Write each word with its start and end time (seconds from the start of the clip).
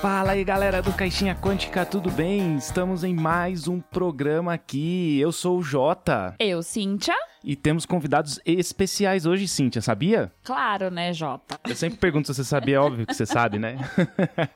Fala 0.00 0.32
aí 0.32 0.44
galera 0.44 0.80
do 0.80 0.92
Caixinha 0.92 1.34
Quântica, 1.34 1.84
tudo 1.84 2.08
bem? 2.10 2.56
Estamos 2.56 3.02
em 3.02 3.12
mais 3.12 3.66
um 3.66 3.80
programa 3.80 4.54
aqui. 4.54 5.18
Eu 5.18 5.32
sou 5.32 5.58
o 5.58 5.62
Jota. 5.62 6.36
Eu, 6.38 6.62
Cíntia. 6.62 7.16
E 7.42 7.56
temos 7.56 7.84
convidados 7.84 8.40
especiais 8.44 9.26
hoje, 9.26 9.48
Cíntia, 9.48 9.82
sabia? 9.82 10.32
Claro, 10.44 10.90
né, 10.90 11.12
Jota? 11.12 11.58
Eu 11.68 11.74
sempre 11.74 11.98
pergunto 11.98 12.28
se 12.28 12.34
você 12.34 12.44
sabia, 12.44 12.76
é 12.76 12.78
óbvio 12.80 13.06
que 13.06 13.14
você 13.14 13.26
sabe, 13.26 13.58
né? 13.58 13.76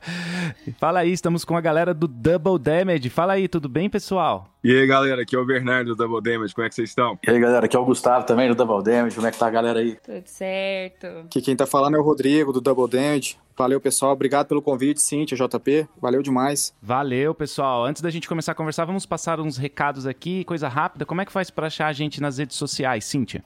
Fala 0.79 0.99
aí, 0.99 1.11
estamos 1.11 1.43
com 1.43 1.57
a 1.57 1.61
galera 1.61 1.93
do 1.93 2.07
Double 2.07 2.57
Damage. 2.57 3.09
Fala 3.09 3.33
aí, 3.33 3.47
tudo 3.49 3.67
bem, 3.67 3.89
pessoal? 3.89 4.52
E 4.63 4.71
aí, 4.71 4.87
galera, 4.87 5.23
aqui 5.23 5.35
é 5.35 5.39
o 5.39 5.45
Bernardo 5.45 5.93
do 5.93 5.95
Double 5.97 6.21
Damage, 6.21 6.55
como 6.55 6.65
é 6.65 6.69
que 6.69 6.75
vocês 6.75 6.87
estão? 6.87 7.19
E 7.27 7.29
aí, 7.29 7.37
galera, 7.37 7.65
aqui 7.65 7.75
é 7.75 7.79
o 7.79 7.83
Gustavo 7.83 8.25
também 8.25 8.47
do 8.47 8.55
Double 8.55 8.81
Damage, 8.81 9.13
como 9.13 9.27
é 9.27 9.31
que 9.31 9.37
tá 9.37 9.47
a 9.47 9.49
galera 9.49 9.79
aí? 9.79 9.97
Tudo 10.01 10.23
certo. 10.25 11.05
Aqui 11.25 11.41
quem 11.41 11.53
tá 11.53 11.65
falando 11.65 11.97
é 11.97 11.99
o 11.99 12.01
Rodrigo 12.01 12.53
do 12.53 12.61
Double 12.61 12.87
Damage. 12.87 13.37
Valeu, 13.57 13.81
pessoal. 13.81 14.13
Obrigado 14.13 14.47
pelo 14.47 14.61
convite, 14.61 15.01
Cintia, 15.01 15.37
JP. 15.37 15.85
Valeu 16.01 16.23
demais. 16.23 16.73
Valeu, 16.81 17.35
pessoal. 17.35 17.83
Antes 17.83 18.01
da 18.01 18.09
gente 18.09 18.25
começar 18.25 18.53
a 18.53 18.55
conversar, 18.55 18.85
vamos 18.85 19.05
passar 19.05 19.37
uns 19.41 19.57
recados 19.57 20.07
aqui, 20.07 20.45
coisa 20.45 20.69
rápida. 20.69 21.05
Como 21.05 21.19
é 21.19 21.25
que 21.25 21.31
faz 21.33 21.49
para 21.49 21.67
achar 21.67 21.87
a 21.87 21.93
gente 21.93 22.21
nas 22.21 22.37
redes 22.37 22.55
sociais, 22.55 23.03
Cíntia? 23.03 23.43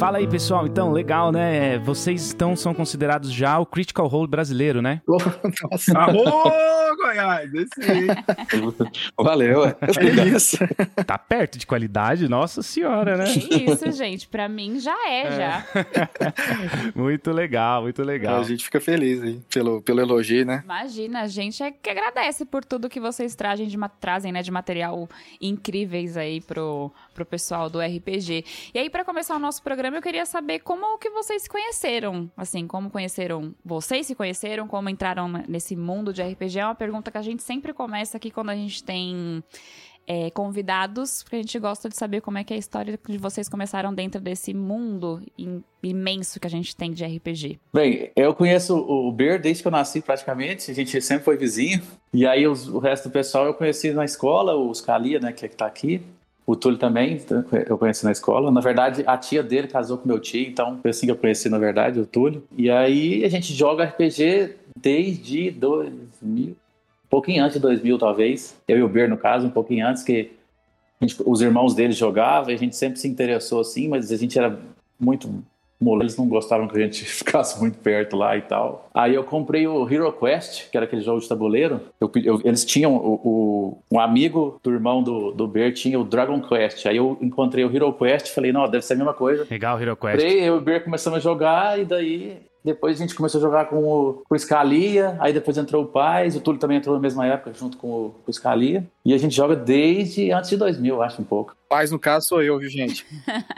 Fala 0.00 0.16
aí, 0.16 0.26
pessoal. 0.26 0.66
Então, 0.66 0.90
legal, 0.92 1.30
né? 1.30 1.78
Vocês 1.80 2.28
estão, 2.28 2.56
são 2.56 2.72
considerados 2.72 3.30
já 3.30 3.58
o 3.58 3.66
Critical 3.66 4.06
Role 4.06 4.26
brasileiro, 4.26 4.80
né? 4.80 5.02
Nossa, 5.06 5.92
Alô, 5.94 6.24
Goiás! 6.96 7.52
Esse 7.52 7.90
aí. 7.90 8.06
Valeu, 9.14 9.66
é. 9.66 9.76
é 9.78 10.28
isso. 10.28 10.56
Tá 11.06 11.18
perto 11.18 11.58
de 11.58 11.66
qualidade, 11.66 12.26
nossa 12.30 12.62
senhora, 12.62 13.18
né? 13.18 13.24
Que 13.24 13.70
isso, 13.70 13.92
gente. 13.92 14.26
Pra 14.26 14.48
mim 14.48 14.80
já 14.80 14.96
é, 15.06 15.30
já. 15.32 15.66
Muito 16.96 17.30
legal, 17.30 17.82
muito 17.82 18.02
legal. 18.02 18.40
A 18.40 18.42
gente 18.42 18.64
fica 18.64 18.80
feliz 18.80 19.22
aí 19.22 19.40
pelo, 19.52 19.82
pelo 19.82 20.00
elogio, 20.00 20.46
né? 20.46 20.62
Imagina, 20.64 21.20
a 21.22 21.26
gente 21.26 21.62
é 21.62 21.70
que 21.70 21.90
agradece 21.90 22.46
por 22.46 22.64
tudo 22.64 22.88
que 22.88 23.00
vocês 23.00 23.34
trazem 23.34 23.66
de, 23.66 23.76
trazem, 24.00 24.32
né, 24.32 24.42
de 24.42 24.50
material 24.50 25.08
incríveis 25.40 26.16
aí 26.16 26.40
pro, 26.40 26.90
pro 27.14 27.26
pessoal 27.26 27.68
do 27.68 27.80
RPG. 27.80 28.44
E 28.74 28.78
aí, 28.78 28.88
pra 28.88 29.04
começar 29.04 29.36
o 29.36 29.38
nosso 29.38 29.62
programa, 29.62 29.89
eu 29.96 30.02
queria 30.02 30.26
saber 30.26 30.60
como 30.60 30.98
que 30.98 31.10
vocês 31.10 31.42
se 31.42 31.48
conheceram. 31.48 32.30
Assim, 32.36 32.66
como 32.66 32.90
conheceram 32.90 33.54
vocês 33.64 34.06
se 34.06 34.14
conheceram, 34.14 34.66
como 34.68 34.88
entraram 34.88 35.28
nesse 35.48 35.74
mundo 35.76 36.12
de 36.12 36.22
RPG. 36.22 36.58
É 36.58 36.64
uma 36.66 36.74
pergunta 36.74 37.10
que 37.10 37.18
a 37.18 37.22
gente 37.22 37.42
sempre 37.42 37.72
começa 37.72 38.16
aqui 38.16 38.30
quando 38.30 38.50
a 38.50 38.54
gente 38.56 38.82
tem 38.84 39.42
é, 40.06 40.28
convidados, 40.30 41.22
porque 41.22 41.36
a 41.36 41.38
gente 41.42 41.56
gosta 41.60 41.88
de 41.88 41.96
saber 41.96 42.20
como 42.20 42.36
é 42.38 42.42
que 42.42 42.52
é 42.52 42.56
a 42.56 42.58
história 42.58 42.98
de 43.08 43.18
vocês 43.18 43.48
começaram 43.48 43.94
dentro 43.94 44.20
desse 44.20 44.52
mundo 44.52 45.22
im- 45.38 45.62
imenso 45.82 46.40
que 46.40 46.46
a 46.46 46.50
gente 46.50 46.74
tem 46.74 46.90
de 46.92 47.04
RPG. 47.04 47.60
Bem, 47.72 48.10
eu 48.16 48.34
conheço 48.34 48.76
o 48.76 49.12
Ber 49.12 49.40
desde 49.40 49.62
que 49.62 49.68
eu 49.68 49.72
nasci 49.72 50.00
praticamente, 50.00 50.70
a 50.70 50.74
gente 50.74 51.00
sempre 51.00 51.24
foi 51.24 51.36
vizinho. 51.36 51.80
E 52.12 52.26
aí 52.26 52.46
os- 52.48 52.66
o 52.68 52.78
resto 52.80 53.08
do 53.08 53.12
pessoal 53.12 53.46
eu 53.46 53.54
conheci 53.54 53.92
na 53.92 54.04
escola, 54.04 54.56
o 54.56 54.74
Scalia, 54.74 55.20
né, 55.20 55.32
que, 55.32 55.44
é 55.46 55.48
que 55.48 55.56
tá 55.56 55.66
aqui. 55.66 56.02
O 56.50 56.56
Túlio 56.56 56.76
também, 56.76 57.16
eu 57.68 57.78
conheci 57.78 58.04
na 58.04 58.10
escola. 58.10 58.50
Na 58.50 58.60
verdade, 58.60 59.04
a 59.06 59.16
tia 59.16 59.40
dele 59.40 59.68
casou 59.68 59.96
com 59.96 60.08
meu 60.08 60.18
tio, 60.18 60.48
então 60.48 60.78
foi 60.82 60.90
assim 60.90 61.06
que 61.06 61.12
eu 61.12 61.16
conheci, 61.16 61.48
na 61.48 61.58
verdade, 61.58 62.00
o 62.00 62.04
Túlio. 62.04 62.42
E 62.58 62.68
aí 62.68 63.24
a 63.24 63.28
gente 63.28 63.54
joga 63.54 63.84
RPG 63.84 64.56
desde 64.76 65.52
2000, 65.52 66.48
um 66.48 66.54
pouquinho 67.08 67.44
antes 67.44 67.54
de 67.54 67.60
2000, 67.60 67.96
talvez. 67.98 68.56
Eu 68.66 68.78
e 68.78 68.82
o 68.82 68.88
Ber, 68.88 69.08
no 69.08 69.16
caso, 69.16 69.46
um 69.46 69.50
pouquinho 69.50 69.86
antes, 69.86 70.02
que 70.02 70.32
gente- 71.00 71.22
os 71.24 71.40
irmãos 71.40 71.72
dele 71.72 71.92
jogavam, 71.92 72.50
e 72.50 72.54
a 72.54 72.58
gente 72.58 72.74
sempre 72.74 72.98
se 72.98 73.06
interessou 73.06 73.60
assim, 73.60 73.86
mas 73.86 74.10
a 74.10 74.16
gente 74.16 74.36
era 74.36 74.58
muito 74.98 75.32
moleque, 75.80 76.04
eles 76.06 76.16
não 76.16 76.28
gostavam 76.28 76.68
que 76.68 76.76
a 76.76 76.80
gente 76.82 77.04
ficasse 77.06 77.58
muito 77.60 77.78
perto 77.78 78.16
lá 78.16 78.36
e 78.36 78.42
tal. 78.42 78.88
Aí 78.94 79.14
eu 79.14 79.24
comprei 79.24 79.66
o 79.66 79.88
Hero 79.88 80.12
Quest, 80.12 80.70
que 80.70 80.76
era 80.76 80.84
aquele 80.86 81.02
jogo 81.02 81.20
de 81.20 81.28
tabuleiro. 81.28 81.80
Eu 82.00 82.10
eu- 82.24 82.40
eles 82.44 82.64
tinham 82.64 82.94
o, 82.96 83.14
o- 83.24 83.78
um 83.90 83.98
amigo 84.00 84.58
do 84.62 84.70
irmão 84.72 85.02
do, 85.02 85.30
do 85.32 85.46
Ber 85.48 85.72
tinha 85.72 85.98
o 85.98 86.04
Dragon 86.04 86.40
Quest. 86.40 86.86
Aí 86.86 86.96
eu 86.96 87.16
encontrei 87.20 87.64
o 87.64 87.74
Hero 87.74 87.92
Quest 87.92 88.26
e 88.28 88.34
falei, 88.34 88.52
não, 88.52 88.68
deve 88.68 88.84
ser 88.84 88.94
a 88.94 88.96
mesma 88.96 89.14
coisa. 89.14 89.46
Legal, 89.50 89.80
Hero 89.80 89.96
Quest. 89.96 90.12
Comprei, 90.20 90.40
eu 90.40 90.54
e 90.56 90.58
o 90.58 90.60
Ber 90.60 90.84
começamos 90.84 91.18
a 91.18 91.20
jogar 91.20 91.78
e 91.78 91.84
daí 91.84 92.38
depois 92.62 92.98
a 92.98 93.02
gente 93.02 93.14
começou 93.14 93.38
a 93.38 93.42
jogar 93.42 93.64
com 93.70 93.76
o, 93.82 94.22
com 94.28 94.34
o 94.34 94.38
Scalia, 94.38 95.16
aí 95.18 95.32
depois 95.32 95.56
entrou 95.56 95.82
o 95.82 95.86
Paz, 95.86 96.36
o 96.36 96.42
Túlio 96.42 96.60
também 96.60 96.76
entrou 96.76 96.94
na 96.94 97.00
mesma 97.00 97.26
época 97.26 97.54
junto 97.54 97.78
com 97.78 97.88
o, 97.88 98.10
com 98.22 98.30
o 98.30 98.34
Scalia. 98.34 98.84
E 99.02 99.14
a 99.14 99.18
gente 99.18 99.34
joga 99.34 99.56
desde 99.56 100.30
antes 100.30 100.50
de 100.50 100.58
2000, 100.58 100.94
eu 100.96 101.02
acho 101.02 101.22
um 101.22 101.24
pouco. 101.24 101.56
Paz, 101.70 101.90
no 101.90 101.98
caso, 101.98 102.26
sou 102.28 102.42
eu, 102.42 102.58
viu, 102.58 102.68
gente? 102.68 103.06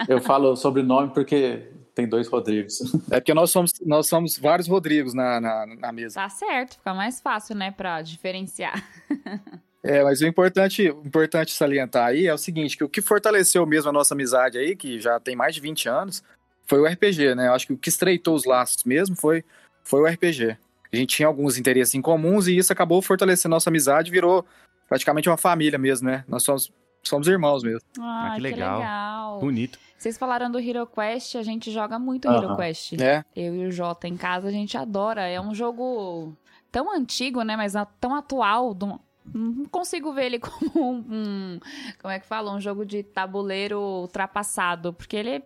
Eu 0.09 0.21
falo 0.21 0.55
sobrenome 0.55 1.09
porque 1.13 1.63
tem 1.95 2.07
dois 2.07 2.29
Rodrigos. 2.29 2.81
É 3.11 3.21
porque 3.21 3.35
nós 3.35 3.51
somos, 3.51 3.73
nós 3.85 4.07
somos 4.07 4.39
vários 4.39 4.69
Rodrigos 4.69 5.15
na, 5.15 5.41
na, 5.41 5.67
na 5.67 5.93
mesa. 5.93 6.21
Tá 6.21 6.29
certo, 6.29 6.75
fica 6.77 6.95
mais 6.95 7.21
fácil, 7.21 7.55
né, 7.55 7.71
pra 7.71 8.03
diferenciar. 8.03 8.83
É, 9.85 10.05
mas 10.05 10.21
o 10.21 10.27
importante, 10.29 10.89
o 10.89 11.03
importante 11.05 11.53
salientar 11.53 12.07
aí 12.07 12.29
é 12.29 12.33
o 12.33 12.39
seguinte, 12.39 12.77
que 12.77 12.85
o 12.85 12.89
que 12.89 13.03
fortaleceu 13.03 13.67
mesmo 13.67 13.91
a 13.91 13.93
nossa 13.93 14.15
amizade 14.15 14.57
aí, 14.57 14.77
que 14.77 15.01
já 15.01 15.19
tem 15.19 15.35
mais 15.35 15.57
de 15.57 15.61
20 15.61 15.89
anos, 15.89 16.23
foi 16.67 16.79
o 16.79 16.87
RPG, 16.87 17.35
né? 17.35 17.49
Eu 17.49 17.53
acho 17.53 17.67
que 17.67 17.73
o 17.73 17.77
que 17.77 17.89
estreitou 17.89 18.37
os 18.37 18.45
laços 18.45 18.85
mesmo 18.85 19.17
foi, 19.17 19.45
foi 19.83 20.01
o 20.01 20.07
RPG. 20.07 20.57
A 20.93 20.97
gente 20.97 21.17
tinha 21.17 21.27
alguns 21.27 21.59
interesses 21.59 21.95
em 21.97 22.01
comuns 22.01 22.47
e 22.47 22.57
isso 22.57 22.73
acabou 22.73 23.03
fortalecendo 23.03 23.55
nossa 23.55 23.71
amizade 23.71 24.09
e 24.09 24.13
virou 24.13 24.47
praticamente 24.89 25.29
uma 25.29 25.37
família 25.37 25.79
mesmo, 25.79 26.09
né? 26.09 26.25
Nós 26.29 26.45
somos, 26.45 26.73
somos 27.03 27.27
irmãos 27.27 27.65
mesmo. 27.65 27.83
Ah, 27.99 28.29
que 28.31 28.37
que 28.37 28.43
legal. 28.43 28.79
legal. 28.79 29.41
Bonito. 29.41 29.79
Vocês 30.03 30.19
falaram 30.19 30.51
do 30.51 30.59
Hero 30.59 30.85
Quest, 30.85 31.37
a 31.37 31.45
gente 31.45 31.71
joga 31.71 31.97
muito 31.97 32.27
Aham. 32.29 32.37
Hero 32.43 32.57
Quest. 32.57 33.01
É, 33.01 33.25
Eu 33.37 33.55
e 33.55 33.67
o 33.67 33.71
Jota 33.71 34.09
em 34.09 34.17
casa, 34.17 34.49
a 34.49 34.51
gente 34.51 34.77
adora. 34.77 35.29
É 35.29 35.41
um 35.41 35.55
jogo 35.55 36.37
tão 36.73 36.93
antigo, 36.93 37.43
né, 37.43 37.57
mas 37.57 37.75
tão 38.01 38.13
atual. 38.17 38.75
do- 38.75 38.99
Não 39.33 39.65
consigo 39.67 40.13
ver 40.13 40.25
ele 40.27 40.39
como 40.75 40.91
um, 40.93 41.05
um- 41.09 41.61
Como 42.01 42.13
é 42.13 42.19
que 42.19 42.27
fala? 42.27 42.53
Um 42.53 42.61
jogo 42.61 42.85
de 42.85 43.05
tabuleiro 43.05 43.79
ultrapassado. 43.81 44.93
Porque 44.93 45.15
ele 45.17 45.41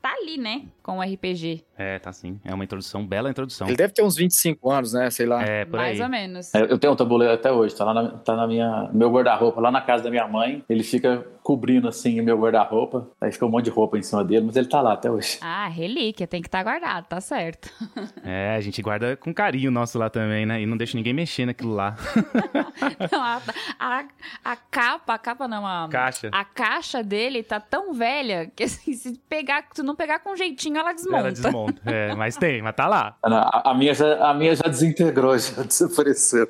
tá 0.00 0.12
ali, 0.14 0.38
né? 0.38 0.66
Com 0.80 0.98
o 0.98 1.02
RPG. 1.02 1.64
É, 1.78 1.98
tá 2.00 2.12
sim. 2.12 2.40
É 2.44 2.52
uma 2.52 2.64
introdução, 2.64 3.06
bela 3.06 3.30
introdução. 3.30 3.68
ele 3.68 3.76
deve 3.76 3.92
ter 3.92 4.02
uns 4.02 4.16
25 4.16 4.68
anos, 4.70 4.92
né? 4.92 5.08
Sei 5.10 5.24
lá. 5.26 5.42
É, 5.42 5.64
por 5.64 5.76
mais 5.76 5.98
aí. 6.00 6.04
ou 6.04 6.10
menos. 6.10 6.52
É, 6.54 6.62
Eu 6.62 6.76
tenho 6.78 6.92
um 6.92 6.96
tabuleiro 6.96 7.32
até 7.32 7.52
hoje, 7.52 7.74
tá 7.76 7.84
lá 7.84 7.94
na, 7.94 8.08
tá 8.10 8.34
na 8.34 8.46
minha, 8.48 8.90
meu 8.92 9.10
guarda-roupa, 9.10 9.60
lá 9.60 9.70
na 9.70 9.80
casa 9.80 10.02
da 10.02 10.10
minha 10.10 10.26
mãe. 10.26 10.64
Ele 10.68 10.82
fica 10.82 11.24
cobrindo 11.42 11.88
assim 11.88 12.20
o 12.20 12.24
meu 12.24 12.36
guarda-roupa. 12.38 13.08
Aí 13.20 13.30
fica 13.30 13.46
um 13.46 13.48
monte 13.48 13.66
de 13.66 13.70
roupa 13.70 13.96
em 13.96 14.02
cima 14.02 14.24
dele, 14.24 14.46
mas 14.46 14.56
ele 14.56 14.66
tá 14.66 14.80
lá 14.80 14.94
até 14.94 15.10
hoje. 15.10 15.38
Ah, 15.40 15.68
relíquia, 15.68 16.26
tem 16.26 16.42
que 16.42 16.48
estar 16.48 16.62
guardado, 16.64 17.06
tá 17.06 17.20
certo. 17.20 17.70
É, 18.24 18.54
a 18.56 18.60
gente 18.60 18.82
guarda 18.82 19.16
com 19.16 19.32
carinho 19.32 19.70
o 19.70 19.72
nosso 19.72 19.98
lá 19.98 20.10
também, 20.10 20.44
né? 20.44 20.60
E 20.60 20.66
não 20.66 20.76
deixa 20.76 20.96
ninguém 20.96 21.14
mexer 21.14 21.46
naquilo 21.46 21.72
lá. 21.74 21.96
Não, 23.10 23.22
a, 23.22 23.40
a, 23.78 24.04
a 24.44 24.56
capa, 24.56 25.14
a 25.14 25.18
capa 25.18 25.46
não, 25.48 25.66
a, 25.66 25.88
Caixa. 25.88 26.28
a 26.32 26.44
caixa 26.44 27.02
dele 27.02 27.42
tá 27.42 27.60
tão 27.60 27.92
velha 27.94 28.50
que 28.54 28.64
assim, 28.64 28.92
se 28.92 29.18
pegar, 29.28 29.64
se 29.72 29.82
não 29.82 29.94
pegar 29.94 30.18
com 30.20 30.34
jeitinho, 30.36 30.76
ela 30.78 30.92
desmonta. 30.92 31.18
Ela 31.18 31.30
desmonta. 31.32 31.67
É, 31.84 32.14
mas 32.14 32.36
tem, 32.36 32.62
mas 32.62 32.74
tá 32.74 32.86
lá. 32.86 33.16
A, 33.22 33.70
a 33.70 33.74
minha, 33.74 33.94
já, 33.94 34.30
a 34.30 34.34
minha 34.34 34.54
já 34.54 34.68
desintegrou, 34.68 35.36
já 35.38 35.62
desapareceu. 35.64 36.46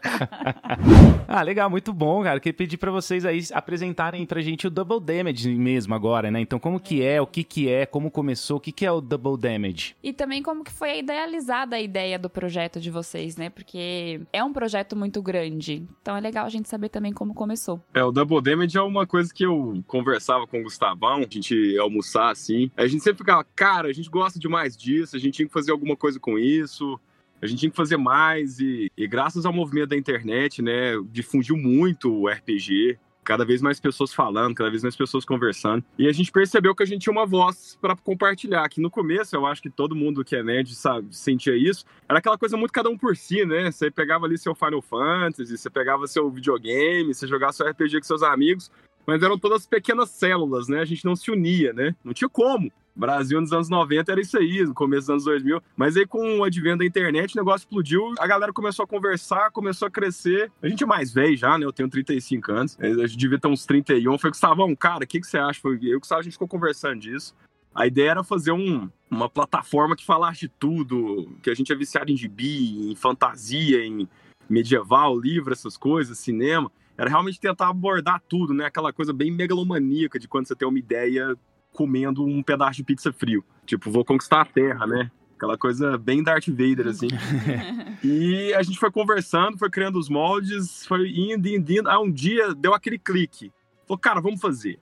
ah, 1.28 1.42
legal, 1.42 1.68
muito 1.70 1.92
bom, 1.92 2.22
cara. 2.22 2.40
Queria 2.40 2.56
pedir 2.56 2.76
pra 2.76 2.90
vocês 2.90 3.24
aí 3.24 3.40
apresentarem 3.52 4.24
pra 4.26 4.40
gente 4.40 4.66
o 4.66 4.70
Double 4.70 5.00
Damage 5.00 5.50
mesmo 5.54 5.94
agora, 5.94 6.30
né? 6.30 6.40
Então, 6.40 6.58
como 6.58 6.80
que 6.80 7.02
é, 7.02 7.20
o 7.20 7.26
que 7.26 7.44
que 7.44 7.68
é, 7.68 7.86
como 7.86 8.10
começou, 8.10 8.56
o 8.58 8.60
que 8.60 8.72
que 8.72 8.86
é 8.86 8.92
o 8.92 9.00
Double 9.00 9.36
Damage? 9.36 9.96
E 10.02 10.12
também 10.12 10.42
como 10.42 10.64
que 10.64 10.72
foi 10.72 10.98
idealizada 10.98 11.76
a 11.76 11.80
ideia 11.80 12.18
do 12.18 12.30
projeto 12.30 12.80
de 12.80 12.90
vocês, 12.90 13.36
né? 13.36 13.50
Porque 13.50 14.20
é 14.32 14.42
um 14.42 14.52
projeto 14.52 14.96
muito 14.96 15.22
grande. 15.22 15.86
Então 16.02 16.16
é 16.16 16.20
legal 16.20 16.46
a 16.46 16.48
gente 16.48 16.68
saber 16.68 16.88
também 16.88 17.12
como 17.12 17.34
começou. 17.34 17.80
É, 17.94 18.02
o 18.02 18.10
Double 18.10 18.40
Damage 18.40 18.76
é 18.76 18.82
uma 18.82 19.06
coisa 19.06 19.32
que 19.32 19.44
eu 19.44 19.82
conversava 19.86 20.46
com 20.46 20.60
o 20.60 20.62
Gustavão, 20.62 21.18
a 21.18 21.28
gente 21.28 21.54
ia 21.54 21.82
almoçar 21.82 22.30
assim. 22.30 22.70
A 22.76 22.86
gente 22.86 23.02
sempre 23.02 23.18
ficava, 23.18 23.44
cara, 23.54 23.89
a 23.90 23.94
gente 23.94 24.10
gosta 24.10 24.38
demais 24.38 24.76
disso, 24.76 25.16
a 25.16 25.18
gente 25.18 25.34
tinha 25.34 25.46
que 25.46 25.52
fazer 25.52 25.72
alguma 25.72 25.96
coisa 25.96 26.18
com 26.18 26.38
isso. 26.38 26.98
A 27.42 27.46
gente 27.46 27.60
tinha 27.60 27.70
que 27.70 27.76
fazer 27.76 27.96
mais 27.96 28.60
e, 28.60 28.92
e 28.96 29.06
graças 29.06 29.46
ao 29.46 29.52
movimento 29.52 29.90
da 29.90 29.96
internet, 29.96 30.60
né, 30.60 30.92
difundiu 31.10 31.56
muito 31.56 32.12
o 32.12 32.28
RPG 32.28 32.98
cada 33.24 33.44
vez 33.44 33.62
mais 33.62 33.78
pessoas 33.78 34.12
falando, 34.12 34.54
cada 34.54 34.70
vez 34.70 34.82
mais 34.82 34.96
pessoas 34.96 35.24
conversando. 35.24 35.84
E 35.98 36.08
a 36.08 36.12
gente 36.12 36.32
percebeu 36.32 36.74
que 36.74 36.82
a 36.82 36.86
gente 36.86 37.02
tinha 37.02 37.12
uma 37.12 37.26
voz 37.26 37.78
para 37.80 37.94
compartilhar. 37.96 38.68
Que 38.68 38.80
no 38.80 38.90
começo, 38.90 39.36
eu 39.36 39.46
acho 39.46 39.62
que 39.62 39.70
todo 39.70 39.94
mundo 39.94 40.24
que 40.24 40.34
é 40.34 40.42
nerd 40.42 40.74
sabe, 40.74 41.14
sentia 41.14 41.56
isso. 41.56 41.84
Era 42.08 42.18
aquela 42.18 42.36
coisa 42.36 42.56
muito 42.56 42.72
cada 42.72 42.90
um 42.90 42.98
por 42.98 43.16
si, 43.16 43.44
né? 43.44 43.70
Você 43.70 43.90
pegava 43.90 44.26
ali 44.26 44.36
seu 44.36 44.54
Final 44.54 44.82
Fantasy, 44.82 45.56
você 45.56 45.70
pegava 45.70 46.06
seu 46.06 46.30
videogame, 46.30 47.14
você 47.14 47.26
jogava 47.26 47.52
seu 47.52 47.68
RPG 47.68 47.98
com 47.98 48.06
seus 48.06 48.22
amigos, 48.22 48.70
mas 49.06 49.22
eram 49.22 49.38
todas 49.38 49.66
pequenas 49.66 50.10
células, 50.10 50.66
né? 50.68 50.80
A 50.80 50.84
gente 50.84 51.04
não 51.04 51.14
se 51.14 51.30
unia, 51.30 51.72
né? 51.72 51.94
Não 52.04 52.12
tinha 52.12 52.28
como. 52.28 52.72
Brasil 53.00 53.40
nos 53.40 53.52
anos 53.52 53.68
90 53.68 54.12
era 54.12 54.20
isso 54.20 54.38
aí, 54.38 54.62
no 54.62 54.74
começo 54.74 55.02
dos 55.02 55.10
anos 55.10 55.24
2000. 55.24 55.62
Mas 55.76 55.96
aí 55.96 56.06
com 56.06 56.38
o 56.38 56.44
advento 56.44 56.78
da 56.78 56.84
internet, 56.84 57.34
o 57.34 57.38
negócio 57.38 57.64
explodiu, 57.64 58.12
a 58.18 58.26
galera 58.26 58.52
começou 58.52 58.84
a 58.84 58.86
conversar, 58.86 59.50
começou 59.50 59.88
a 59.88 59.90
crescer. 59.90 60.52
A 60.62 60.68
gente 60.68 60.84
é 60.84 60.86
mais 60.86 61.12
velho 61.12 61.36
já, 61.36 61.58
né? 61.58 61.64
Eu 61.64 61.72
tenho 61.72 61.88
35 61.88 62.52
anos, 62.52 62.78
a 62.78 63.06
gente 63.06 63.16
devia 63.16 63.38
ter 63.38 63.48
uns 63.48 63.64
31. 63.64 64.18
Foi, 64.18 64.30
Gustavão, 64.30 64.76
cara, 64.76 65.04
o 65.04 65.06
que, 65.06 65.20
que 65.20 65.26
você 65.26 65.38
acha? 65.38 65.60
Foi, 65.60 65.76
eu 65.76 65.78
e 65.78 65.96
o 65.96 66.14
a 66.14 66.22
gente 66.22 66.32
ficou 66.32 66.48
conversando 66.48 67.00
disso. 67.00 67.34
A 67.74 67.86
ideia 67.86 68.10
era 68.10 68.24
fazer 68.24 68.52
um, 68.52 68.90
uma 69.10 69.28
plataforma 69.28 69.96
que 69.96 70.04
falasse 70.04 70.40
de 70.40 70.48
tudo, 70.48 71.32
que 71.42 71.50
a 71.50 71.54
gente 71.54 71.72
é 71.72 71.76
viciado 71.76 72.10
em 72.10 72.16
gibi, 72.16 72.90
em 72.90 72.96
fantasia, 72.96 73.84
em 73.84 74.08
medieval, 74.48 75.18
livro, 75.18 75.52
essas 75.52 75.76
coisas, 75.76 76.18
cinema. 76.18 76.70
Era 76.98 77.08
realmente 77.08 77.40
tentar 77.40 77.68
abordar 77.68 78.20
tudo, 78.28 78.52
né? 78.52 78.66
Aquela 78.66 78.92
coisa 78.92 79.12
bem 79.12 79.30
megalomaníaca 79.30 80.18
de 80.18 80.28
quando 80.28 80.48
você 80.48 80.54
tem 80.54 80.68
uma 80.68 80.78
ideia 80.78 81.34
comendo 81.72 82.24
um 82.24 82.42
pedaço 82.42 82.76
de 82.76 82.84
pizza 82.84 83.12
frio. 83.12 83.44
Tipo, 83.64 83.90
vou 83.90 84.04
conquistar 84.04 84.42
a 84.42 84.44
Terra, 84.44 84.86
né? 84.86 85.10
Aquela 85.36 85.56
coisa 85.56 85.96
bem 85.96 86.22
Darth 86.22 86.48
Vader, 86.48 86.88
assim. 86.88 87.08
e 88.04 88.52
a 88.52 88.62
gente 88.62 88.78
foi 88.78 88.90
conversando, 88.90 89.56
foi 89.56 89.70
criando 89.70 89.98
os 89.98 90.08
moldes, 90.08 90.84
foi 90.84 91.10
indo, 91.10 91.48
indo, 91.48 91.72
indo. 91.72 91.88
Ah, 91.88 92.00
um 92.00 92.10
dia 92.10 92.54
deu 92.54 92.74
aquele 92.74 92.98
clique. 92.98 93.50
Falou, 93.86 93.98
cara, 93.98 94.20
vamos 94.20 94.40
fazer. 94.40 94.78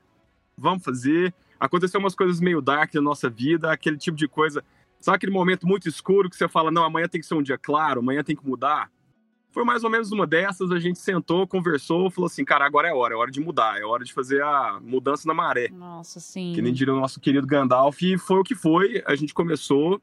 Vamos 0.56 0.82
fazer. 0.82 1.32
Aconteceu 1.60 2.00
umas 2.00 2.14
coisas 2.14 2.40
meio 2.40 2.60
dark 2.60 2.92
na 2.94 3.00
nossa 3.00 3.30
vida, 3.30 3.70
aquele 3.70 3.96
tipo 3.96 4.16
de 4.16 4.26
coisa. 4.26 4.64
Sabe 5.00 5.16
aquele 5.16 5.32
momento 5.32 5.66
muito 5.66 5.88
escuro 5.88 6.28
que 6.28 6.36
você 6.36 6.48
fala, 6.48 6.70
não, 6.70 6.84
amanhã 6.84 7.06
tem 7.08 7.20
que 7.20 7.26
ser 7.26 7.34
um 7.34 7.42
dia 7.42 7.56
claro, 7.56 8.00
amanhã 8.00 8.24
tem 8.24 8.34
que 8.34 8.46
mudar? 8.46 8.90
Foi 9.50 9.64
mais 9.64 9.82
ou 9.82 9.90
menos 9.90 10.12
uma 10.12 10.26
dessas, 10.26 10.70
a 10.70 10.78
gente 10.78 10.98
sentou, 10.98 11.46
conversou, 11.46 12.10
falou 12.10 12.26
assim, 12.26 12.44
cara, 12.44 12.66
agora 12.66 12.88
é 12.88 12.92
hora, 12.92 13.14
é 13.14 13.16
hora 13.16 13.30
de 13.30 13.40
mudar, 13.40 13.80
é 13.80 13.84
hora 13.84 14.04
de 14.04 14.12
fazer 14.12 14.42
a 14.42 14.78
mudança 14.80 15.26
na 15.26 15.34
maré. 15.34 15.68
Nossa, 15.68 16.20
sim. 16.20 16.52
Que 16.54 16.62
nem 16.62 16.72
diria 16.72 16.94
o 16.94 17.00
nosso 17.00 17.18
querido 17.18 17.46
Gandalf, 17.46 18.02
e 18.02 18.18
foi 18.18 18.38
o 18.38 18.44
que 18.44 18.54
foi, 18.54 19.02
a 19.06 19.14
gente 19.14 19.32
começou, 19.32 20.00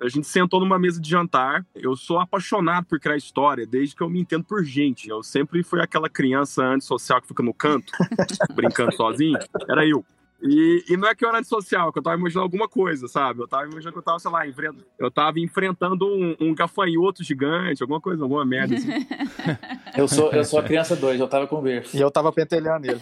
a 0.00 0.08
gente 0.08 0.26
sentou 0.26 0.60
numa 0.60 0.78
mesa 0.78 1.00
de 1.00 1.08
jantar. 1.08 1.64
Eu 1.74 1.96
sou 1.96 2.18
apaixonado 2.18 2.86
por 2.86 2.98
criar 2.98 3.16
história 3.16 3.66
desde 3.66 3.94
que 3.94 4.02
eu 4.02 4.10
me 4.10 4.20
entendo 4.20 4.44
por 4.44 4.64
gente. 4.64 5.08
Eu 5.08 5.22
sempre 5.22 5.62
fui 5.62 5.80
aquela 5.80 6.08
criança 6.08 6.64
antissocial 6.64 7.20
que 7.20 7.28
fica 7.28 7.42
no 7.42 7.54
canto, 7.54 7.92
brincando 8.54 8.94
sozinho. 8.94 9.38
Era 9.68 9.86
eu. 9.86 10.04
E, 10.46 10.84
e, 10.90 10.96
não 10.98 11.08
é 11.08 11.14
que 11.14 11.24
eu 11.24 11.28
era 11.30 11.38
antissocial, 11.38 11.88
é 11.88 11.92
que 11.92 11.98
eu 11.98 12.02
tava 12.02 12.16
imaginando 12.16 12.44
alguma 12.44 12.68
coisa, 12.68 13.08
sabe? 13.08 13.40
Eu 13.40 13.48
tava 13.48 13.64
imaginando 13.64 13.92
que 13.92 13.98
eu 13.98 14.02
tava, 14.02 14.18
sei 14.18 14.30
lá, 14.30 14.46
enfrentando, 14.46 14.84
eu 14.98 15.10
tava 15.10 15.40
enfrentando 15.40 16.06
um, 16.06 16.36
um 16.38 16.54
gafanhoto 16.54 17.24
gigante, 17.24 17.82
alguma 17.82 17.98
coisa, 17.98 18.22
alguma 18.22 18.44
merda 18.44 18.74
assim. 18.74 18.90
eu, 19.96 20.06
sou, 20.06 20.30
eu 20.32 20.44
sou 20.44 20.58
a 20.58 20.62
criança 20.62 20.94
2, 20.94 21.18
eu 21.18 21.28
tava 21.28 21.46
com 21.46 21.62
o. 21.62 21.66
E 21.66 21.82
eu 21.94 22.10
tava 22.10 22.30
pentelhando 22.30 22.86
ele. 22.86 23.00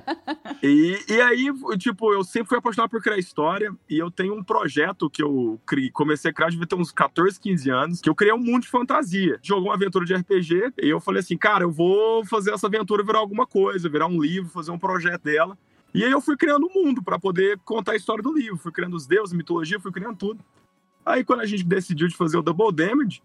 e, 0.62 0.98
e 1.10 1.20
aí, 1.20 1.52
tipo, 1.76 2.10
eu 2.14 2.24
sempre 2.24 2.48
fui 2.48 2.56
apaixonado 2.56 2.88
por 2.88 3.02
criar 3.02 3.18
história 3.18 3.70
e 3.88 3.98
eu 3.98 4.10
tenho 4.10 4.34
um 4.34 4.42
projeto 4.42 5.10
que 5.10 5.22
eu 5.22 5.60
criei, 5.66 5.90
comecei 5.90 6.30
a 6.30 6.34
criar, 6.34 6.48
devia 6.48 6.66
ter 6.66 6.76
uns 6.76 6.90
14, 6.90 7.38
15 7.38 7.70
anos, 7.70 8.00
que 8.00 8.08
eu 8.08 8.14
criei 8.14 8.32
um 8.32 8.38
mundo 8.38 8.62
de 8.62 8.68
fantasia. 8.68 9.38
Jogou 9.42 9.66
uma 9.66 9.74
aventura 9.74 10.06
de 10.06 10.14
RPG 10.14 10.72
e 10.82 10.88
eu 10.88 11.00
falei 11.00 11.20
assim, 11.20 11.36
cara, 11.36 11.64
eu 11.64 11.70
vou 11.70 12.24
fazer 12.24 12.54
essa 12.54 12.66
aventura 12.66 13.04
virar 13.04 13.18
alguma 13.18 13.46
coisa, 13.46 13.90
virar 13.90 14.06
um 14.06 14.18
livro, 14.22 14.48
fazer 14.48 14.70
um 14.70 14.78
projeto 14.78 15.24
dela. 15.24 15.54
E 15.94 16.04
aí 16.04 16.10
eu 16.10 16.20
fui 16.20 16.36
criando 16.36 16.66
o 16.66 16.70
um 16.70 16.84
mundo 16.84 17.02
para 17.02 17.18
poder 17.18 17.58
contar 17.64 17.92
a 17.92 17.96
história 17.96 18.22
do 18.22 18.32
livro. 18.32 18.58
Fui 18.58 18.72
criando 18.72 18.94
os 18.94 19.06
deuses, 19.06 19.34
mitologia, 19.34 19.80
fui 19.80 19.92
criando 19.92 20.16
tudo. 20.16 20.44
Aí 21.04 21.24
quando 21.24 21.40
a 21.40 21.46
gente 21.46 21.64
decidiu 21.64 22.08
de 22.08 22.16
fazer 22.16 22.36
o 22.36 22.42
Double 22.42 22.72
Damage, 22.72 23.22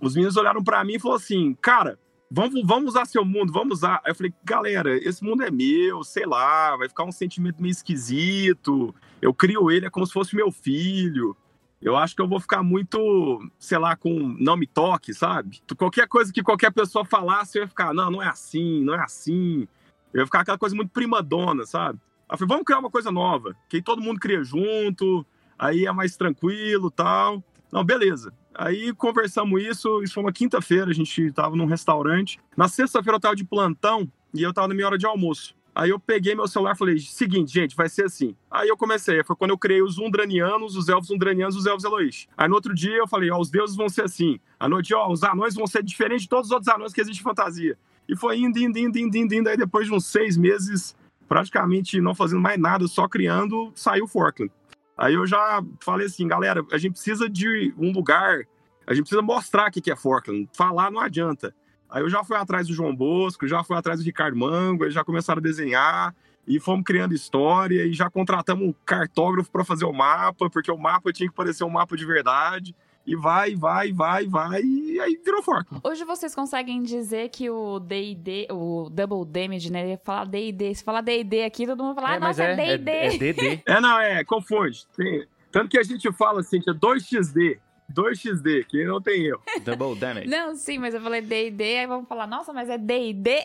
os 0.00 0.14
meninos 0.14 0.36
olharam 0.36 0.62
para 0.62 0.84
mim 0.84 0.94
e 0.94 0.98
falaram 0.98 1.20
assim, 1.20 1.56
cara, 1.60 1.98
vamos, 2.30 2.60
vamos 2.64 2.90
usar 2.90 3.06
seu 3.06 3.24
mundo, 3.24 3.52
vamos 3.52 3.78
usar. 3.78 4.00
Aí 4.04 4.10
eu 4.10 4.14
falei, 4.14 4.32
galera, 4.44 4.96
esse 4.96 5.24
mundo 5.24 5.42
é 5.42 5.50
meu, 5.50 6.04
sei 6.04 6.26
lá, 6.26 6.76
vai 6.76 6.88
ficar 6.88 7.04
um 7.04 7.12
sentimento 7.12 7.62
meio 7.62 7.72
esquisito. 7.72 8.94
Eu 9.20 9.32
crio 9.32 9.70
ele 9.70 9.86
é 9.86 9.90
como 9.90 10.06
se 10.06 10.12
fosse 10.12 10.36
meu 10.36 10.52
filho. 10.52 11.36
Eu 11.80 11.96
acho 11.96 12.14
que 12.14 12.20
eu 12.20 12.28
vou 12.28 12.40
ficar 12.40 12.62
muito, 12.62 13.40
sei 13.58 13.78
lá, 13.78 13.94
com 13.94 14.36
não 14.38 14.56
me 14.56 14.66
toque, 14.66 15.14
sabe? 15.14 15.60
Qualquer 15.76 16.08
coisa 16.08 16.32
que 16.32 16.42
qualquer 16.42 16.72
pessoa 16.72 17.04
falasse, 17.04 17.56
eu 17.56 17.62
ia 17.62 17.68
ficar, 17.68 17.94
não, 17.94 18.10
não 18.10 18.22
é 18.22 18.26
assim, 18.26 18.82
não 18.82 18.94
é 18.94 19.00
assim. 19.00 19.68
Eu 20.12 20.20
ia 20.20 20.26
ficar 20.26 20.40
aquela 20.40 20.58
coisa 20.58 20.74
muito 20.74 20.90
primadona, 20.90 21.66
sabe? 21.66 21.98
Aí 22.28 22.34
eu 22.34 22.38
falei, 22.38 22.48
vamos 22.48 22.64
criar 22.64 22.78
uma 22.78 22.90
coisa 22.90 23.10
nova, 23.10 23.56
que 23.68 23.80
todo 23.82 24.02
mundo 24.02 24.20
cria 24.20 24.42
junto, 24.42 25.24
aí 25.58 25.86
é 25.86 25.92
mais 25.92 26.16
tranquilo 26.16 26.90
tal. 26.90 27.42
Não, 27.72 27.84
beleza. 27.84 28.32
Aí 28.54 28.92
conversamos 28.94 29.62
isso, 29.62 30.02
isso 30.02 30.14
foi 30.14 30.22
uma 30.22 30.32
quinta-feira, 30.32 30.90
a 30.90 30.94
gente 30.94 31.30
tava 31.32 31.54
num 31.54 31.66
restaurante. 31.66 32.40
Na 32.56 32.68
sexta-feira 32.68 33.16
eu 33.16 33.20
tava 33.20 33.36
de 33.36 33.44
plantão 33.44 34.10
e 34.34 34.42
eu 34.42 34.52
tava 34.52 34.68
na 34.68 34.74
minha 34.74 34.86
hora 34.86 34.98
de 34.98 35.06
almoço. 35.06 35.56
Aí 35.78 35.90
eu 35.90 36.00
peguei 36.00 36.34
meu 36.34 36.48
celular 36.48 36.74
e 36.74 36.78
falei, 36.78 36.98
seguinte, 36.98 37.52
gente, 37.52 37.76
vai 37.76 37.88
ser 37.88 38.06
assim. 38.06 38.34
Aí 38.50 38.68
eu 38.68 38.76
comecei, 38.76 39.22
foi 39.22 39.36
quando 39.36 39.52
eu 39.52 39.58
criei 39.58 39.80
os 39.80 39.96
Undranianos, 39.96 40.74
os 40.74 40.88
Elfos 40.88 41.08
Undranianos, 41.08 41.54
os 41.54 41.66
Elfos 41.66 41.84
Eloís. 41.84 42.26
Aí 42.36 42.48
no 42.48 42.56
outro 42.56 42.74
dia 42.74 42.96
eu 42.96 43.06
falei, 43.06 43.30
ó, 43.30 43.38
os 43.38 43.48
deuses 43.48 43.76
vão 43.76 43.88
ser 43.88 44.02
assim. 44.02 44.40
A 44.58 44.68
noite, 44.68 44.92
ó, 44.92 45.08
os 45.08 45.22
anões 45.22 45.54
vão 45.54 45.68
ser 45.68 45.84
diferentes 45.84 46.22
de 46.22 46.28
todos 46.28 46.46
os 46.46 46.52
outros 46.52 46.66
anões 46.74 46.92
que 46.92 47.00
existem 47.00 47.20
em 47.20 47.22
fantasia. 47.22 47.78
E 48.08 48.16
foi 48.16 48.38
indo, 48.38 48.58
indo, 48.58 48.78
indo, 48.78 48.98
indo, 48.98 49.16
indo, 49.16 49.34
indo. 49.34 49.48
Aí 49.48 49.56
depois 49.56 49.86
de 49.86 49.92
uns 49.92 50.06
seis 50.06 50.36
meses, 50.36 50.96
praticamente 51.28 52.00
não 52.00 52.14
fazendo 52.14 52.40
mais 52.40 52.58
nada, 52.58 52.88
só 52.88 53.06
criando, 53.06 53.70
saiu 53.74 54.04
o 54.04 54.08
Forkland. 54.08 54.50
Aí 54.96 55.14
eu 55.14 55.26
já 55.26 55.62
falei 55.80 56.06
assim, 56.06 56.26
galera, 56.26 56.64
a 56.72 56.78
gente 56.78 56.92
precisa 56.92 57.28
de 57.28 57.72
um 57.78 57.92
lugar, 57.92 58.40
a 58.86 58.94
gente 58.94 59.04
precisa 59.04 59.22
mostrar 59.22 59.68
o 59.68 59.70
que 59.70 59.90
é 59.90 59.94
Forkland. 59.96 60.48
Falar 60.54 60.90
não 60.90 61.00
adianta. 61.00 61.54
Aí 61.90 62.02
eu 62.02 62.08
já 62.08 62.24
fui 62.24 62.36
atrás 62.36 62.66
do 62.66 62.74
João 62.74 62.94
Bosco, 62.94 63.46
já 63.46 63.62
fui 63.62 63.76
atrás 63.76 64.00
do 64.00 64.04
Ricardo 64.04 64.36
Mango, 64.36 64.84
eles 64.84 64.94
já 64.94 65.04
começaram 65.04 65.38
a 65.38 65.42
desenhar 65.42 66.14
e 66.46 66.58
fomos 66.58 66.84
criando 66.84 67.14
história 67.14 67.84
e 67.84 67.92
já 67.92 68.10
contratamos 68.10 68.66
um 68.66 68.74
cartógrafo 68.84 69.50
para 69.50 69.64
fazer 69.64 69.84
o 69.84 69.92
mapa, 69.92 70.48
porque 70.50 70.70
o 70.70 70.78
mapa 70.78 71.12
tinha 71.12 71.28
que 71.28 71.34
parecer 71.34 71.64
um 71.64 71.70
mapa 71.70 71.96
de 71.96 72.06
verdade 72.06 72.74
e 73.08 73.16
vai, 73.16 73.56
vai, 73.56 73.90
vai, 73.90 74.26
vai, 74.26 74.60
e 74.62 75.00
aí 75.00 75.18
virou 75.24 75.42
fork. 75.42 75.66
Hoje 75.82 76.04
vocês 76.04 76.34
conseguem 76.34 76.82
dizer 76.82 77.30
que 77.30 77.48
o 77.48 77.80
D&D, 77.80 78.48
o 78.50 78.90
Double 78.90 79.24
Damage, 79.24 79.72
né? 79.72 79.96
Falar 80.04 80.26
D&D, 80.26 80.74
se 80.74 80.84
falar 80.84 81.00
D&D 81.00 81.42
aqui, 81.42 81.66
todo 81.66 81.82
mundo 81.82 81.94
fala, 81.94 82.10
ah, 82.10 82.16
é, 82.16 82.18
nossa, 82.18 82.42
é 82.42 82.54
D&D. 82.54 82.90
É, 82.90 83.06
é 83.06 83.18
DD. 83.18 83.62
É, 83.64 83.80
não, 83.80 83.98
é, 83.98 84.22
confunde. 84.24 84.86
Tem, 84.94 85.26
tanto 85.50 85.70
que 85.70 85.78
a 85.78 85.82
gente 85.82 86.12
fala 86.12 86.40
assim, 86.40 86.60
que 86.60 86.68
é 86.68 86.74
2xD. 86.74 87.58
2xD, 87.92 88.66
que 88.66 88.84
não 88.84 89.00
tem 89.00 89.22
eu. 89.22 89.40
Double 89.64 89.98
damage. 89.98 90.28
Não, 90.28 90.54
sim, 90.54 90.78
mas 90.78 90.94
eu 90.94 91.00
falei 91.00 91.20
D&D, 91.20 91.78
aí 91.78 91.86
vamos 91.86 92.08
falar, 92.08 92.26
nossa, 92.26 92.52
mas 92.52 92.68
é 92.68 92.76
D&D? 92.78 93.44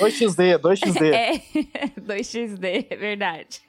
2xD, 0.00 0.58
2xD. 0.58 1.12
É, 1.12 1.38
2xD, 2.00 2.86
é 2.90 2.96
verdade. 2.96 3.62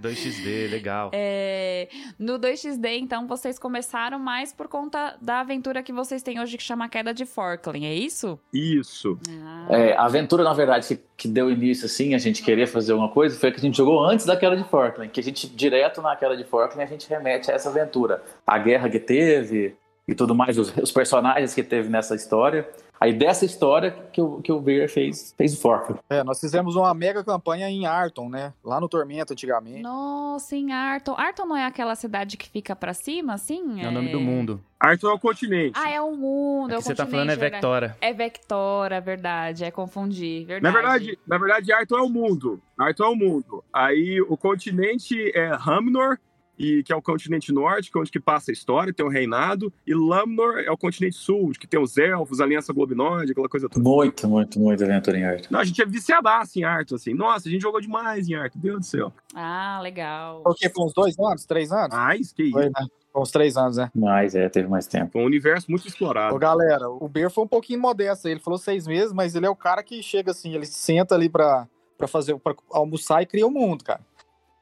2xD, 0.00 0.70
legal. 0.70 1.10
É, 1.12 1.88
no 2.18 2.38
2xD, 2.38 2.98
então, 2.98 3.26
vocês 3.26 3.58
começaram 3.58 4.18
mais 4.18 4.52
por 4.52 4.68
conta 4.68 5.16
da 5.20 5.40
aventura 5.40 5.82
que 5.82 5.92
vocês 5.92 6.22
têm 6.22 6.40
hoje, 6.40 6.56
que 6.56 6.62
chama 6.62 6.88
Queda 6.88 7.14
de 7.14 7.24
Forkland, 7.24 7.86
é 7.86 7.94
isso? 7.94 8.38
Isso. 8.52 9.18
Ah. 9.42 9.66
É, 9.70 9.96
a 9.96 10.04
aventura, 10.04 10.42
na 10.42 10.52
verdade, 10.52 10.86
que, 10.88 10.96
que 11.16 11.28
deu 11.28 11.50
início, 11.50 11.86
assim, 11.86 12.14
a 12.14 12.18
gente 12.18 12.42
querer 12.42 12.66
fazer 12.66 12.92
alguma 12.92 13.10
coisa, 13.10 13.38
foi 13.38 13.52
que 13.52 13.58
a 13.58 13.60
gente 13.60 13.76
jogou 13.76 14.04
antes 14.04 14.26
da 14.26 14.36
Queda 14.36 14.56
de 14.56 14.64
Forkland, 14.64 15.10
que 15.10 15.20
a 15.20 15.22
gente, 15.22 15.48
direto 15.48 16.02
na 16.02 16.16
Queda 16.16 16.36
de 16.36 16.44
Forkland, 16.44 16.82
a 16.82 16.86
gente 16.86 17.08
remete 17.08 17.50
a 17.50 17.54
essa 17.54 17.68
aventura. 17.68 18.22
A 18.46 18.58
guerra 18.58 18.88
que 18.88 18.98
teve, 18.98 19.76
e 20.06 20.14
tudo 20.14 20.34
mais, 20.34 20.58
os, 20.58 20.76
os 20.76 20.92
personagens 20.92 21.54
que 21.54 21.62
teve 21.62 21.88
nessa 21.88 22.14
história. 22.14 22.68
Aí 23.04 23.12
dessa 23.12 23.44
história 23.44 23.90
que 24.10 24.18
o, 24.18 24.40
que 24.40 24.50
o 24.50 24.58
Beer 24.58 24.88
fez, 24.88 25.34
fez 25.36 25.52
o 25.52 25.60
Fork. 25.60 25.94
É, 26.08 26.24
nós 26.24 26.40
fizemos 26.40 26.74
uma 26.74 26.94
mega 26.94 27.22
campanha 27.22 27.68
em 27.68 27.84
Arton, 27.84 28.30
né? 28.30 28.54
Lá 28.64 28.80
no 28.80 28.88
Tormento, 28.88 29.34
antigamente. 29.34 29.82
Nossa, 29.82 30.56
em 30.56 30.72
Arton. 30.72 31.14
Arton 31.14 31.44
não 31.44 31.54
é 31.54 31.66
aquela 31.66 31.94
cidade 31.96 32.38
que 32.38 32.48
fica 32.48 32.74
pra 32.74 32.94
cima, 32.94 33.34
assim? 33.34 33.82
É 33.82 33.88
o 33.88 33.90
nome 33.90 34.10
do 34.10 34.18
mundo. 34.18 34.58
Arton 34.80 35.10
é 35.10 35.12
o 35.12 35.18
continente. 35.18 35.78
Ah, 35.78 35.90
é 35.90 36.00
o 36.00 36.16
mundo, 36.16 36.70
é, 36.70 36.74
É 36.76 36.78
o 36.78 36.80
que 36.80 36.86
você 36.86 36.94
tá 36.94 37.04
falando 37.04 37.28
é 37.28 37.36
verdade. 37.36 37.60
Vectora. 37.60 37.96
É 38.00 38.12
Vectora, 38.14 39.00
verdade. 39.02 39.64
É 39.64 39.70
confundir, 39.70 40.46
verdade. 40.46 40.62
Na 40.62 40.80
verdade, 40.80 41.18
na 41.28 41.36
verdade, 41.36 41.72
Arton 41.74 41.98
é 41.98 42.02
o 42.02 42.08
mundo. 42.08 42.58
Arton 42.78 43.04
é 43.04 43.08
o 43.08 43.14
mundo. 43.14 43.62
Aí 43.70 44.18
o 44.22 44.36
continente 44.38 45.30
é 45.34 45.50
Hamnor, 45.50 46.18
e 46.58 46.82
que 46.82 46.92
é 46.92 46.96
o 46.96 47.02
continente 47.02 47.52
norte, 47.52 47.90
que 47.90 47.98
é 47.98 48.00
onde 48.00 48.10
que 48.10 48.20
passa 48.20 48.50
a 48.50 48.52
história, 48.52 48.92
tem 48.92 49.04
o 49.04 49.08
reinado, 49.08 49.72
e 49.86 49.94
Lamnor 49.94 50.58
é 50.58 50.70
o 50.70 50.76
continente 50.76 51.16
sul, 51.16 51.52
que 51.58 51.66
tem 51.66 51.80
os 51.80 51.96
elfos, 51.96 52.40
a 52.40 52.44
aliança 52.44 52.72
globinoide, 52.72 53.32
aquela 53.32 53.48
coisa 53.48 53.68
toda. 53.68 53.82
Muito, 53.88 54.28
muito, 54.28 54.58
muito 54.60 54.84
aventura 54.84 55.18
em 55.18 55.24
arte. 55.24 55.52
Não, 55.52 55.60
a 55.60 55.64
gente 55.64 55.80
é 55.80 55.86
viciadaço 55.86 56.58
em 56.58 56.64
Arton, 56.64 56.94
assim. 56.94 57.14
Nossa, 57.14 57.48
a 57.48 57.50
gente 57.50 57.62
jogou 57.62 57.80
demais 57.80 58.28
em 58.28 58.34
Arton, 58.34 58.58
Deus 58.58 58.80
do 58.80 58.86
céu. 58.86 59.12
Ah, 59.34 59.80
legal. 59.82 60.42
Foi 60.42 60.52
o 60.52 60.54
quê? 60.54 60.68
Foi 60.68 60.84
uns 60.84 60.94
dois 60.94 61.18
anos? 61.18 61.44
Três 61.44 61.72
anos? 61.72 61.94
Mas, 61.94 62.32
que 62.32 62.44
isso. 62.44 62.52
Foi, 62.52 62.66
né? 62.66 62.86
Foi 63.12 63.22
uns 63.22 63.30
três 63.30 63.56
anos, 63.56 63.76
né? 63.76 63.90
Mas 63.94 64.34
é, 64.34 64.48
teve 64.48 64.68
mais 64.68 64.86
tempo. 64.86 65.12
Foi 65.12 65.22
um 65.22 65.26
universo 65.26 65.70
muito 65.70 65.84
Ô, 65.84 65.88
explorado. 65.88 66.36
galera, 66.38 66.88
o 66.88 67.08
Beer 67.08 67.30
foi 67.30 67.44
um 67.44 67.48
pouquinho 67.48 67.80
modesto. 67.80 68.28
Ele 68.28 68.40
falou 68.40 68.58
seis 68.58 68.86
meses, 68.86 69.12
mas 69.12 69.34
ele 69.34 69.46
é 69.46 69.50
o 69.50 69.56
cara 69.56 69.82
que 69.82 70.02
chega 70.02 70.32
assim, 70.32 70.52
ele 70.52 70.66
senta 70.66 71.14
ali 71.14 71.28
pra, 71.28 71.68
pra 71.96 72.08
fazer, 72.08 72.36
pra 72.38 72.54
almoçar 72.70 73.22
e 73.22 73.26
cria 73.26 73.46
o 73.46 73.50
mundo, 73.50 73.84
cara. 73.84 74.00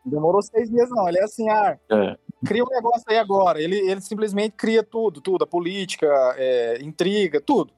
Demorou 0.05 0.43
seis 0.43 0.71
meses, 0.71 0.91
não. 0.91 1.09
Ele 1.09 1.19
é 1.19 1.25
assim, 1.25 1.49
ah, 1.49 1.79
É. 1.91 2.17
cria 2.45 2.65
um 2.65 2.69
negócio 2.69 3.05
aí 3.09 3.19
agora. 3.19 3.61
Ele, 3.63 3.79
ele 3.79 4.01
simplesmente 4.01 4.55
cria 4.57 4.83
tudo, 4.83 5.21
tudo. 5.21 5.45
A 5.45 5.47
política, 5.47 6.07
é, 6.37 6.79
intriga, 6.83 7.41
tudo. 7.41 7.73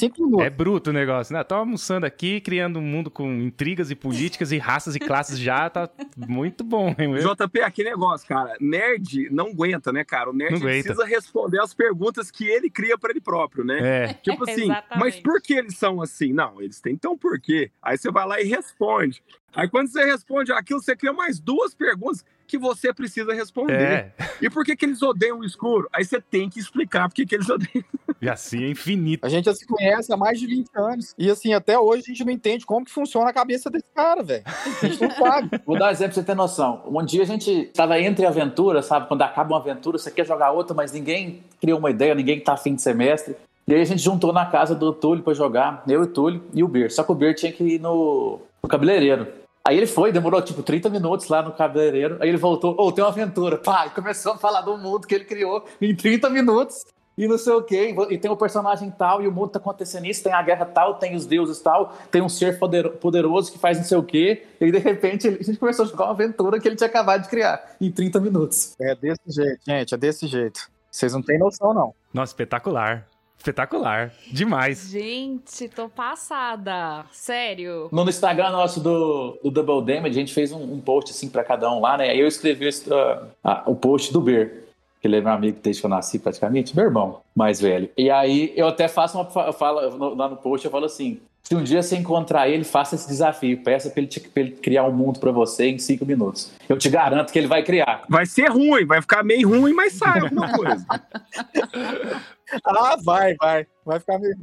Cinco 0.00 0.24
minutos. 0.24 0.46
É 0.46 0.50
bruto 0.50 0.90
o 0.90 0.92
negócio, 0.92 1.34
né? 1.34 1.44
Tô 1.44 1.54
almoçando 1.54 2.06
aqui, 2.06 2.40
criando 2.40 2.78
um 2.78 2.82
mundo 2.82 3.10
com 3.10 3.30
intrigas 3.34 3.90
e 3.90 3.94
políticas 3.94 4.50
e 4.50 4.58
raças 4.58 4.96
e 4.96 4.98
classes 4.98 5.38
já, 5.38 5.68
tá 5.68 5.90
muito 6.16 6.64
bom, 6.64 6.94
hein? 6.98 7.08
meu? 7.08 7.34
JP, 7.34 7.60
aqui 7.60 7.84
negócio, 7.84 8.26
cara. 8.26 8.56
Nerd 8.60 9.28
não 9.30 9.48
aguenta, 9.48 9.92
né, 9.92 10.02
cara? 10.02 10.30
O 10.30 10.32
nerd 10.32 10.58
precisa 10.58 11.04
responder 11.04 11.60
as 11.60 11.74
perguntas 11.74 12.30
que 12.30 12.46
ele 12.46 12.70
cria 12.70 12.96
pra 12.96 13.10
ele 13.10 13.20
próprio, 13.20 13.62
né? 13.62 13.78
É, 13.80 14.14
Tipo 14.22 14.48
assim, 14.48 14.68
mas 14.96 15.16
por 15.16 15.40
que 15.42 15.54
eles 15.54 15.76
são 15.76 16.00
assim? 16.00 16.32
Não, 16.32 16.60
eles 16.62 16.80
têm 16.80 16.94
então 16.94 17.16
por 17.16 17.40
quê? 17.40 17.70
Aí 17.82 17.96
você 17.96 18.10
vai 18.10 18.26
lá 18.26 18.40
e 18.40 18.44
responde. 18.44 19.22
Aí 19.54 19.68
quando 19.68 19.88
você 19.88 20.04
responde 20.04 20.52
aquilo, 20.52 20.80
você 20.80 20.96
cria 20.96 21.12
mais 21.12 21.38
duas 21.40 21.74
perguntas 21.74 22.24
que 22.50 22.58
você 22.58 22.92
precisa 22.92 23.32
responder. 23.32 23.72
é. 23.72 24.12
E 24.42 24.50
por 24.50 24.64
que, 24.64 24.74
que 24.74 24.84
eles 24.84 25.00
odeiam 25.00 25.38
o 25.38 25.44
escuro? 25.44 25.88
Aí 25.92 26.04
você 26.04 26.20
tem 26.20 26.50
que 26.50 26.58
explicar 26.58 27.08
por 27.08 27.14
que, 27.14 27.24
que 27.24 27.34
eles 27.34 27.48
odeiam. 27.48 27.84
E 28.20 28.28
assim 28.28 28.64
é 28.64 28.68
infinito. 28.68 29.24
A 29.24 29.28
gente 29.28 29.44
já 29.44 29.54
se 29.54 29.66
conhece 29.66 30.12
há 30.12 30.16
mais 30.16 30.38
de 30.38 30.46
20 30.46 30.68
anos. 30.74 31.14
E 31.16 31.30
assim, 31.30 31.54
até 31.54 31.78
hoje 31.78 32.02
a 32.04 32.06
gente 32.08 32.24
não 32.24 32.32
entende 32.32 32.66
como 32.66 32.84
que 32.84 32.90
funciona 32.90 33.30
a 33.30 33.32
cabeça 33.32 33.70
desse 33.70 33.90
cara, 33.94 34.22
velho. 34.22 34.42
A 34.46 34.86
gente 34.86 35.00
não 35.00 35.10
sabe. 35.12 35.50
Vou 35.64 35.78
dar 35.78 35.86
um 35.86 35.90
exemplo 35.90 36.14
pra 36.14 36.20
você 36.20 36.26
ter 36.26 36.34
noção. 36.34 36.82
Um 36.86 37.04
dia 37.04 37.22
a 37.22 37.26
gente 37.26 37.50
estava 37.50 37.98
entre 38.00 38.26
aventuras, 38.26 38.86
sabe? 38.86 39.06
Quando 39.06 39.22
acaba 39.22 39.54
uma 39.54 39.60
aventura, 39.60 39.96
você 39.96 40.10
quer 40.10 40.26
jogar 40.26 40.50
outra, 40.50 40.74
mas 40.74 40.92
ninguém 40.92 41.42
criou 41.60 41.78
uma 41.78 41.90
ideia, 41.90 42.14
ninguém 42.14 42.40
tá 42.40 42.54
afim 42.54 42.74
de 42.74 42.82
semestre. 42.82 43.36
E 43.66 43.74
aí 43.74 43.80
a 43.80 43.84
gente 43.84 44.02
juntou 44.02 44.32
na 44.32 44.44
casa 44.46 44.74
do 44.74 44.92
Túlio 44.92 45.22
pra 45.22 45.32
jogar, 45.32 45.84
eu 45.86 46.00
e 46.00 46.04
o 46.04 46.06
Túlio 46.06 46.42
e 46.52 46.64
o 46.64 46.68
Ber. 46.68 46.90
Só 46.90 47.04
que 47.04 47.12
o 47.12 47.14
Ber 47.14 47.34
tinha 47.34 47.52
que 47.52 47.62
ir 47.62 47.80
no, 47.80 48.40
no 48.62 48.68
cabeleireiro. 48.68 49.28
Aí 49.70 49.76
ele 49.76 49.86
foi, 49.86 50.10
demorou 50.10 50.42
tipo 50.42 50.64
30 50.64 50.90
minutos 50.90 51.28
lá 51.28 51.42
no 51.42 51.52
cabeleireiro. 51.52 52.16
Aí 52.20 52.28
ele 52.28 52.36
voltou, 52.38 52.74
ô, 52.76 52.90
tem 52.90 53.04
uma 53.04 53.10
aventura. 53.10 53.56
Pá, 53.56 53.86
e 53.86 53.90
começou 53.90 54.32
a 54.32 54.36
falar 54.36 54.62
do 54.62 54.76
mundo 54.76 55.06
que 55.06 55.14
ele 55.14 55.24
criou 55.24 55.64
em 55.80 55.94
30 55.94 56.28
minutos. 56.28 56.84
E 57.16 57.28
não 57.28 57.38
sei 57.38 57.52
o 57.52 57.62
quê. 57.62 57.94
E 58.08 58.18
tem 58.18 58.28
o 58.30 58.36
personagem 58.36 58.90
tal, 58.90 59.22
e 59.22 59.28
o 59.28 59.32
mundo 59.32 59.50
tá 59.50 59.58
acontecendo 59.60 60.06
isso. 60.06 60.24
Tem 60.24 60.32
a 60.32 60.42
guerra 60.42 60.64
tal, 60.64 60.94
tem 60.94 61.14
os 61.14 61.24
deuses 61.24 61.60
tal, 61.60 61.94
tem 62.10 62.20
um 62.20 62.28
ser 62.28 62.58
poder- 62.58 62.88
poderoso 62.92 63.52
que 63.52 63.58
faz 63.60 63.78
não 63.78 63.84
sei 63.84 63.96
o 63.98 64.02
quê. 64.02 64.42
E 64.60 64.72
de 64.72 64.78
repente, 64.78 65.28
ele- 65.28 65.38
a 65.40 65.44
gente 65.44 65.58
começou 65.58 65.84
a 65.84 65.88
jogar 65.88 66.06
uma 66.06 66.12
aventura 66.14 66.58
que 66.58 66.66
ele 66.66 66.74
tinha 66.76 66.88
acabado 66.88 67.22
de 67.22 67.28
criar 67.28 67.76
em 67.80 67.92
30 67.92 68.18
minutos. 68.18 68.74
É 68.80 68.94
desse 68.96 69.20
jeito, 69.28 69.60
gente. 69.64 69.94
É 69.94 69.96
desse 69.96 70.26
jeito. 70.26 70.60
Vocês 70.90 71.12
não 71.12 71.22
têm 71.22 71.38
noção, 71.38 71.72
não. 71.72 71.94
Nossa, 72.12 72.32
espetacular. 72.32 73.06
Espetacular. 73.44 74.12
Demais. 74.30 74.90
Gente, 74.90 75.66
tô 75.70 75.88
passada. 75.88 77.06
Sério. 77.10 77.88
No 77.90 78.06
Instagram 78.06 78.50
nosso 78.50 78.80
do, 78.80 79.38
do 79.42 79.50
Double 79.50 79.80
Damage, 79.94 80.10
a 80.10 80.20
gente 80.20 80.34
fez 80.34 80.52
um, 80.52 80.62
um 80.74 80.78
post 80.78 81.10
assim 81.10 81.26
pra 81.30 81.42
cada 81.42 81.72
um 81.72 81.80
lá, 81.80 81.96
né? 81.96 82.10
Aí 82.10 82.20
eu 82.20 82.28
escrevi 82.28 82.68
ah, 82.92 83.22
ah, 83.42 83.62
o 83.66 83.74
post 83.74 84.12
do 84.12 84.20
Ber, 84.20 84.64
que 85.00 85.08
ele 85.08 85.16
é 85.16 85.20
meu 85.22 85.32
amigo 85.32 85.58
desde 85.62 85.80
que 85.80 85.86
eu 85.86 85.90
nasci 85.90 86.18
praticamente, 86.18 86.76
meu 86.76 86.84
irmão 86.84 87.20
mais 87.34 87.58
velho. 87.58 87.88
E 87.96 88.10
aí 88.10 88.52
eu 88.54 88.68
até 88.68 88.86
faço 88.88 89.16
uma. 89.16 89.24
fa- 89.24 89.52
Falo, 89.54 89.88
no- 89.96 90.14
lá 90.14 90.28
no 90.28 90.36
post 90.36 90.66
eu 90.66 90.70
falo 90.70 90.84
assim: 90.84 91.18
se 91.42 91.54
um 91.56 91.64
dia 91.64 91.82
você 91.82 91.96
encontrar 91.96 92.48
ele, 92.48 92.64
faça 92.64 92.94
esse 92.94 93.08
desafio. 93.08 93.62
Peça 93.62 93.90
pra 93.90 94.02
ele, 94.02 94.10
ele 94.36 94.50
criar 94.52 94.84
um 94.84 94.92
mundo 94.92 95.18
pra 95.18 95.32
você 95.32 95.66
em 95.66 95.78
cinco 95.78 96.06
minutos. 96.06 96.52
Eu 96.68 96.78
te 96.78 96.88
garanto 96.88 97.32
que 97.32 97.38
ele 97.38 97.48
vai 97.48 97.62
criar. 97.62 98.04
Vai 98.08 98.24
ser 98.26 98.48
ruim, 98.50 98.84
vai 98.84 99.00
ficar 99.00 99.24
meio 99.24 99.48
ruim, 99.48 99.72
mas 99.72 99.94
sai 99.94 100.20
alguma 100.20 100.52
coisa. 100.52 100.86
Ah, 102.64 102.96
vai, 103.04 103.36
vai. 103.36 103.64
Vai 103.86 104.00
ficar 104.00 104.18
meio. 104.18 104.34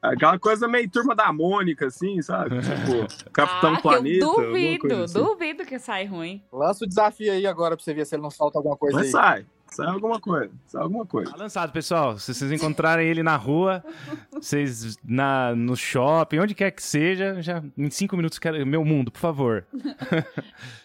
Aquela 0.00 0.38
coisa 0.38 0.68
meio 0.68 0.88
turma 0.90 1.14
da 1.14 1.32
Mônica, 1.32 1.86
assim, 1.86 2.20
sabe? 2.20 2.56
Tipo, 2.60 3.30
Capitão 3.30 3.74
ah, 3.74 3.80
Planeta. 3.80 4.24
duvido, 4.24 4.80
coisa 4.80 5.04
assim. 5.04 5.18
duvido 5.18 5.64
que 5.64 5.78
sai 5.78 6.04
ruim. 6.04 6.42
Lança 6.52 6.84
o 6.84 6.88
desafio 6.88 7.32
aí 7.32 7.46
agora 7.46 7.76
pra 7.76 7.82
você 7.82 7.94
ver 7.94 8.04
se 8.06 8.14
ele 8.14 8.22
não 8.22 8.30
falta 8.30 8.58
alguma 8.58 8.76
coisa 8.76 8.96
Mas 8.96 9.06
aí. 9.06 9.12
sai, 9.12 9.46
sai 9.74 9.86
alguma 9.86 10.20
coisa, 10.20 10.50
sai 10.66 10.82
alguma 10.82 11.04
coisa. 11.04 11.30
Tá 11.30 11.36
lançado, 11.36 11.72
pessoal. 11.72 12.18
Se 12.18 12.32
vocês 12.32 12.52
encontrarem 12.52 13.08
ele 13.08 13.22
na 13.22 13.36
rua, 13.36 13.84
vocês 14.32 14.96
na, 15.04 15.54
no 15.54 15.76
shopping, 15.76 16.38
onde 16.38 16.54
quer 16.54 16.70
que 16.70 16.82
seja, 16.82 17.42
já 17.42 17.62
em 17.76 17.90
cinco 17.90 18.16
minutos 18.16 18.38
quero 18.38 18.64
meu 18.66 18.84
mundo, 18.84 19.10
por 19.10 19.20
favor. 19.20 19.66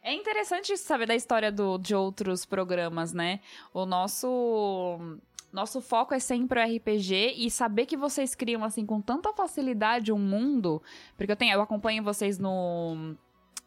É 0.00 0.14
interessante 0.14 0.74
saber 0.78 1.06
da 1.06 1.14
história 1.14 1.52
do, 1.52 1.76
de 1.76 1.94
outros 1.94 2.46
programas, 2.46 3.12
né? 3.12 3.40
O 3.74 3.84
nosso 3.84 5.18
nosso 5.52 5.82
foco 5.82 6.14
é 6.14 6.18
sempre 6.18 6.58
o 6.58 6.76
RPG 6.76 7.34
e 7.36 7.50
saber 7.50 7.84
que 7.84 7.94
vocês 7.94 8.34
criam 8.34 8.64
assim 8.64 8.86
com 8.86 9.02
tanta 9.02 9.34
facilidade 9.34 10.10
um 10.10 10.18
mundo, 10.18 10.82
porque 11.14 11.32
eu 11.32 11.36
tenho, 11.36 11.52
eu 11.52 11.60
acompanho 11.60 12.02
vocês 12.02 12.38
no 12.38 13.16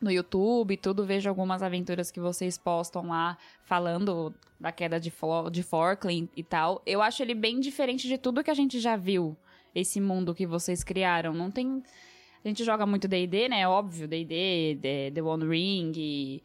no 0.01 0.11
YouTube 0.11 0.75
tudo, 0.77 1.05
vejo 1.05 1.29
algumas 1.29 1.61
aventuras 1.61 2.09
que 2.11 2.19
vocês 2.19 2.57
postam 2.57 3.07
lá 3.09 3.37
falando 3.63 4.33
da 4.59 4.71
queda 4.71 4.99
de, 4.99 5.09
Flo- 5.11 5.49
de 5.49 5.63
e 6.35 6.43
tal. 6.43 6.81
Eu 6.85 7.01
acho 7.01 7.21
ele 7.21 7.33
bem 7.35 7.59
diferente 7.59 8.07
de 8.07 8.17
tudo 8.17 8.43
que 8.43 8.51
a 8.51 8.55
gente 8.55 8.79
já 8.79 8.95
viu, 8.95 9.35
esse 9.73 10.01
mundo 10.01 10.35
que 10.35 10.45
vocês 10.45 10.83
criaram. 10.83 11.33
Não 11.33 11.49
tem. 11.51 11.81
A 12.43 12.47
gente 12.47 12.63
joga 12.63 12.85
muito 12.85 13.07
DD, 13.07 13.49
né? 13.49 13.67
Óbvio, 13.67 14.07
DD, 14.07 14.77
The- 14.81 15.11
The 15.13 15.21
One 15.21 15.47
Ring 15.47 15.91
e, 15.95 16.43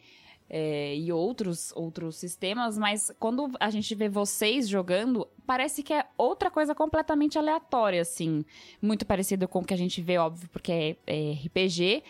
é, 0.48 0.94
e 0.94 1.10
outros, 1.10 1.72
outros 1.74 2.16
sistemas, 2.16 2.76
mas 2.78 3.10
quando 3.18 3.50
a 3.58 3.70
gente 3.70 3.94
vê 3.94 4.08
vocês 4.08 4.68
jogando, 4.68 5.26
parece 5.46 5.82
que 5.82 5.92
é 5.94 6.04
outra 6.18 6.50
coisa 6.50 6.74
completamente 6.74 7.38
aleatória, 7.38 8.00
assim. 8.02 8.44
Muito 8.80 9.04
parecido 9.06 9.48
com 9.48 9.60
o 9.60 9.64
que 9.64 9.72
a 9.74 9.78
gente 9.78 10.00
vê, 10.02 10.18
óbvio, 10.18 10.48
porque 10.50 10.70
é, 10.72 10.96
é 11.06 11.32
RPG. 11.46 12.02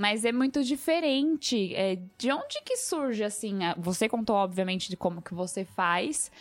Mas 0.00 0.24
é 0.24 0.32
muito 0.32 0.64
diferente. 0.64 1.74
É, 1.74 1.98
de 2.16 2.32
onde 2.32 2.62
que 2.64 2.74
surge, 2.78 3.22
assim? 3.22 3.62
a- 3.64 3.74
Você 3.78 4.08
contou, 4.08 4.34
obviamente, 4.34 4.88
de 4.88 4.96
como 4.96 5.20
que 5.20 5.34
você 5.34 5.62
faz, 5.62 6.32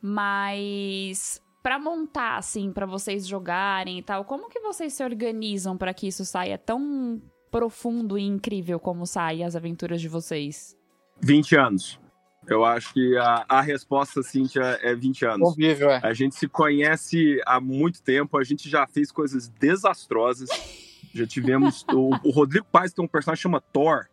mas 0.00 1.38
pra 1.62 1.78
montar, 1.78 2.38
assim, 2.38 2.72
pra 2.72 2.86
vocês 2.86 3.26
jogarem 3.26 3.98
e 3.98 4.02
tal, 4.02 4.24
como 4.24 4.48
que 4.48 4.60
vocês 4.60 4.94
se 4.94 5.04
organizam 5.04 5.76
pra 5.76 5.92
que 5.92 6.06
isso 6.06 6.24
saia 6.24 6.56
tão 6.56 7.20
profundo 7.50 8.16
e 8.18 8.22
incrível 8.22 8.80
como 8.80 9.06
sai 9.06 9.42
as 9.42 9.54
aventuras 9.54 10.00
de 10.00 10.08
vocês? 10.08 10.74
20 11.20 11.54
anos. 11.54 12.00
Eu 12.48 12.64
acho 12.64 12.94
que 12.94 13.16
a, 13.18 13.44
a 13.46 13.60
resposta, 13.60 14.22
Cíntia, 14.22 14.62
é 14.82 14.94
20 14.94 15.24
anos. 15.26 15.50
Convívio, 15.50 15.90
é. 15.90 16.00
A 16.02 16.14
gente 16.14 16.34
se 16.34 16.48
conhece 16.48 17.38
há 17.46 17.60
muito 17.60 18.02
tempo, 18.02 18.38
a 18.38 18.42
gente 18.42 18.70
já 18.70 18.86
fez 18.86 19.12
coisas 19.12 19.48
desastrosas. 19.48 20.48
Já 21.12 21.26
tivemos. 21.26 21.84
o, 21.92 22.10
o 22.24 22.30
Rodrigo 22.30 22.66
Paz 22.70 22.92
tem 22.92 23.04
um 23.04 23.08
personagem 23.08 23.38
que 23.38 23.42
chama 23.42 23.60
Thor. 23.60 24.06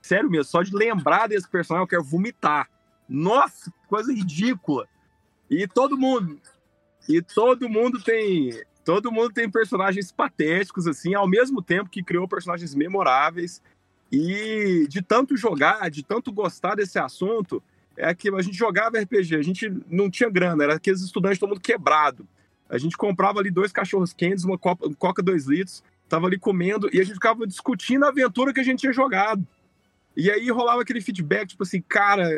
Sério 0.00 0.30
mesmo, 0.30 0.44
só 0.44 0.62
de 0.62 0.74
lembrar 0.74 1.28
desse 1.28 1.48
personagem 1.48 1.84
eu 1.84 1.88
quero 1.88 2.02
vomitar. 2.02 2.68
Nossa, 3.08 3.72
coisa 3.86 4.12
ridícula. 4.12 4.88
E 5.50 5.66
todo 5.66 5.98
mundo. 5.98 6.40
E 7.08 7.20
todo 7.20 7.68
mundo 7.68 8.00
tem. 8.02 8.62
Todo 8.84 9.12
mundo 9.12 9.30
tem 9.30 9.50
personagens 9.50 10.10
patéticos, 10.10 10.86
assim, 10.86 11.14
ao 11.14 11.28
mesmo 11.28 11.60
tempo 11.60 11.90
que 11.90 12.02
criou 12.02 12.26
personagens 12.26 12.74
memoráveis. 12.74 13.62
E 14.10 14.86
de 14.88 15.02
tanto 15.02 15.36
jogar, 15.36 15.88
de 15.90 16.02
tanto 16.02 16.32
gostar 16.32 16.76
desse 16.76 16.98
assunto, 16.98 17.62
é 17.96 18.14
que 18.14 18.34
a 18.34 18.42
gente 18.42 18.56
jogava 18.56 18.98
RPG, 18.98 19.36
a 19.36 19.42
gente 19.42 19.70
não 19.88 20.10
tinha 20.10 20.30
grana, 20.30 20.64
era 20.64 20.74
aqueles 20.74 21.02
estudantes 21.02 21.38
todo 21.38 21.50
mundo 21.50 21.60
quebrado. 21.60 22.26
A 22.68 22.78
gente 22.78 22.96
comprava 22.96 23.40
ali 23.40 23.50
dois 23.50 23.72
cachorros 23.72 24.12
quentes, 24.12 24.44
uma 24.44 24.56
copa, 24.56 24.88
um 24.88 24.94
coca 24.94 25.22
dois 25.22 25.46
litros, 25.46 25.82
tava 26.10 26.26
ali 26.26 26.38
comendo 26.38 26.90
e 26.92 27.00
a 27.00 27.04
gente 27.04 27.14
ficava 27.14 27.46
discutindo 27.46 28.04
a 28.04 28.08
aventura 28.08 28.52
que 28.52 28.60
a 28.60 28.64
gente 28.64 28.80
tinha 28.80 28.92
jogado. 28.92 29.46
E 30.16 30.30
aí 30.30 30.50
rolava 30.50 30.82
aquele 30.82 31.00
feedback, 31.00 31.50
tipo 31.50 31.62
assim, 31.62 31.80
cara, 31.80 32.28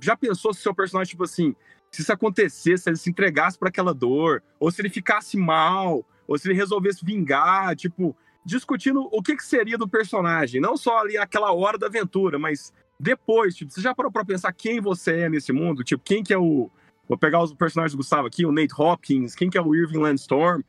já 0.00 0.16
pensou 0.16 0.52
se 0.52 0.60
seu 0.60 0.74
personagem, 0.74 1.12
tipo 1.12 1.22
assim, 1.22 1.54
se 1.90 2.02
isso 2.02 2.12
acontecesse, 2.12 2.82
se 2.82 2.90
ele 2.90 2.96
se 2.96 3.08
entregasse 3.08 3.56
para 3.56 3.68
aquela 3.68 3.94
dor, 3.94 4.42
ou 4.58 4.70
se 4.70 4.82
ele 4.82 4.90
ficasse 4.90 5.36
mal, 5.36 6.04
ou 6.26 6.36
se 6.36 6.48
ele 6.48 6.56
resolvesse 6.56 7.04
vingar, 7.04 7.76
tipo, 7.76 8.16
discutindo 8.44 9.08
o 9.12 9.22
que, 9.22 9.36
que 9.36 9.44
seria 9.44 9.78
do 9.78 9.88
personagem, 9.88 10.60
não 10.60 10.76
só 10.76 10.98
ali 10.98 11.16
aquela 11.16 11.52
hora 11.52 11.78
da 11.78 11.86
aventura, 11.86 12.36
mas 12.36 12.72
depois, 12.98 13.54
tipo, 13.54 13.70
você 13.70 13.80
já 13.80 13.94
parou 13.94 14.10
para 14.10 14.24
pensar 14.24 14.52
quem 14.52 14.80
você 14.80 15.20
é 15.20 15.28
nesse 15.28 15.52
mundo? 15.52 15.84
Tipo, 15.84 16.02
quem 16.04 16.22
que 16.22 16.34
é 16.34 16.38
o 16.38 16.68
Vou 17.08 17.18
pegar 17.18 17.42
os 17.42 17.52
personagens 17.52 17.92
do 17.92 17.98
Gustavo 17.98 18.26
aqui, 18.26 18.46
o 18.46 18.52
Nate 18.52 18.74
Hopkins, 18.76 19.34
quem 19.34 19.50
que 19.50 19.58
é 19.58 19.62
o 19.62 19.74
Irving 19.74 19.98
Landstorm. 19.98 20.62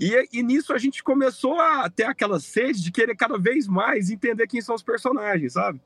E, 0.00 0.28
e 0.32 0.42
nisso 0.42 0.72
a 0.72 0.78
gente 0.78 1.02
começou 1.02 1.58
a 1.60 1.90
ter 1.90 2.04
aquela 2.04 2.38
sede 2.38 2.82
de 2.82 2.92
querer 2.92 3.16
cada 3.16 3.36
vez 3.36 3.66
mais 3.66 4.10
entender 4.10 4.46
quem 4.46 4.60
são 4.60 4.74
os 4.74 4.82
personagens, 4.82 5.54
sabe? 5.54 5.80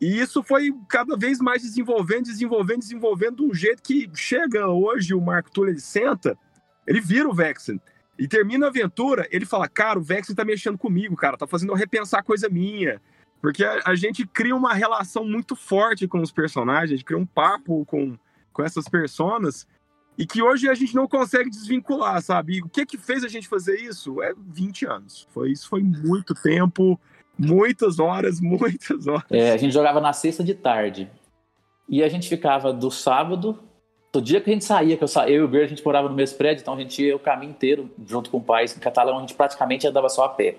E 0.00 0.18
isso 0.18 0.42
foi 0.42 0.74
cada 0.88 1.16
vez 1.16 1.38
mais 1.38 1.62
desenvolvendo, 1.62 2.24
desenvolvendo, 2.24 2.80
desenvolvendo 2.80 3.36
de 3.36 3.42
um 3.44 3.54
jeito 3.54 3.80
que 3.80 4.10
chega 4.14 4.66
hoje 4.66 5.14
o 5.14 5.22
Túlio, 5.52 5.70
ele 5.70 5.78
senta, 5.78 6.36
ele 6.84 7.00
vira 7.00 7.28
o 7.28 7.32
Vexen. 7.34 7.80
E 8.18 8.26
termina 8.26 8.66
a 8.66 8.68
aventura, 8.68 9.28
ele 9.30 9.46
fala, 9.46 9.68
cara, 9.68 10.00
o 10.00 10.02
Vexen 10.02 10.34
tá 10.34 10.44
mexendo 10.44 10.76
comigo, 10.76 11.14
cara, 11.14 11.36
tá 11.36 11.46
fazendo 11.46 11.70
eu 11.70 11.76
repensar 11.76 12.24
coisa 12.24 12.48
minha. 12.48 13.00
Porque 13.40 13.64
a, 13.64 13.80
a 13.86 13.94
gente 13.94 14.26
cria 14.26 14.56
uma 14.56 14.74
relação 14.74 15.24
muito 15.24 15.54
forte 15.54 16.08
com 16.08 16.20
os 16.20 16.32
personagens, 16.32 16.90
a 16.90 16.96
gente 16.96 17.04
cria 17.04 17.18
um 17.18 17.26
papo 17.26 17.84
com, 17.84 18.18
com 18.52 18.62
essas 18.64 18.88
personas 18.88 19.68
e 20.16 20.26
que 20.26 20.42
hoje 20.42 20.68
a 20.68 20.74
gente 20.74 20.94
não 20.94 21.08
consegue 21.08 21.48
desvincular, 21.48 22.20
sabe? 22.22 22.56
E 22.56 22.62
o 22.62 22.68
que 22.68 22.84
que 22.84 22.98
fez 22.98 23.24
a 23.24 23.28
gente 23.28 23.48
fazer 23.48 23.80
isso? 23.80 24.22
É 24.22 24.32
20 24.36 24.86
anos. 24.86 25.26
Foi 25.30 25.50
isso 25.50 25.68
foi 25.68 25.82
muito 25.82 26.34
tempo, 26.34 27.00
muitas 27.38 27.98
horas, 27.98 28.38
muitas 28.40 29.06
horas. 29.06 29.24
É, 29.30 29.52
a 29.52 29.56
gente 29.56 29.72
jogava 29.72 30.00
na 30.00 30.12
sexta 30.12 30.44
de 30.44 30.54
tarde. 30.54 31.10
E 31.88 32.02
a 32.02 32.08
gente 32.08 32.28
ficava 32.28 32.72
do 32.72 32.90
sábado, 32.90 33.58
do 34.12 34.20
dia 34.20 34.40
que 34.40 34.50
a 34.50 34.52
gente 34.52 34.64
saía, 34.64 34.96
que 34.96 35.04
eu, 35.04 35.08
sa... 35.08 35.28
eu 35.28 35.42
e 35.42 35.44
o 35.44 35.48
Ber, 35.48 35.64
a 35.64 35.68
gente 35.68 35.84
morava 35.84 36.08
no 36.08 36.14
mesmo 36.14 36.38
prédio, 36.38 36.62
então 36.62 36.74
a 36.74 36.78
gente 36.78 37.02
ia 37.02 37.16
o 37.16 37.18
caminho 37.18 37.50
inteiro 37.50 37.90
junto 38.06 38.30
com 38.30 38.38
o 38.38 38.42
pai. 38.42 38.64
Em 38.64 38.80
Catalão 38.80 39.16
a 39.16 39.20
gente 39.20 39.34
praticamente 39.34 39.86
andava 39.86 40.08
só 40.08 40.24
a 40.24 40.28
pé. 40.28 40.56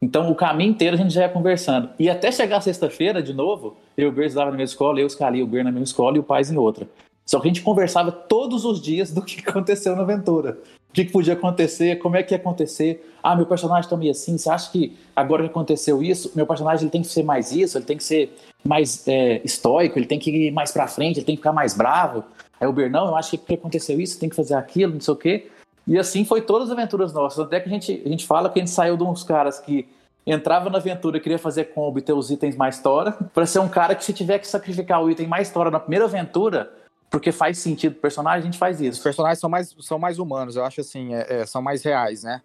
Então 0.00 0.30
o 0.30 0.34
caminho 0.34 0.70
inteiro 0.70 0.94
a 0.94 0.98
gente 0.98 1.12
já 1.12 1.22
ia 1.22 1.28
conversando. 1.28 1.90
E 1.98 2.08
até 2.08 2.32
chegar 2.32 2.60
sexta-feira 2.60 3.22
de 3.22 3.32
novo, 3.32 3.76
eu 3.96 4.06
e 4.06 4.08
o 4.08 4.12
Ber 4.12 4.26
estudava 4.26 4.50
na 4.50 4.56
mesma 4.56 4.72
escola, 4.72 5.00
eu 5.00 5.06
escali 5.06 5.42
o 5.42 5.46
Ber 5.46 5.64
na 5.64 5.70
mesma 5.70 5.84
escola 5.84 6.16
e 6.16 6.20
o 6.20 6.22
pai 6.22 6.42
em 6.42 6.56
outra. 6.56 6.88
Só 7.28 7.38
que 7.38 7.46
a 7.46 7.50
gente 7.50 7.60
conversava 7.60 8.10
todos 8.10 8.64
os 8.64 8.80
dias 8.80 9.12
do 9.12 9.20
que 9.20 9.40
aconteceu 9.46 9.94
na 9.94 10.00
aventura. 10.00 10.56
O 10.88 10.92
que, 10.94 11.04
que 11.04 11.12
podia 11.12 11.34
acontecer, 11.34 11.98
como 11.98 12.16
é 12.16 12.22
que 12.22 12.32
ia 12.32 12.38
acontecer. 12.38 13.06
Ah, 13.22 13.36
meu 13.36 13.44
personagem 13.44 13.88
tá 13.88 13.94
meio 13.94 14.10
assim, 14.10 14.38
você 14.38 14.48
acha 14.48 14.72
que 14.72 14.96
agora 15.14 15.42
que 15.42 15.50
aconteceu 15.50 16.02
isso, 16.02 16.32
meu 16.34 16.46
personagem 16.46 16.84
ele 16.84 16.90
tem 16.90 17.02
que 17.02 17.08
ser 17.08 17.22
mais 17.22 17.52
isso, 17.52 17.76
ele 17.76 17.84
tem 17.84 17.98
que 17.98 18.02
ser 18.02 18.34
mais 18.64 19.06
é, 19.06 19.42
estoico, 19.44 19.98
ele 19.98 20.06
tem 20.06 20.18
que 20.18 20.30
ir 20.30 20.50
mais 20.50 20.72
pra 20.72 20.88
frente, 20.88 21.18
ele 21.18 21.26
tem 21.26 21.36
que 21.36 21.42
ficar 21.42 21.52
mais 21.52 21.76
bravo. 21.76 22.24
Aí 22.58 22.66
o 22.66 22.72
Bernão, 22.72 23.08
eu 23.08 23.16
acho 23.16 23.32
que 23.32 23.38
porque 23.38 23.54
aconteceu 23.54 24.00
isso, 24.00 24.18
tem 24.18 24.30
que 24.30 24.34
fazer 24.34 24.54
aquilo, 24.54 24.94
não 24.94 25.00
sei 25.00 25.12
o 25.12 25.16
quê. 25.16 25.50
E 25.86 25.98
assim 25.98 26.24
foi 26.24 26.40
todas 26.40 26.68
as 26.68 26.72
aventuras 26.72 27.12
nossas. 27.12 27.40
Até 27.40 27.60
que 27.60 27.68
a 27.68 27.72
gente, 27.72 28.02
a 28.04 28.08
gente 28.08 28.26
fala 28.26 28.48
que 28.48 28.58
a 28.58 28.62
gente 28.62 28.72
saiu 28.72 28.96
de 28.96 29.02
uns 29.02 29.22
caras 29.22 29.60
que 29.60 29.86
entrava 30.26 30.70
na 30.70 30.78
aventura 30.78 31.20
queria 31.20 31.38
fazer 31.38 31.64
combo 31.66 31.98
e 31.98 32.02
ter 32.02 32.12
os 32.14 32.30
itens 32.30 32.56
mais 32.56 32.80
tora, 32.80 33.12
para 33.34 33.44
ser 33.44 33.58
um 33.58 33.68
cara 33.68 33.94
que 33.94 34.04
se 34.04 34.14
tiver 34.14 34.38
que 34.38 34.48
sacrificar 34.48 35.02
o 35.02 35.10
item 35.10 35.26
mais 35.26 35.50
tora 35.50 35.70
na 35.70 35.80
primeira 35.80 36.06
aventura, 36.06 36.72
porque 37.10 37.32
faz 37.32 37.58
sentido 37.58 37.92
o 37.92 38.00
personagem, 38.00 38.40
a 38.40 38.44
gente 38.44 38.58
faz 38.58 38.80
isso. 38.80 38.98
Os 38.98 39.04
personagens 39.04 39.38
são 39.38 39.48
mais, 39.48 39.74
são 39.80 39.98
mais 39.98 40.18
humanos, 40.18 40.56
eu 40.56 40.64
acho 40.64 40.80
assim, 40.80 41.14
é, 41.14 41.40
é, 41.40 41.46
são 41.46 41.62
mais 41.62 41.82
reais, 41.82 42.22
né? 42.22 42.42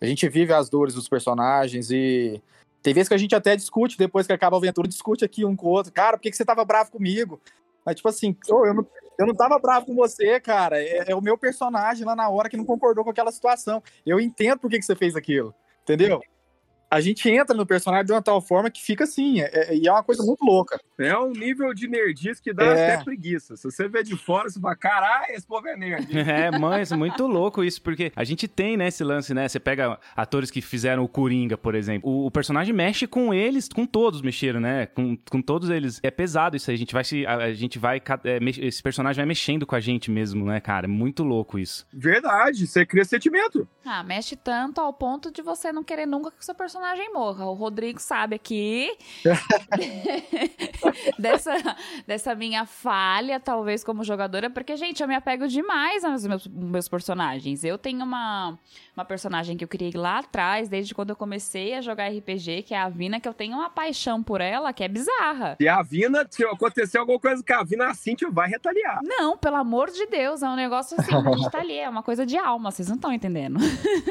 A 0.00 0.06
gente 0.06 0.28
vive 0.28 0.52
as 0.52 0.68
dores 0.68 0.94
dos 0.94 1.08
personagens 1.08 1.90
e 1.90 2.42
tem 2.82 2.94
vezes 2.94 3.08
que 3.08 3.14
a 3.14 3.18
gente 3.18 3.34
até 3.34 3.54
discute, 3.54 3.98
depois 3.98 4.26
que 4.26 4.32
acaba 4.32 4.56
a 4.56 4.58
aventura, 4.58 4.88
discute 4.88 5.24
aqui 5.24 5.44
um 5.44 5.54
com 5.54 5.66
o 5.66 5.70
outro. 5.70 5.92
Cara, 5.92 6.16
por 6.16 6.22
que, 6.22 6.30
que 6.30 6.36
você 6.36 6.44
tava 6.44 6.64
bravo 6.64 6.90
comigo? 6.90 7.40
Mas, 7.84 7.96
tipo 7.96 8.08
assim, 8.08 8.36
oh, 8.48 8.66
eu, 8.66 8.74
não, 8.74 8.86
eu 9.18 9.26
não 9.26 9.34
tava 9.34 9.58
bravo 9.58 9.86
com 9.86 9.94
você, 9.94 10.40
cara. 10.40 10.82
É, 10.82 11.10
é, 11.10 11.14
o 11.14 11.20
meu 11.20 11.36
personagem 11.36 12.06
lá 12.06 12.16
na 12.16 12.28
hora 12.28 12.48
que 12.48 12.56
não 12.56 12.64
concordou 12.64 13.04
com 13.04 13.10
aquela 13.10 13.30
situação. 13.30 13.82
Eu 14.04 14.18
entendo 14.18 14.58
por 14.58 14.70
que, 14.70 14.78
que 14.78 14.84
você 14.84 14.96
fez 14.96 15.14
aquilo. 15.14 15.54
Entendeu? 15.82 16.20
A 16.90 17.00
gente 17.00 17.30
entra 17.30 17.56
no 17.56 17.64
personagem 17.64 18.06
de 18.06 18.12
uma 18.12 18.20
tal 18.20 18.40
forma 18.40 18.68
que 18.68 18.82
fica 18.82 19.04
assim, 19.04 19.40
é, 19.40 19.50
é, 19.52 19.76
e 19.76 19.86
é 19.86 19.92
uma 19.92 20.02
coisa 20.02 20.24
muito 20.24 20.44
louca. 20.44 20.80
É 20.98 21.16
um 21.16 21.30
nível 21.30 21.72
de 21.72 21.86
nerdice 21.86 22.42
que 22.42 22.52
dá 22.52 22.64
é. 22.64 22.94
até 22.94 23.04
preguiça. 23.04 23.56
Se 23.56 23.62
você 23.62 23.88
vê 23.88 24.02
de 24.02 24.16
fora, 24.16 24.50
você 24.50 24.58
fala, 24.58 24.74
caralho, 24.74 25.32
esse 25.32 25.46
povo 25.46 25.68
é 25.68 25.76
nerd. 25.76 26.06
é, 26.18 26.50
mas 26.58 26.90
muito 26.90 27.26
louco 27.26 27.62
isso, 27.62 27.80
porque 27.80 28.12
a 28.16 28.24
gente 28.24 28.48
tem, 28.48 28.76
né, 28.76 28.88
esse 28.88 29.04
lance, 29.04 29.32
né? 29.32 29.48
Você 29.48 29.60
pega 29.60 29.98
atores 30.16 30.50
que 30.50 30.60
fizeram 30.60 31.04
o 31.04 31.08
Coringa, 31.08 31.56
por 31.56 31.76
exemplo. 31.76 32.10
O, 32.10 32.26
o 32.26 32.30
personagem 32.30 32.74
mexe 32.74 33.06
com 33.06 33.32
eles, 33.32 33.68
com 33.68 33.86
todos 33.86 34.20
mexeram, 34.20 34.58
né? 34.58 34.86
Com, 34.86 35.16
com 35.30 35.40
todos 35.40 35.70
eles. 35.70 36.00
É 36.02 36.10
pesado 36.10 36.56
isso 36.56 36.70
aí. 36.70 36.74
A 36.74 36.78
gente 36.78 36.92
vai 36.92 37.04
se. 37.04 37.24
A, 37.24 37.36
a 37.36 37.54
gente 37.54 37.78
vai. 37.78 38.02
É, 38.24 38.38
esse 38.66 38.82
personagem 38.82 39.20
vai 39.20 39.26
mexendo 39.26 39.64
com 39.64 39.76
a 39.76 39.80
gente 39.80 40.10
mesmo, 40.10 40.44
né, 40.44 40.60
cara? 40.60 40.86
É 40.86 40.88
muito 40.88 41.22
louco 41.22 41.58
isso. 41.58 41.86
Verdade, 41.92 42.66
você 42.66 42.84
cria 42.84 43.04
sentimento. 43.04 43.68
Ah, 43.84 44.02
mexe 44.02 44.34
tanto 44.34 44.80
ao 44.80 44.92
ponto 44.92 45.30
de 45.30 45.40
você 45.40 45.72
não 45.72 45.84
querer 45.84 46.06
nunca 46.06 46.30
que 46.30 46.40
o 46.40 46.44
seu 46.44 46.54
personagem 46.54 46.79
personagem 46.80 47.12
morra. 47.12 47.44
O 47.44 47.52
Rodrigo 47.52 48.00
sabe 48.00 48.34
aqui 48.36 48.90
dessa, 51.18 51.76
dessa 52.06 52.34
minha 52.34 52.64
falha, 52.64 53.38
talvez, 53.38 53.84
como 53.84 54.02
jogadora, 54.02 54.48
porque, 54.48 54.76
gente, 54.76 55.02
eu 55.02 55.08
me 55.08 55.14
apego 55.14 55.46
demais 55.46 56.04
aos 56.04 56.26
meus, 56.26 56.46
meus 56.46 56.88
personagens. 56.88 57.64
Eu 57.64 57.76
tenho 57.76 58.02
uma, 58.02 58.58
uma 58.96 59.04
personagem 59.04 59.56
que 59.56 59.64
eu 59.64 59.68
criei 59.68 59.92
lá 59.94 60.20
atrás, 60.20 60.68
desde 60.70 60.94
quando 60.94 61.10
eu 61.10 61.16
comecei 61.16 61.74
a 61.74 61.82
jogar 61.82 62.08
RPG, 62.08 62.62
que 62.62 62.74
é 62.74 62.78
a 62.78 62.88
Vina, 62.88 63.20
que 63.20 63.28
eu 63.28 63.34
tenho 63.34 63.56
uma 63.56 63.68
paixão 63.68 64.22
por 64.22 64.40
ela, 64.40 64.72
que 64.72 64.82
é 64.82 64.88
bizarra. 64.88 65.56
E 65.60 65.68
a 65.68 65.82
Vina, 65.82 66.26
se 66.30 66.42
acontecer 66.44 66.96
alguma 66.96 67.20
coisa 67.20 67.44
com 67.46 67.54
a 67.54 67.62
Vina, 67.62 67.88
a 67.88 67.94
Cintia 67.94 68.30
vai 68.30 68.48
retaliar. 68.48 69.00
Não, 69.02 69.36
pelo 69.36 69.56
amor 69.56 69.90
de 69.90 70.06
Deus, 70.06 70.42
é 70.42 70.48
um 70.48 70.56
negócio 70.56 70.98
assim, 70.98 71.14
a 71.14 71.36
gente 71.36 71.50
tá 71.50 71.58
ali, 71.58 71.78
é 71.78 71.88
uma 71.88 72.02
coisa 72.02 72.24
de 72.24 72.38
alma, 72.38 72.70
vocês 72.70 72.88
não 72.88 72.96
estão 72.96 73.12
entendendo. 73.12 73.58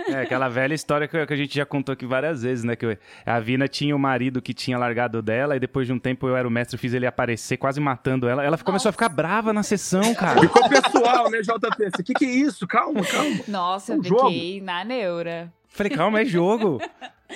É, 0.08 0.22
aquela 0.22 0.50
velha 0.50 0.74
história 0.74 1.08
que 1.08 1.18
a 1.18 1.36
gente 1.36 1.56
já 1.56 1.66
contou 1.66 1.94
aqui 1.94 2.06
várias 2.06 2.44
vezes, 2.44 2.59
né? 2.64 2.76
Que 2.76 2.98
a 3.26 3.40
Vina 3.40 3.68
tinha 3.68 3.96
o 3.96 4.00
marido 4.00 4.42
que 4.42 4.54
tinha 4.54 4.78
largado 4.78 5.22
dela, 5.22 5.56
e 5.56 5.60
depois 5.60 5.88
de 5.88 5.94
um 5.94 6.00
tempo 6.00 6.28
eu 6.28 6.36
era 6.36 6.48
o 6.48 6.52
mestre, 6.52 6.78
fiz 6.78 6.94
ele 6.94 7.06
aparecer, 7.06 7.58
quase 7.58 7.80
matando 7.80 8.28
ela. 8.28 8.44
Ela 8.44 8.58
começou 8.58 8.90
a 8.90 8.92
ficar 8.92 9.10
brava 9.10 9.54
na 9.54 9.64
sessão, 9.64 10.14
cara. 10.16 10.40
Ficou 10.42 10.68
pessoal, 10.70 11.30
né, 11.30 11.42
JP? 11.42 12.00
O 12.00 12.04
que, 12.04 12.14
que 12.14 12.26
é 12.26 12.30
isso? 12.30 12.68
Calma, 12.68 13.04
calma. 13.06 13.40
Nossa, 13.48 13.94
é 13.94 13.96
um 13.96 14.00
eu 14.00 14.04
fiquei 14.04 14.54
jogo. 14.54 14.66
na 14.66 14.84
neura. 14.84 15.54
Falei, 15.70 15.92
calma, 15.92 16.22
é 16.22 16.26
jogo. 16.26 16.82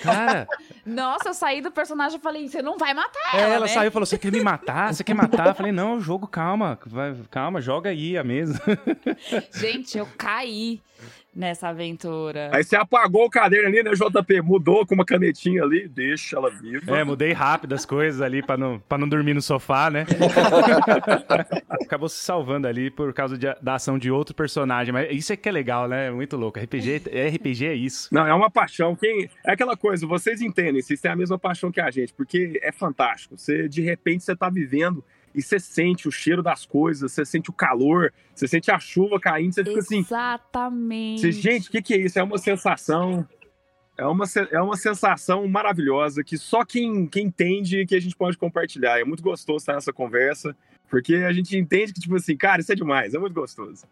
Cara. 0.02 0.48
Nossa, 0.86 1.30
eu 1.30 1.34
saí 1.34 1.62
do 1.62 1.72
personagem 1.72 2.18
e 2.18 2.22
falei, 2.22 2.48
você 2.48 2.62
não 2.62 2.78
vai 2.78 2.94
matar 2.94 3.36
ela. 3.36 3.42
É, 3.42 3.56
ela 3.56 3.66
né? 3.68 3.72
saiu 3.72 3.88
e 3.90 3.92
falou: 3.92 4.06
você 4.06 4.18
quer 4.18 4.32
me 4.32 4.42
matar? 4.42 4.94
Você 4.94 5.04
quer 5.04 5.14
matar? 5.14 5.48
Eu 5.48 5.56
falei, 5.56 5.72
não, 5.72 5.94
é 5.94 5.96
o 5.98 6.02
jogo, 6.02 6.28
calma. 6.28 6.80
Vai, 6.86 7.16
calma, 7.30 7.62
joga 7.62 7.92
aí 7.92 8.18
a 8.18 8.24
mesa. 8.24 8.60
Gente, 9.54 9.98
eu 9.98 10.08
caí 10.18 10.82
nessa 11.36 11.70
aventura. 11.70 12.50
Aí 12.54 12.64
você 12.64 12.76
apagou 12.76 13.26
o 13.26 13.30
caderno 13.30 13.68
ali, 13.68 13.84
né, 13.84 13.92
JP? 13.92 14.42
Mudou 14.42 14.86
com 14.86 14.96
uma 14.96 15.06
canetinha 15.06 15.64
ali, 15.64 15.88
deixa 15.88 16.38
ela 16.38 16.50
viva. 16.50 16.98
É, 16.98 17.04
mudei 17.04 17.34
rápido 17.34 17.74
as 17.74 17.86
coisas 17.86 18.22
ali 18.22 18.42
pra 18.42 18.56
não, 18.56 18.80
pra 18.80 18.98
não 18.98 19.08
dormir 19.08 19.34
no 19.34 19.42
sofá, 19.42 19.90
né? 19.90 20.06
Acabou 21.70 22.08
se 22.08 22.24
salvando 22.24 22.68
ali 22.68 22.92
por 22.92 23.14
causa 23.14 23.38
de, 23.38 23.48
da 23.62 23.76
ação 23.76 23.98
de 23.98 24.12
outro 24.12 24.36
personagem. 24.36 24.94
Mas 24.94 25.10
isso 25.12 25.34
é 25.34 25.38
que 25.38 25.50
é 25.50 25.52
legal, 25.52 25.88
né? 25.88 26.12
Muito 26.12 26.38
louco. 26.38 26.60
RPG, 26.60 27.04
RPG 27.36 27.66
é 27.66 27.74
isso. 27.74 28.10
Não, 28.12 28.26
é 28.26 28.34
uma 28.34 28.50
paixão. 28.50 28.96
Quem, 28.96 29.30
é 29.46 29.52
aquela 29.52 29.76
coisa, 29.76 30.06
vocês 30.06 30.42
entendem, 30.42 30.82
vocês 30.82 31.02
têm 31.02 31.12
a 31.12 31.16
mesma 31.16 31.40
paixão 31.40 31.72
que 31.72 31.82
a 31.82 31.90
gente, 31.90 32.14
porque 32.14 32.60
é 32.62 32.72
fantástico. 32.72 33.38
Você, 33.38 33.68
de 33.68 33.82
repente, 33.82 34.24
você 34.24 34.36
tá 34.36 34.50
vivendo 34.50 35.04
e 35.34 35.42
você 35.42 35.60
sente 35.60 36.08
o 36.08 36.12
cheiro 36.12 36.44
das 36.44 36.66
coisas, 36.66 37.12
você 37.12 37.26
sente 37.26 37.50
o 37.50 37.54
calor, 37.54 38.14
você 38.34 38.48
sente 38.48 38.72
a 38.72 38.80
chuva 38.80 39.20
caindo, 39.20 39.54
você 39.54 39.64
fica 39.64 39.80
assim. 39.80 40.00
Exatamente. 40.00 41.32
gente, 41.32 41.70
o 41.70 41.72
que, 41.72 41.82
que 41.82 41.94
é 41.94 41.98
isso? 41.98 42.20
É 42.20 42.24
uma 42.24 42.38
sensação. 42.38 43.28
É 43.96 44.06
uma, 44.06 44.26
é 44.52 44.60
uma 44.60 44.76
sensação 44.76 45.48
maravilhosa 45.48 46.24
que 46.24 46.36
só 46.36 46.66
quem, 46.66 47.06
quem 47.06 47.28
entende 47.28 47.86
que 47.86 47.96
a 47.96 48.00
gente 48.00 48.16
pode 48.16 48.38
compartilhar. 48.38 49.00
É 49.00 49.04
muito 49.04 49.22
gostoso 49.22 49.58
estar 49.58 49.74
nessa 49.74 49.94
conversa, 49.94 50.56
porque 50.90 51.16
a 51.16 51.32
gente 51.32 51.56
entende 51.56 51.94
que, 51.94 52.02
tipo 52.02 52.16
assim, 52.16 52.36
cara, 52.36 52.62
isso 52.62 52.72
é 52.72 52.76
demais, 52.76 53.14
é 53.14 53.20
muito 53.20 53.36
gostoso. 53.36 53.86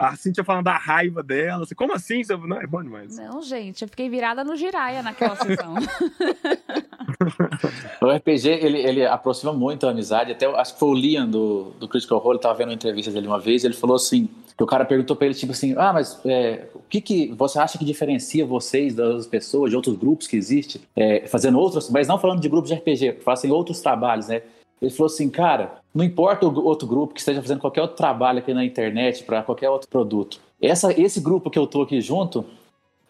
A 0.00 0.16
Cintia 0.16 0.42
falando 0.42 0.64
da 0.64 0.78
raiva 0.78 1.22
dela. 1.22 1.64
Assim, 1.64 1.74
Como 1.74 1.92
assim? 1.92 2.22
Não, 2.46 2.58
é 2.58 2.66
bom 2.66 2.82
demais. 2.82 3.18
Não, 3.18 3.42
gente, 3.42 3.82
eu 3.82 3.88
fiquei 3.88 4.08
virada 4.08 4.42
no 4.42 4.56
giraia 4.56 5.02
naquela 5.02 5.36
sessão. 5.36 5.74
o 8.00 8.06
RPG, 8.06 8.48
ele, 8.48 8.78
ele 8.78 9.04
aproxima 9.04 9.52
muito 9.52 9.86
a 9.86 9.90
amizade. 9.90 10.32
Até 10.32 10.46
acho 10.46 10.72
que 10.72 10.80
foi 10.80 10.88
o 10.88 10.94
Liam 10.94 11.28
do, 11.28 11.72
do 11.78 11.86
Critical 11.86 12.18
Role, 12.18 12.36
estava 12.36 12.54
vendo 12.54 12.68
uma 12.68 12.74
entrevista 12.74 13.10
dele 13.10 13.26
uma 13.26 13.38
vez, 13.38 13.62
ele 13.62 13.74
falou 13.74 13.96
assim, 13.96 14.26
que 14.56 14.64
o 14.64 14.66
cara 14.66 14.86
perguntou 14.86 15.14
para 15.14 15.26
ele, 15.26 15.34
tipo 15.34 15.52
assim, 15.52 15.74
ah, 15.76 15.92
mas 15.92 16.18
é, 16.24 16.64
o 16.74 16.80
que, 16.88 17.02
que 17.02 17.34
você 17.34 17.58
acha 17.58 17.76
que 17.76 17.84
diferencia 17.84 18.46
vocês 18.46 18.94
das 18.94 19.26
pessoas, 19.26 19.68
de 19.68 19.76
outros 19.76 19.96
grupos 19.96 20.26
que 20.26 20.36
existem, 20.36 20.80
é, 20.96 21.26
fazendo 21.26 21.58
outros, 21.58 21.90
mas 21.90 22.08
não 22.08 22.18
falando 22.18 22.40
de 22.40 22.48
grupos 22.48 22.70
de 22.70 22.76
RPG, 22.76 23.18
fazem 23.22 23.50
outros 23.50 23.80
trabalhos, 23.80 24.28
né? 24.28 24.40
Ele 24.80 24.90
falou 24.90 25.06
assim, 25.06 25.28
cara, 25.28 25.80
não 25.94 26.04
importa 26.04 26.46
o 26.46 26.64
outro 26.64 26.86
grupo 26.86 27.12
que 27.12 27.20
esteja 27.20 27.42
fazendo 27.42 27.60
qualquer 27.60 27.82
outro 27.82 27.96
trabalho 27.96 28.38
aqui 28.38 28.54
na 28.54 28.64
internet 28.64 29.24
para 29.24 29.42
qualquer 29.42 29.68
outro 29.68 29.88
produto. 29.88 30.40
Essa, 30.60 30.98
esse 30.98 31.20
grupo 31.20 31.50
que 31.50 31.58
eu 31.58 31.66
tô 31.66 31.82
aqui 31.82 32.00
junto, 32.00 32.44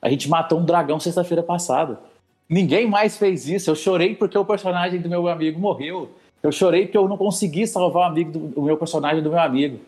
a 0.03 0.09
gente 0.09 0.29
matou 0.29 0.59
um 0.59 0.65
dragão 0.65 0.99
sexta-feira 0.99 1.43
passada. 1.43 2.01
Ninguém 2.49 2.89
mais 2.89 3.17
fez 3.17 3.49
isso. 3.49 3.71
Eu 3.71 3.77
chorei 3.77 4.15
porque 4.15 4.37
o 4.37 4.45
personagem 4.45 5.01
do 5.01 5.09
meu 5.09 5.29
amigo 5.29 5.61
morreu. 5.61 6.11
Eu 6.43 6.51
chorei 6.51 6.87
porque 6.87 6.99
eu 6.99 7.09
não 7.09 7.17
consegui 7.17 7.67
salvar 7.67 8.09
o, 8.09 8.13
amigo 8.13 8.33
do, 8.33 8.61
o 8.61 8.65
meu 8.65 8.77
personagem 8.77 9.23
do 9.23 9.31
meu 9.31 9.39
amigo. 9.39 9.79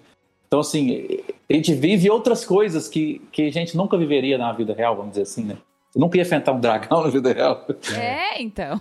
Então, 0.47 0.61
assim, 0.61 1.23
a 1.49 1.53
gente 1.55 1.73
vive 1.73 2.11
outras 2.11 2.45
coisas 2.45 2.87
que, 2.87 3.23
que 3.33 3.47
a 3.47 3.51
gente 3.51 3.77
nunca 3.77 3.97
viveria 3.97 4.37
na 4.37 4.53
vida 4.53 4.75
real, 4.75 4.95
vamos 4.95 5.12
dizer 5.12 5.23
assim, 5.23 5.45
né? 5.45 5.57
Nunca 5.94 6.16
ia 6.16 6.22
enfrentar 6.22 6.52
um 6.52 6.61
dragão 6.61 7.02
na 7.02 7.11
vida 7.11 7.33
real. 7.33 7.66
É, 7.94 8.40
então. 8.40 8.81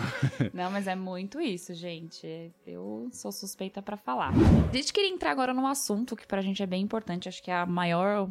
Não, 0.52 0.70
mas 0.70 0.86
é 0.86 0.94
muito 0.94 1.40
isso, 1.40 1.72
gente. 1.74 2.52
Eu 2.66 3.08
sou 3.12 3.32
suspeita 3.32 3.80
para 3.80 3.96
falar. 3.96 4.32
A 4.70 4.76
gente 4.76 4.92
queria 4.92 5.10
entrar 5.10 5.30
agora 5.30 5.54
num 5.54 5.66
assunto 5.66 6.14
que 6.14 6.26
pra 6.26 6.42
gente 6.42 6.62
é 6.62 6.66
bem 6.66 6.82
importante, 6.82 7.28
acho 7.28 7.42
que 7.42 7.50
é 7.50 7.54
a 7.54 7.64
maior 7.64 8.28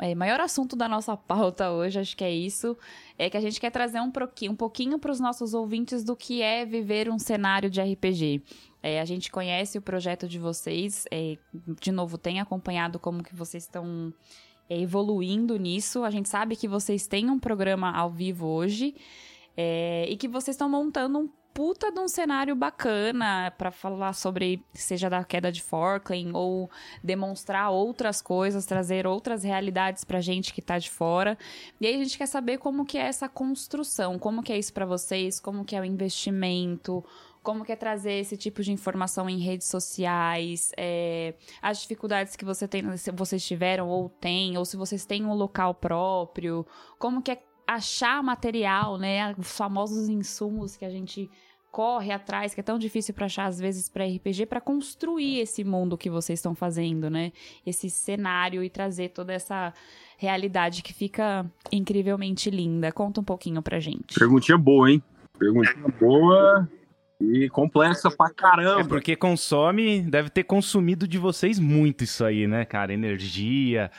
é, 0.00 0.14
maior 0.14 0.40
assunto 0.40 0.76
da 0.76 0.88
nossa 0.88 1.16
pauta 1.16 1.70
hoje, 1.70 1.98
acho 1.98 2.16
que 2.16 2.22
é 2.22 2.30
isso, 2.30 2.76
é 3.18 3.28
que 3.28 3.36
a 3.36 3.40
gente 3.40 3.60
quer 3.60 3.70
trazer 3.70 4.00
um, 4.00 4.12
um 4.50 4.54
pouquinho 4.54 4.98
para 4.98 5.10
os 5.10 5.18
nossos 5.18 5.54
ouvintes 5.54 6.04
do 6.04 6.14
que 6.14 6.40
é 6.40 6.64
viver 6.64 7.10
um 7.10 7.18
cenário 7.18 7.68
de 7.68 7.80
RPG. 7.80 8.42
É, 8.80 9.00
a 9.00 9.04
gente 9.04 9.30
conhece 9.30 9.76
o 9.76 9.82
projeto 9.82 10.28
de 10.28 10.38
vocês, 10.38 11.04
é, 11.10 11.36
de 11.80 11.90
novo, 11.90 12.16
tem 12.16 12.40
acompanhado 12.40 12.98
como 12.98 13.24
que 13.24 13.34
vocês 13.34 13.64
estão 13.64 14.12
evoluindo 14.68 15.56
nisso. 15.56 16.04
A 16.04 16.10
gente 16.10 16.28
sabe 16.28 16.56
que 16.56 16.68
vocês 16.68 17.06
têm 17.06 17.30
um 17.30 17.38
programa 17.38 17.90
ao 17.90 18.10
vivo 18.10 18.46
hoje 18.46 18.94
é, 19.56 20.06
e 20.08 20.16
que 20.16 20.28
vocês 20.28 20.54
estão 20.54 20.68
montando 20.68 21.18
um 21.18 21.28
puta 21.58 21.90
de 21.90 21.98
um 21.98 22.06
cenário 22.06 22.54
bacana 22.54 23.52
para 23.58 23.72
falar 23.72 24.12
sobre, 24.12 24.64
seja 24.72 25.10
da 25.10 25.24
queda 25.24 25.50
de 25.50 25.60
Forkland 25.60 26.30
ou 26.32 26.70
demonstrar 27.02 27.72
outras 27.72 28.22
coisas, 28.22 28.64
trazer 28.64 29.08
outras 29.08 29.42
realidades 29.42 30.04
pra 30.04 30.20
gente 30.20 30.54
que 30.54 30.62
tá 30.62 30.78
de 30.78 30.88
fora. 30.88 31.36
E 31.80 31.86
aí 31.88 31.96
a 31.96 32.04
gente 32.04 32.16
quer 32.16 32.26
saber 32.26 32.58
como 32.58 32.86
que 32.86 32.96
é 32.96 33.00
essa 33.00 33.28
construção, 33.28 34.20
como 34.20 34.40
que 34.40 34.52
é 34.52 34.58
isso 34.58 34.72
para 34.72 34.86
vocês, 34.86 35.40
como 35.40 35.64
que 35.64 35.74
é 35.74 35.80
o 35.80 35.84
investimento, 35.84 37.04
como 37.42 37.64
que 37.64 37.72
é 37.72 37.76
trazer 37.76 38.12
esse 38.12 38.36
tipo 38.36 38.62
de 38.62 38.72
informação 38.72 39.28
em 39.28 39.38
redes 39.38 39.66
sociais, 39.66 40.70
é, 40.76 41.34
as 41.62 41.80
dificuldades 41.80 42.36
que 42.36 42.44
você 42.44 42.66
tem, 42.68 42.96
se 42.96 43.10
vocês 43.12 43.44
tiveram 43.46 43.88
ou 43.88 44.08
têm, 44.08 44.56
ou 44.58 44.64
se 44.64 44.76
vocês 44.76 45.06
têm 45.06 45.24
um 45.24 45.34
local 45.34 45.74
próprio, 45.74 46.66
como 46.98 47.22
que 47.22 47.32
é 47.32 47.42
achar 47.66 48.22
material, 48.22 48.98
né, 48.98 49.34
os 49.38 49.56
famosos 49.56 50.08
insumos 50.08 50.76
que 50.76 50.84
a 50.84 50.90
gente 50.90 51.30
corre 51.70 52.10
atrás, 52.10 52.54
que 52.54 52.60
é 52.60 52.62
tão 52.62 52.78
difícil 52.78 53.14
para 53.14 53.26
achar 53.26 53.44
às 53.44 53.58
vezes 53.58 53.88
para 53.88 54.06
RPG, 54.06 54.46
para 54.46 54.60
construir 54.60 55.40
esse 55.40 55.62
mundo 55.62 55.98
que 55.98 56.08
vocês 56.08 56.38
estão 56.38 56.54
fazendo, 56.54 57.10
né? 57.10 57.30
Esse 57.64 57.90
cenário 57.90 58.64
e 58.64 58.70
trazer 58.70 59.10
toda 59.10 59.34
essa 59.34 59.72
realidade 60.16 60.82
que 60.82 60.94
fica 60.94 61.44
incrivelmente 61.70 62.50
linda. 62.50 62.90
Conta 62.90 63.20
um 63.20 63.24
pouquinho 63.24 63.62
pra 63.62 63.78
gente. 63.78 64.18
Perguntinha 64.18 64.56
boa, 64.56 64.90
hein? 64.90 65.02
Perguntinha 65.38 65.88
boa 66.00 66.68
e 67.20 67.48
complexa 67.48 68.10
pra 68.10 68.30
caramba. 68.30 68.80
É 68.80 68.84
porque 68.84 69.16
consome, 69.16 70.02
deve 70.02 70.30
ter 70.30 70.44
consumido 70.44 71.06
de 71.06 71.18
vocês 71.18 71.58
muito 71.58 72.04
isso 72.04 72.24
aí, 72.24 72.46
né, 72.46 72.64
cara? 72.64 72.92
Energia, 72.92 73.90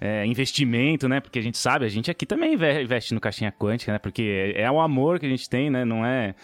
é, 0.00 0.24
investimento, 0.24 1.08
né? 1.08 1.20
Porque 1.20 1.38
a 1.38 1.42
gente 1.42 1.58
sabe, 1.58 1.84
a 1.84 1.88
gente 1.88 2.10
aqui 2.10 2.24
também 2.24 2.54
investe 2.54 3.12
no 3.12 3.20
caixinha 3.20 3.50
quântica, 3.50 3.92
né? 3.92 3.98
Porque 3.98 4.54
é, 4.56 4.62
é 4.62 4.70
o 4.70 4.80
amor 4.80 5.18
que 5.18 5.26
a 5.26 5.28
gente 5.28 5.48
tem, 5.50 5.68
né? 5.68 5.84
Não 5.84 6.04
é. 6.06 6.34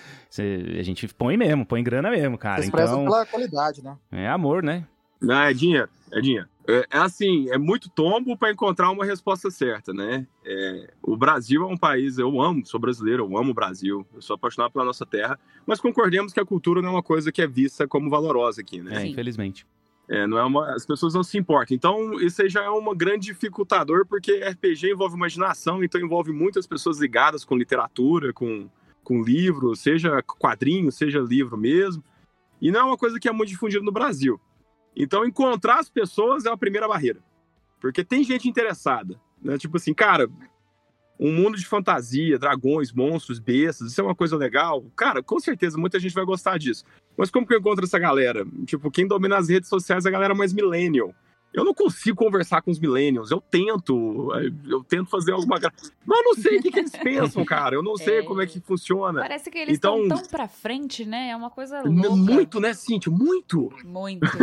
a 0.79 0.83
gente 0.83 1.07
põe 1.15 1.37
mesmo, 1.37 1.65
põe 1.65 1.83
grana 1.83 2.11
mesmo, 2.11 2.37
cara. 2.37 2.57
Vocês 2.57 2.69
então, 2.69 3.05
pela 3.05 3.27
qualidade, 3.27 3.83
né? 3.83 3.97
É 4.11 4.29
amor, 4.29 4.63
né? 4.63 4.85
Não, 5.21 5.43
é 5.43 5.55
dinheiro, 5.55 5.89
é 6.13 6.21
dinheiro. 6.21 6.49
É, 6.69 6.87
é 6.91 6.99
assim, 6.99 7.49
é 7.51 7.59
muito 7.59 7.89
tombo 7.89 8.37
para 8.37 8.51
encontrar 8.51 8.91
uma 8.91 9.05
resposta 9.05 9.51
certa, 9.51 9.93
né? 9.93 10.27
É, 10.45 10.93
o 11.03 11.17
Brasil 11.17 11.63
é 11.63 11.67
um 11.67 11.77
país, 11.77 12.19
eu 12.19 12.41
amo, 12.41 12.67
sou 12.67 12.81
brasileiro, 12.81 13.25
eu 13.25 13.39
amo 13.39 13.53
o 13.53 13.55
Brasil, 13.55 14.07
eu 14.15 14.21
sou 14.21 14.35
apaixonado 14.35 14.73
pela 14.73 14.85
nossa 14.85 15.07
terra, 15.07 15.39
mas 15.65 15.81
concordemos 15.81 16.33
que 16.33 16.41
a 16.41 16.45
cultura 16.45 16.83
não 16.83 16.89
é 16.89 16.93
uma 16.93 17.03
coisa 17.03 17.31
que 17.31 17.41
é 17.41 17.47
vista 17.47 17.87
como 17.87 18.11
valorosa 18.11 18.61
aqui, 18.61 18.83
né? 18.83 19.03
É, 19.03 19.07
infelizmente. 19.07 19.67
É, 20.09 20.27
não 20.27 20.39
é 20.39 20.45
uma, 20.45 20.75
as 20.75 20.87
pessoas 20.87 21.15
não 21.15 21.25
se 21.25 21.37
importam. 21.37 21.75
Então, 21.75 22.15
isso 22.21 22.41
aí 22.41 22.49
já 22.49 22.63
é 22.63 22.71
um 22.71 22.95
grande 22.97 23.27
dificultador, 23.27 24.07
porque 24.07 24.41
RPG 24.41 24.93
envolve 24.93 25.17
imaginação, 25.17 25.83
então 25.83 26.01
envolve 26.01 26.33
muitas 26.33 26.67
pessoas 26.67 27.01
ligadas 27.01 27.45
com 27.45 27.57
literatura, 27.57 28.33
com, 28.33 28.69
com 29.03 29.23
livro, 29.23 29.75
seja 29.75 30.23
quadrinho, 30.23 30.93
seja 30.93 31.21
livro 31.21 31.57
mesmo. 31.57 32.05
E 32.61 32.71
não 32.71 32.81
é 32.81 32.85
uma 32.85 32.97
coisa 32.97 33.19
que 33.19 33.29
é 33.29 33.33
muito 33.33 33.51
difundida 33.51 33.85
no 33.85 33.93
Brasil. 33.93 34.41
Então, 34.97 35.25
encontrar 35.25 35.79
as 35.79 35.91
pessoas 35.91 36.47
é 36.47 36.51
a 36.51 36.57
primeira 36.57 36.89
barreira. 36.89 37.21
Porque 37.81 38.03
tem 38.03 38.25
gente 38.25 38.49
interessada. 38.49 39.21
Né? 39.43 39.59
Tipo 39.59 39.77
assim, 39.77 39.93
cara, 39.93 40.29
um 41.19 41.33
mundo 41.33 41.57
de 41.57 41.67
fantasia, 41.67 42.39
dragões, 42.39 42.93
monstros, 42.93 43.39
bestas, 43.39 43.91
isso 43.91 44.01
é 44.01 44.05
uma 44.05 44.15
coisa 44.15 44.37
legal. 44.37 44.85
Cara, 44.97 45.23
com 45.23 45.39
certeza 45.39 45.79
muita 45.79 45.99
gente 45.99 46.15
vai 46.15 46.25
gostar 46.25 46.59
disso. 46.59 46.85
Mas 47.17 47.31
como 47.31 47.47
que 47.47 47.55
eu 47.55 47.59
encontro 47.59 47.85
essa 47.85 47.99
galera? 47.99 48.47
Tipo, 48.65 48.91
quem 48.91 49.07
domina 49.07 49.37
as 49.37 49.49
redes 49.49 49.69
sociais 49.69 50.05
é 50.05 50.09
a 50.09 50.13
galera 50.13 50.35
mais 50.35 50.53
millennial. 50.53 51.15
Eu 51.53 51.65
não 51.65 51.73
consigo 51.73 52.17
conversar 52.17 52.61
com 52.61 52.71
os 52.71 52.79
millennials. 52.79 53.31
Eu 53.31 53.41
tento, 53.41 54.31
eu 54.69 54.85
tento 54.85 55.09
fazer 55.09 55.33
alguma. 55.33 55.59
Mas 56.05 56.19
eu 56.19 56.25
não 56.25 56.35
sei 56.35 56.59
o 56.59 56.63
que, 56.63 56.71
que 56.71 56.79
eles 56.79 56.93
pensam, 56.93 57.45
cara. 57.47 57.75
Eu 57.75 57.83
não 57.83 57.97
sei 57.97 58.19
é... 58.19 58.23
como 58.23 58.43
é 58.43 58.47
que 58.47 58.61
funciona. 58.61 59.21
Parece 59.21 59.51
que 59.51 59.59
eles 59.59 59.79
então... 59.79 60.03
estão 60.03 60.19
tão 60.19 60.29
pra 60.29 60.47
frente, 60.49 61.07
né? 61.07 61.31
É 61.31 61.37
uma 61.37 61.51
coisa 61.51 61.81
louca. 61.83 62.17
Muito, 62.17 62.61
né, 62.61 62.75
Cintia? 62.75 63.11
Muito. 63.11 63.73
Muito. 63.85 64.27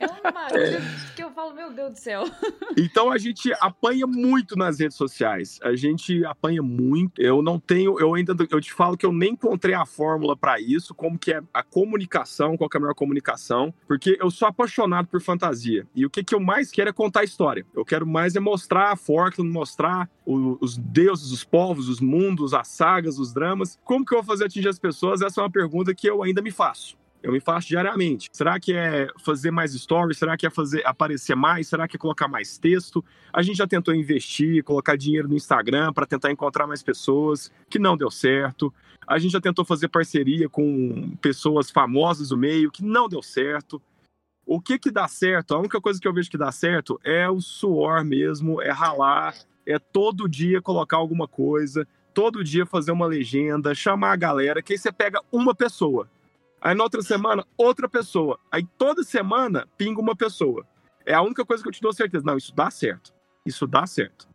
é 0.00 0.06
uma 0.06 0.48
é... 0.58 0.80
que 1.14 1.22
eu 1.22 1.30
falo, 1.30 1.54
meu 1.54 1.72
Deus 1.72 1.92
do 1.92 1.98
céu. 1.98 2.24
Então 2.76 3.10
a 3.10 3.18
gente 3.18 3.52
apanha 3.60 4.06
muito 4.06 4.56
nas 4.56 4.80
redes 4.80 4.96
sociais. 4.96 5.60
A 5.62 5.76
gente 5.76 6.24
apanha 6.24 6.60
muito. 6.60 7.22
Eu 7.22 7.40
não 7.40 7.58
tenho, 7.58 8.00
eu 8.00 8.14
ainda, 8.14 8.34
eu 8.50 8.60
te 8.60 8.72
falo 8.72 8.96
que 8.96 9.06
eu 9.06 9.12
nem 9.12 9.32
encontrei 9.32 9.74
a 9.74 9.86
fórmula 9.86 10.36
para 10.36 10.60
isso, 10.60 10.94
como 10.94 11.16
que 11.16 11.32
é 11.32 11.40
a 11.52 11.62
comunicação, 11.62 12.56
qual 12.56 12.68
é 12.72 12.76
a 12.76 12.80
melhor 12.80 12.94
comunicação, 12.94 13.72
porque 13.86 14.18
eu 14.20 14.30
sou 14.30 14.48
apaixonado 14.48 15.06
por 15.06 15.20
fantasia. 15.20 15.86
E 15.94 16.04
o 16.04 16.10
que 16.10 16.23
que 16.24 16.34
eu 16.34 16.40
mais 16.40 16.70
quero 16.70 16.90
é 16.90 16.92
contar 16.92 17.20
a 17.20 17.24
história. 17.24 17.66
Eu 17.74 17.84
quero 17.84 18.06
mais 18.06 18.34
é 18.36 18.40
mostrar 18.40 18.92
a 18.92 18.96
Forkland, 18.96 19.50
mostrar 19.50 20.08
o, 20.24 20.58
os 20.60 20.76
deuses, 20.76 21.30
os 21.30 21.44
povos, 21.44 21.88
os 21.88 22.00
mundos, 22.00 22.54
as 22.54 22.68
sagas, 22.68 23.18
os 23.18 23.32
dramas. 23.32 23.78
Como 23.84 24.04
que 24.04 24.14
eu 24.14 24.18
vou 24.18 24.24
fazer 24.24 24.46
atingir 24.46 24.68
as 24.68 24.78
pessoas? 24.78 25.22
Essa 25.22 25.40
é 25.40 25.44
uma 25.44 25.50
pergunta 25.50 25.94
que 25.94 26.08
eu 26.08 26.22
ainda 26.22 26.42
me 26.42 26.50
faço. 26.50 26.96
Eu 27.24 27.32
me 27.32 27.40
faço 27.40 27.68
diariamente. 27.68 28.28
Será 28.30 28.60
que 28.60 28.74
é 28.74 29.08
fazer 29.24 29.50
mais 29.50 29.72
stories? 29.72 30.18
Será 30.18 30.36
que 30.36 30.46
é 30.46 30.50
fazer 30.50 30.86
aparecer 30.86 31.34
mais? 31.34 31.66
Será 31.66 31.88
que 31.88 31.96
é 31.96 31.98
colocar 31.98 32.28
mais 32.28 32.58
texto? 32.58 33.02
A 33.32 33.40
gente 33.40 33.56
já 33.56 33.66
tentou 33.66 33.94
investir, 33.94 34.62
colocar 34.62 34.94
dinheiro 34.94 35.26
no 35.26 35.34
Instagram 35.34 35.90
para 35.94 36.04
tentar 36.04 36.30
encontrar 36.30 36.66
mais 36.66 36.82
pessoas, 36.82 37.50
que 37.70 37.78
não 37.78 37.96
deu 37.96 38.10
certo. 38.10 38.70
A 39.06 39.18
gente 39.18 39.32
já 39.32 39.40
tentou 39.40 39.64
fazer 39.64 39.88
parceria 39.88 40.50
com 40.50 41.16
pessoas 41.22 41.70
famosas 41.70 42.28
do 42.28 42.36
meio, 42.36 42.70
que 42.70 42.84
não 42.84 43.08
deu 43.08 43.22
certo. 43.22 43.80
O 44.46 44.60
que 44.60 44.78
que 44.78 44.90
dá 44.90 45.08
certo? 45.08 45.54
A 45.54 45.58
única 45.58 45.80
coisa 45.80 46.00
que 46.00 46.06
eu 46.06 46.12
vejo 46.12 46.30
que 46.30 46.38
dá 46.38 46.52
certo 46.52 47.00
é 47.02 47.28
o 47.28 47.40
suor 47.40 48.04
mesmo, 48.04 48.60
é 48.60 48.70
ralar, 48.70 49.34
é 49.66 49.78
todo 49.78 50.28
dia 50.28 50.60
colocar 50.60 50.98
alguma 50.98 51.26
coisa, 51.26 51.86
todo 52.12 52.44
dia 52.44 52.66
fazer 52.66 52.92
uma 52.92 53.06
legenda, 53.06 53.74
chamar 53.74 54.12
a 54.12 54.16
galera, 54.16 54.62
que 54.62 54.74
aí 54.74 54.78
você 54.78 54.92
pega 54.92 55.20
uma 55.32 55.54
pessoa. 55.54 56.08
Aí 56.60 56.74
na 56.74 56.84
outra 56.84 57.02
semana, 57.02 57.44
outra 57.56 57.88
pessoa. 57.88 58.38
Aí 58.50 58.66
toda 58.78 59.02
semana, 59.02 59.66
pinga 59.76 60.00
uma 60.00 60.16
pessoa. 60.16 60.66
É 61.04 61.12
a 61.12 61.22
única 61.22 61.44
coisa 61.44 61.62
que 61.62 61.68
eu 61.68 61.72
te 61.72 61.82
dou 61.82 61.92
certeza. 61.92 62.24
Não, 62.24 62.36
isso 62.36 62.54
dá 62.54 62.70
certo. 62.70 63.12
Isso 63.44 63.66
dá 63.66 63.86
certo. 63.86 64.26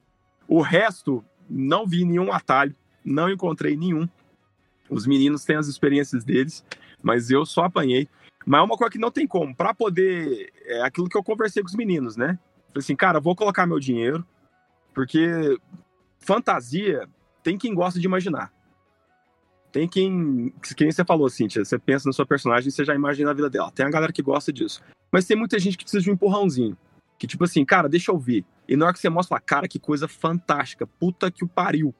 O 0.47 0.61
resto, 0.61 1.23
não 1.49 1.87
vi 1.87 2.05
nenhum 2.05 2.31
atalho, 2.31 2.75
não 3.03 3.29
encontrei 3.29 3.75
nenhum. 3.75 4.07
Os 4.89 5.07
meninos 5.07 5.43
têm 5.43 5.55
as 5.55 5.67
experiências 5.67 6.23
deles, 6.23 6.63
mas 7.01 7.31
eu 7.31 7.45
só 7.45 7.65
apanhei. 7.65 8.07
Mas 8.45 8.61
é 8.61 8.63
uma 8.63 8.77
coisa 8.77 8.91
que 8.91 8.99
não 8.99 9.11
tem 9.11 9.27
como. 9.27 9.55
Para 9.55 9.73
poder. 9.73 10.51
É 10.65 10.81
aquilo 10.81 11.09
que 11.09 11.17
eu 11.17 11.23
conversei 11.23 11.61
com 11.61 11.69
os 11.69 11.75
meninos, 11.75 12.15
né? 12.15 12.39
Falei 12.69 12.79
assim, 12.79 12.95
cara, 12.95 13.19
vou 13.19 13.35
colocar 13.35 13.65
meu 13.65 13.79
dinheiro, 13.79 14.25
porque 14.93 15.57
fantasia 16.19 17.07
tem 17.43 17.57
quem 17.57 17.73
gosta 17.73 17.99
de 17.99 18.05
imaginar. 18.05 18.51
Tem 19.71 19.87
quem. 19.87 20.53
Quem 20.75 20.91
você 20.91 21.05
falou, 21.05 21.29
Cíntia, 21.29 21.63
você 21.63 21.77
pensa 21.77 22.07
na 22.07 22.13
sua 22.13 22.25
personagem 22.25 22.69
e 22.69 22.71
você 22.71 22.83
já 22.83 22.95
imagina 22.95 23.31
a 23.31 23.33
vida 23.33 23.49
dela. 23.49 23.71
Tem 23.71 23.85
a 23.85 23.89
galera 23.89 24.11
que 24.11 24.21
gosta 24.21 24.51
disso. 24.51 24.81
Mas 25.11 25.25
tem 25.25 25.37
muita 25.37 25.59
gente 25.59 25.77
que 25.77 25.83
precisa 25.83 26.03
de 26.03 26.09
um 26.09 26.13
empurrãozinho. 26.13 26.77
Que 27.17 27.27
tipo 27.27 27.43
assim, 27.43 27.63
cara, 27.65 27.89
deixa 27.89 28.11
eu 28.11 28.17
ver. 28.17 28.45
E 28.67 28.75
na 28.75 28.85
hora 28.85 28.93
que 28.93 28.99
você 28.99 29.09
mostra, 29.09 29.35
fala, 29.35 29.41
cara, 29.41 29.67
que 29.67 29.79
coisa 29.79 30.07
fantástica. 30.07 30.87
Puta 30.87 31.29
que 31.29 31.43
o 31.43 31.47
pariu. 31.47 31.93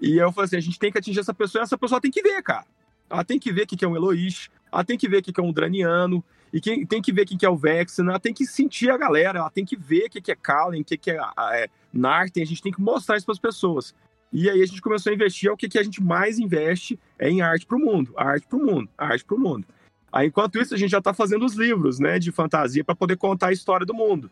E 0.00 0.16
eu 0.16 0.32
falei 0.32 0.46
assim, 0.46 0.56
a 0.56 0.60
gente 0.60 0.78
tem 0.78 0.90
que 0.90 0.98
atingir 0.98 1.20
essa 1.20 1.34
pessoa 1.34 1.62
e 1.62 1.64
essa 1.64 1.78
pessoa 1.78 2.00
tem 2.00 2.10
que 2.10 2.22
ver, 2.22 2.42
cara. 2.42 2.66
Ela 3.08 3.24
tem 3.24 3.38
que 3.38 3.52
ver 3.52 3.62
o 3.62 3.66
que 3.66 3.84
é 3.84 3.88
um 3.88 3.94
Eloís, 3.94 4.50
ela 4.74 4.84
tem 4.84 4.98
que 4.98 5.08
ver 5.08 5.18
o 5.18 5.22
que 5.22 5.40
é 5.40 5.42
um 5.42 5.52
Draniano, 5.52 6.22
e 6.52 6.60
quem, 6.60 6.84
tem 6.84 7.00
que 7.00 7.12
ver 7.12 7.22
o 7.22 7.26
que 7.26 7.46
é 7.46 7.48
o 7.48 7.56
Vexen, 7.56 8.06
ela 8.06 8.20
tem 8.20 8.34
que 8.34 8.44
sentir 8.46 8.90
a 8.90 8.96
galera, 8.96 9.38
ela 9.38 9.50
tem 9.50 9.64
que 9.64 9.76
ver 9.76 10.06
o 10.06 10.10
que 10.10 10.30
é 10.30 10.36
Kallen, 10.36 10.82
o 10.82 10.84
que 10.84 11.10
é, 11.10 11.18
é 11.52 11.68
Narten, 11.92 12.42
a 12.42 12.46
gente 12.46 12.62
tem 12.62 12.72
que 12.72 12.80
mostrar 12.80 13.16
isso 13.16 13.26
para 13.26 13.32
as 13.32 13.38
pessoas. 13.38 13.94
E 14.32 14.50
aí 14.50 14.62
a 14.62 14.66
gente 14.66 14.82
começou 14.82 15.10
a 15.10 15.14
investir, 15.14 15.48
é 15.48 15.52
o 15.52 15.56
que, 15.56 15.68
que 15.68 15.78
a 15.78 15.82
gente 15.82 16.02
mais 16.02 16.38
investe 16.38 16.98
é 17.18 17.30
em 17.30 17.40
arte 17.40 17.66
para 17.66 17.76
o 17.76 17.80
mundo, 17.80 18.12
arte 18.16 18.46
para 18.46 18.58
o 18.58 18.64
mundo, 18.64 18.88
arte 18.98 19.24
para 19.24 19.36
o 19.36 19.40
mundo. 19.40 19.66
Aí, 20.12 20.28
enquanto 20.28 20.60
isso, 20.60 20.74
a 20.74 20.78
gente 20.78 20.90
já 20.90 20.98
está 20.98 21.12
fazendo 21.12 21.44
os 21.44 21.54
livros 21.54 21.98
né, 21.98 22.20
de 22.20 22.30
fantasia 22.30 22.84
para 22.84 22.94
poder 22.94 23.16
contar 23.16 23.48
a 23.48 23.52
história 23.52 23.84
do 23.84 23.92
mundo. 23.94 24.30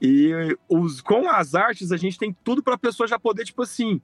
E 0.00 0.32
os, 0.68 1.00
com 1.00 1.28
as 1.28 1.56
artes, 1.56 1.90
a 1.90 1.96
gente 1.96 2.16
tem 2.16 2.32
tudo 2.44 2.62
para 2.62 2.74
a 2.74 2.78
pessoa 2.78 3.08
já 3.08 3.18
poder, 3.18 3.44
tipo 3.44 3.62
assim, 3.62 4.00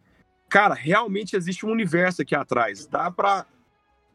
cara, 0.48 0.74
realmente 0.74 1.36
existe 1.36 1.64
um 1.64 1.70
universo 1.70 2.22
aqui 2.22 2.34
atrás. 2.34 2.86
Dá 2.86 3.08
para 3.08 3.46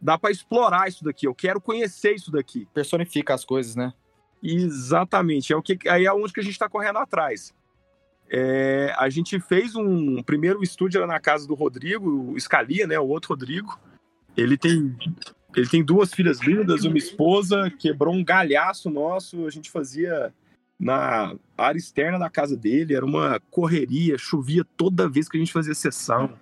dá 0.02 0.18
para 0.18 0.32
explorar 0.32 0.88
isso 0.88 1.04
daqui. 1.04 1.28
Eu 1.28 1.36
quero 1.36 1.62
conhecer 1.62 2.16
isso 2.16 2.32
daqui. 2.32 2.68
Personifica 2.74 3.34
as 3.34 3.46
coisas, 3.46 3.76
né? 3.76 3.94
Exatamente. 4.42 5.54
É 5.54 5.56
o 5.56 5.62
que, 5.62 5.78
aí 5.88 6.06
é 6.06 6.14
onde 6.14 6.34
que 6.34 6.40
a 6.40 6.44
gente 6.44 6.54
está 6.54 6.68
correndo 6.68 6.98
atrás. 6.98 7.54
É, 8.30 8.94
a 8.98 9.10
gente 9.10 9.40
fez 9.40 9.76
um 9.76 10.24
primeiro 10.24 10.64
estúdio 10.64 11.06
na 11.06 11.20
casa 11.20 11.48
do 11.48 11.54
Rodrigo, 11.54 12.32
o 12.32 12.40
Scalia, 12.40 12.88
né? 12.88 13.00
O 13.00 13.08
outro 13.08 13.30
Rodrigo. 13.30 13.78
Ele 14.36 14.58
tem, 14.58 14.96
ele 15.56 15.68
tem 15.68 15.84
duas 15.84 16.14
filhas 16.14 16.40
lindas, 16.40 16.86
uma 16.86 16.98
esposa, 16.98 17.70
quebrou 17.78 18.14
um 18.14 18.24
galhaço 18.24 18.90
nosso. 18.90 19.46
A 19.46 19.50
gente 19.50 19.70
fazia 19.70 20.34
na 20.80 21.36
área 21.56 21.78
externa 21.78 22.18
da 22.18 22.30
casa 22.30 22.58
dele, 22.58 22.96
era 22.96 23.06
uma 23.06 23.40
correria, 23.52 24.18
chovia 24.18 24.66
toda 24.76 25.10
vez 25.10 25.30
que 25.30 25.38
a 25.38 25.40
gente 25.40 25.54
fazia 25.54 25.76
sessão. 25.76 26.34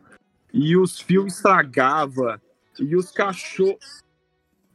E 0.53 0.77
os 0.77 0.99
fios 0.99 1.33
estragava, 1.33 2.41
e 2.79 2.95
os 2.95 3.11
cachorros 3.11 4.03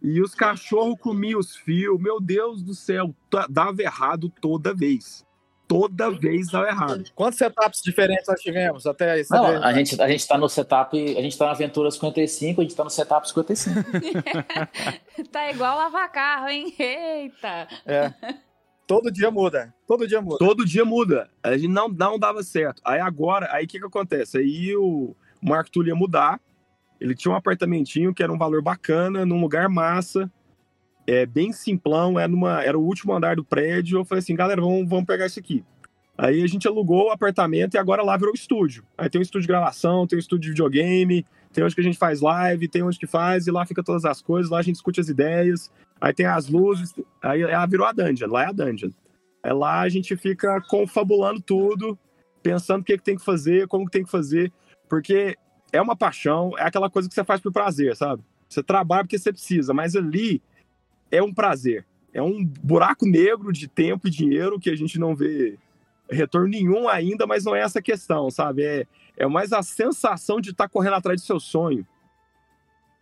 e 0.02 0.20
os 0.20 0.34
cachorros 0.34 0.98
comiam 1.00 1.40
os 1.40 1.56
fios. 1.56 1.98
Meu 1.98 2.20
Deus 2.20 2.62
do 2.62 2.74
céu, 2.74 3.14
dava 3.48 3.82
errado 3.82 4.30
toda 4.40 4.74
vez. 4.74 5.24
Toda 5.66 6.10
vez 6.10 6.50
dava 6.50 6.68
errado. 6.68 7.04
Quantos 7.14 7.38
setups 7.38 7.80
diferentes 7.82 8.26
nós 8.28 8.38
tivemos 8.38 8.86
até 8.86 9.18
esse 9.18 9.32
Não, 9.32 9.46
a 9.46 9.72
gente, 9.72 10.00
a 10.00 10.06
gente 10.06 10.28
tá 10.28 10.36
no 10.36 10.46
setup, 10.46 10.94
a 11.16 11.22
gente 11.22 11.38
tá 11.38 11.46
na 11.46 11.52
Aventura 11.52 11.90
55, 11.90 12.60
a 12.60 12.64
gente 12.64 12.76
tá 12.76 12.84
no 12.84 12.90
setup 12.90 13.26
55. 13.26 13.80
tá 15.32 15.50
igual 15.50 15.78
lavar 15.78 16.12
carro, 16.12 16.48
hein? 16.48 16.74
Eita! 16.78 17.66
É. 17.86 18.12
Todo 18.86 19.10
dia 19.10 19.30
muda. 19.30 19.74
Todo 19.86 20.06
dia 20.06 20.20
muda. 20.20 20.36
Todo 20.38 20.66
dia 20.66 20.84
muda. 20.84 21.30
A 21.42 21.56
gente 21.56 21.72
não, 21.72 21.88
não 21.88 22.18
dava 22.18 22.42
certo. 22.42 22.82
Aí 22.84 23.00
agora, 23.00 23.48
aí 23.50 23.64
o 23.64 23.68
que 23.68 23.78
que 23.78 23.86
acontece? 23.86 24.36
Aí 24.36 24.76
o 24.76 25.16
Marco 25.40 25.70
Túlio 25.70 25.92
ia 25.92 25.96
mudar, 25.96 26.38
ele 27.00 27.14
tinha 27.14 27.32
um 27.32 27.36
apartamentinho 27.36 28.14
que 28.14 28.22
era 28.22 28.32
um 28.32 28.38
valor 28.38 28.62
bacana, 28.62 29.26
num 29.26 29.40
lugar 29.40 29.68
massa, 29.68 30.30
é 31.06 31.26
bem 31.26 31.52
simplão, 31.52 32.18
era, 32.18 32.28
numa, 32.28 32.62
era 32.62 32.78
o 32.78 32.82
último 32.82 33.12
andar 33.12 33.36
do 33.36 33.44
prédio. 33.44 33.98
Eu 33.98 34.04
falei 34.04 34.20
assim, 34.20 34.34
galera, 34.34 34.60
vamos, 34.60 34.88
vamos 34.88 35.04
pegar 35.04 35.26
isso 35.26 35.38
aqui. 35.38 35.64
Aí 36.16 36.42
a 36.42 36.46
gente 36.46 36.66
alugou 36.68 37.08
o 37.08 37.10
apartamento 37.10 37.74
e 37.74 37.78
agora 37.78 38.02
lá 38.02 38.16
virou 38.16 38.32
estúdio. 38.32 38.84
Aí 38.96 39.10
tem 39.10 39.18
um 39.18 39.22
estúdio 39.22 39.42
de 39.42 39.48
gravação, 39.48 40.06
tem 40.06 40.16
um 40.16 40.20
estúdio 40.20 40.42
de 40.42 40.48
videogame, 40.50 41.26
tem 41.52 41.64
onde 41.64 41.74
que 41.74 41.80
a 41.80 41.84
gente 41.84 41.98
faz 41.98 42.20
live, 42.20 42.68
tem 42.68 42.82
onde 42.82 42.98
que 42.98 43.06
faz, 43.06 43.46
e 43.46 43.50
lá 43.50 43.66
fica 43.66 43.82
todas 43.82 44.04
as 44.04 44.22
coisas, 44.22 44.50
lá 44.50 44.58
a 44.58 44.62
gente 44.62 44.74
discute 44.74 45.00
as 45.00 45.08
ideias, 45.08 45.70
aí 46.00 46.12
tem 46.12 46.26
as 46.26 46.48
luzes, 46.48 46.94
aí 47.22 47.42
ela 47.42 47.66
virou 47.66 47.86
a 47.86 47.92
dungeon, 47.92 48.28
lá 48.28 48.44
é 48.44 48.46
a 48.46 48.52
dungeon. 48.52 48.90
Aí 49.42 49.52
lá 49.52 49.80
a 49.80 49.88
gente 49.88 50.16
fica 50.16 50.60
confabulando 50.68 51.40
tudo, 51.40 51.98
pensando 52.42 52.82
o 52.82 52.84
que, 52.84 52.96
que 52.96 53.04
tem 53.04 53.16
que 53.16 53.24
fazer, 53.24 53.66
como 53.66 53.84
que 53.86 53.92
tem 53.92 54.04
que 54.04 54.10
fazer, 54.10 54.52
porque 54.88 55.36
é 55.74 55.82
uma 55.82 55.96
paixão, 55.96 56.56
é 56.56 56.62
aquela 56.62 56.88
coisa 56.88 57.08
que 57.08 57.14
você 57.14 57.24
faz 57.24 57.40
por 57.40 57.52
prazer, 57.52 57.96
sabe? 57.96 58.22
Você 58.48 58.62
trabalha 58.62 59.02
porque 59.02 59.18
você 59.18 59.32
precisa, 59.32 59.74
mas 59.74 59.96
ali 59.96 60.40
é 61.10 61.20
um 61.20 61.34
prazer. 61.34 61.84
É 62.12 62.22
um 62.22 62.44
buraco 62.44 63.04
negro 63.04 63.52
de 63.52 63.66
tempo 63.66 64.06
e 64.06 64.10
dinheiro 64.10 64.60
que 64.60 64.70
a 64.70 64.76
gente 64.76 65.00
não 65.00 65.16
vê 65.16 65.58
retorno 66.08 66.46
nenhum 66.46 66.88
ainda, 66.88 67.26
mas 67.26 67.44
não 67.44 67.56
é 67.56 67.60
essa 67.60 67.82
questão, 67.82 68.30
sabe? 68.30 68.62
É, 68.62 68.86
é 69.16 69.26
mais 69.26 69.52
a 69.52 69.64
sensação 69.64 70.40
de 70.40 70.50
estar 70.50 70.68
tá 70.68 70.68
correndo 70.68 70.94
atrás 70.94 71.20
do 71.20 71.26
seu 71.26 71.40
sonho, 71.40 71.84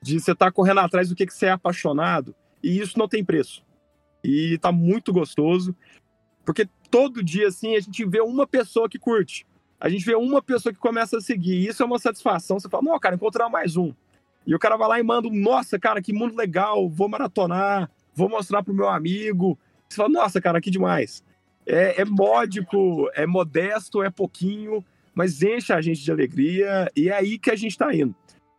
de 0.01 0.19
você 0.19 0.33
estar 0.33 0.47
tá 0.47 0.53
correndo 0.53 0.81
atrás 0.81 1.11
do 1.11 1.15
que, 1.15 1.27
que 1.27 1.35
você 1.35 1.47
é 1.47 1.51
apaixonado, 1.51 2.35
e 2.63 2.81
isso 2.81 2.99
não 2.99 3.07
tem 3.07 3.23
preço. 3.23 3.63
E 4.25 4.57
tá 4.63 4.73
muito 4.73 5.13
gostoso, 5.13 5.77
porque 6.43 6.67
todo 6.91 7.23
dia, 7.23 7.49
assim, 7.49 7.77
a 7.77 7.81
gente 7.81 8.03
vê 8.07 8.23
uma 8.23 8.47
pessoa 8.47 8.89
que 8.89 8.99
curte 8.99 9.47
a 9.83 9.89
gente 9.89 10.07
vê 10.07 10.15
uma 10.15 10.41
pessoa 10.41 10.73
que 10.73 10.79
começa 10.79 11.19
a 11.19 11.21
seguir. 11.21 11.67
Isso 11.67 11.83
é 11.83 11.87
uma 11.87 11.99
satisfação. 11.99 12.57
Você 12.57 12.69
fala, 12.69 12.85
não, 12.85 13.01
cara, 13.01 13.17
encontrar 13.17 13.49
mais 13.49 13.77
um. 13.77 13.93
E 14.47 14.55
o 14.55 14.59
cara 14.59 14.77
vai 14.77 14.89
lá 14.89 15.01
e 15.01 15.03
manda, 15.03 15.29
nossa, 15.29 15.77
cara, 15.77 16.01
que 16.01 16.13
mundo 16.13 16.37
legal, 16.37 16.89
vou 16.89 17.09
maratonar, 17.09 17.91
vou 18.15 18.29
mostrar 18.29 18.63
pro 18.63 18.73
meu 18.73 18.89
amigo. 18.89 19.59
Você 19.89 19.97
fala, 19.97 20.09
nossa, 20.09 20.41
cara, 20.41 20.61
que 20.61 20.71
demais. 20.71 21.25
É, 21.67 22.01
é 22.01 22.05
módico, 22.05 23.11
é 23.13 23.27
modesto, 23.27 24.05
é 24.05 24.09
pouquinho, 24.09 24.85
mas 25.13 25.43
enche 25.43 25.73
a 25.73 25.81
gente 25.81 26.01
de 26.01 26.13
alegria 26.13 26.89
e 26.95 27.09
é 27.09 27.17
aí 27.17 27.37
que 27.37 27.51
a 27.51 27.57
gente 27.57 27.77
tá 27.77 27.93
indo. 27.93 28.15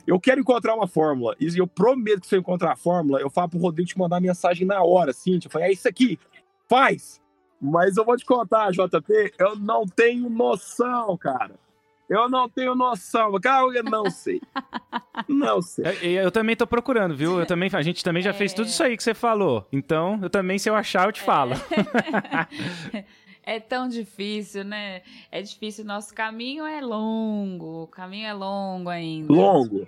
Eu 0.06 0.20
quero 0.20 0.42
encontrar 0.42 0.76
uma 0.76 0.88
fórmula, 0.88 1.34
e 1.40 1.58
eu 1.58 1.66
prometo 1.66 2.22
que 2.22 2.28
se 2.28 2.36
eu 2.36 2.42
encontrar 2.42 2.74
a 2.74 2.76
fórmula, 2.76 3.22
eu 3.22 3.30
falo 3.30 3.48
pro 3.48 3.60
Rodrigo 3.60 3.88
te 3.88 3.98
mandar 3.98 4.20
mensagem 4.20 4.68
na 4.68 4.84
hora, 4.84 5.12
assim, 5.12 5.40
tipo, 5.40 5.58
é 5.58 5.72
isso 5.72 5.88
aqui, 5.88 6.20
faz! 6.68 7.23
Mas 7.64 7.96
eu 7.96 8.04
vou 8.04 8.18
te 8.18 8.26
contar, 8.26 8.72
JP, 8.72 9.36
eu 9.40 9.56
não 9.56 9.86
tenho 9.86 10.30
noção, 10.30 11.18
cara. 11.18 11.56
Eu 12.10 12.30
não 12.30 12.50
tenho 12.50 12.76
noção. 12.76 13.40
Cara, 13.40 13.66
eu 13.74 13.84
não 13.84 14.10
sei. 14.10 14.42
Não 15.30 15.62
sei. 15.62 15.86
Eu, 16.02 16.24
eu 16.24 16.32
também 16.32 16.56
tô 16.56 16.68
procurando, 16.68 17.16
viu? 17.16 17.40
Eu 17.40 17.46
também, 17.46 17.70
a 17.72 17.82
gente 17.82 18.04
também 18.04 18.22
já 18.22 18.32
é... 18.32 18.34
fez 18.34 18.54
tudo 18.54 18.68
isso 18.68 18.84
aí 18.84 18.98
que 18.98 19.04
você 19.04 19.14
falou. 19.14 19.66
Então, 19.72 20.20
eu 20.22 20.30
também, 20.30 20.60
se 20.60 20.70
eu 20.70 20.76
achar, 20.76 21.08
eu 21.08 21.14
te 21.14 21.22
é... 21.22 21.24
falo. 21.24 21.54
é 23.42 23.60
tão 23.62 23.88
difícil, 23.88 24.66
né? 24.66 25.02
É 25.32 25.42
difícil. 25.42 25.86
Nosso 25.86 26.14
caminho 26.14 26.66
é 26.66 26.82
longo. 26.82 27.84
O 27.84 27.88
caminho 27.88 28.28
é 28.28 28.34
longo 28.34 28.90
ainda. 28.90 29.32
Longo. 29.32 29.88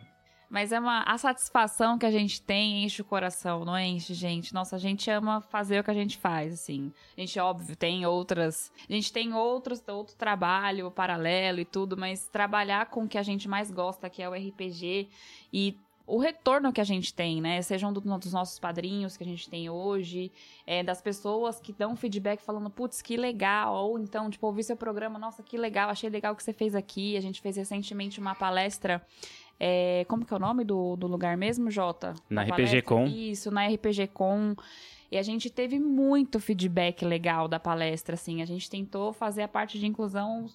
Mas 0.56 0.72
é 0.72 0.80
uma 0.80 1.04
a 1.04 1.18
satisfação 1.18 1.98
que 1.98 2.06
a 2.06 2.10
gente 2.10 2.42
tem 2.42 2.86
enche 2.86 3.02
o 3.02 3.06
coração, 3.06 3.66
não 3.66 3.78
enche, 3.78 4.14
gente? 4.14 4.54
Nossa, 4.54 4.78
a 4.78 4.80
gente 4.80 5.12
ama 5.12 5.42
fazer 5.42 5.82
o 5.82 5.84
que 5.84 5.92
a 5.92 5.94
gente 5.94 6.18
faz, 6.18 6.54
assim. 6.54 6.94
A 7.18 7.20
gente, 7.20 7.38
óbvio, 7.38 7.76
tem 7.76 8.06
outras. 8.06 8.72
A 8.90 8.94
gente 8.94 9.12
tem 9.12 9.34
outros, 9.34 9.84
outro 9.86 10.16
trabalho 10.16 10.90
paralelo 10.90 11.60
e 11.60 11.66
tudo, 11.66 11.98
mas 11.98 12.30
trabalhar 12.30 12.86
com 12.86 13.04
o 13.04 13.08
que 13.08 13.18
a 13.18 13.22
gente 13.22 13.50
mais 13.50 13.70
gosta, 13.70 14.10
que 14.10 14.24
é 14.24 14.30
o 14.30 14.34
RPG, 14.34 15.10
e 15.52 15.78
o 16.08 16.20
retorno 16.20 16.72
que 16.72 16.80
a 16.80 16.86
gente 16.86 17.14
tem, 17.14 17.42
né? 17.42 17.62
Sejam 17.62 17.92
do, 17.92 18.00
dos 18.00 18.32
nossos 18.32 18.60
padrinhos 18.60 19.18
que 19.18 19.24
a 19.24 19.28
gente 19.28 19.50
tem 19.50 19.70
hoje, 19.70 20.32
é, 20.66 20.84
das 20.84 21.02
pessoas 21.02 21.60
que 21.60 21.74
dão 21.74 21.96
feedback 21.96 22.42
falando, 22.42 22.70
putz, 22.70 23.02
que 23.02 23.18
legal, 23.18 23.76
ou 23.76 24.00
então, 24.00 24.30
tipo, 24.30 24.46
ouvir 24.46 24.64
seu 24.64 24.78
programa, 24.78 25.18
nossa, 25.18 25.42
que 25.42 25.58
legal, 25.58 25.90
achei 25.90 26.10
legal 26.10 26.34
o 26.34 26.36
que 26.36 26.44
você 26.44 26.54
fez 26.54 26.76
aqui. 26.76 27.18
A 27.18 27.22
gente 27.22 27.42
fez 27.42 27.58
recentemente 27.58 28.20
uma 28.20 28.36
palestra 28.36 29.06
é, 29.60 30.06
como 30.08 30.26
que 30.26 30.34
é 30.34 30.38
o 30.38 30.40
nome 30.40 30.64
do, 30.64 30.96
do 30.96 31.08
lugar 31.08 31.38
mesmo, 31.38 31.72
Jota? 31.72 32.14
Na 32.30 32.44
RPG? 32.44 32.82
Com. 32.82 33.06
Isso, 33.06 33.52
na 33.52 33.68
RPG 33.68 34.08
Com. 34.08 34.56
E 35.12 35.18
a 35.18 35.22
gente 35.22 35.50
teve 35.50 35.80
muito 35.80 36.40
feedback 36.40 37.06
legal 37.06 37.48
da 37.48 37.60
palestra, 37.60 38.16
assim. 38.16 38.42
A 38.42 38.46
gente 38.46 38.70
tentou 38.70 39.14
fazer 39.14 39.44
a 39.44 39.48
parte 39.48 39.80
de 39.80 39.86
inclusão 39.86 40.48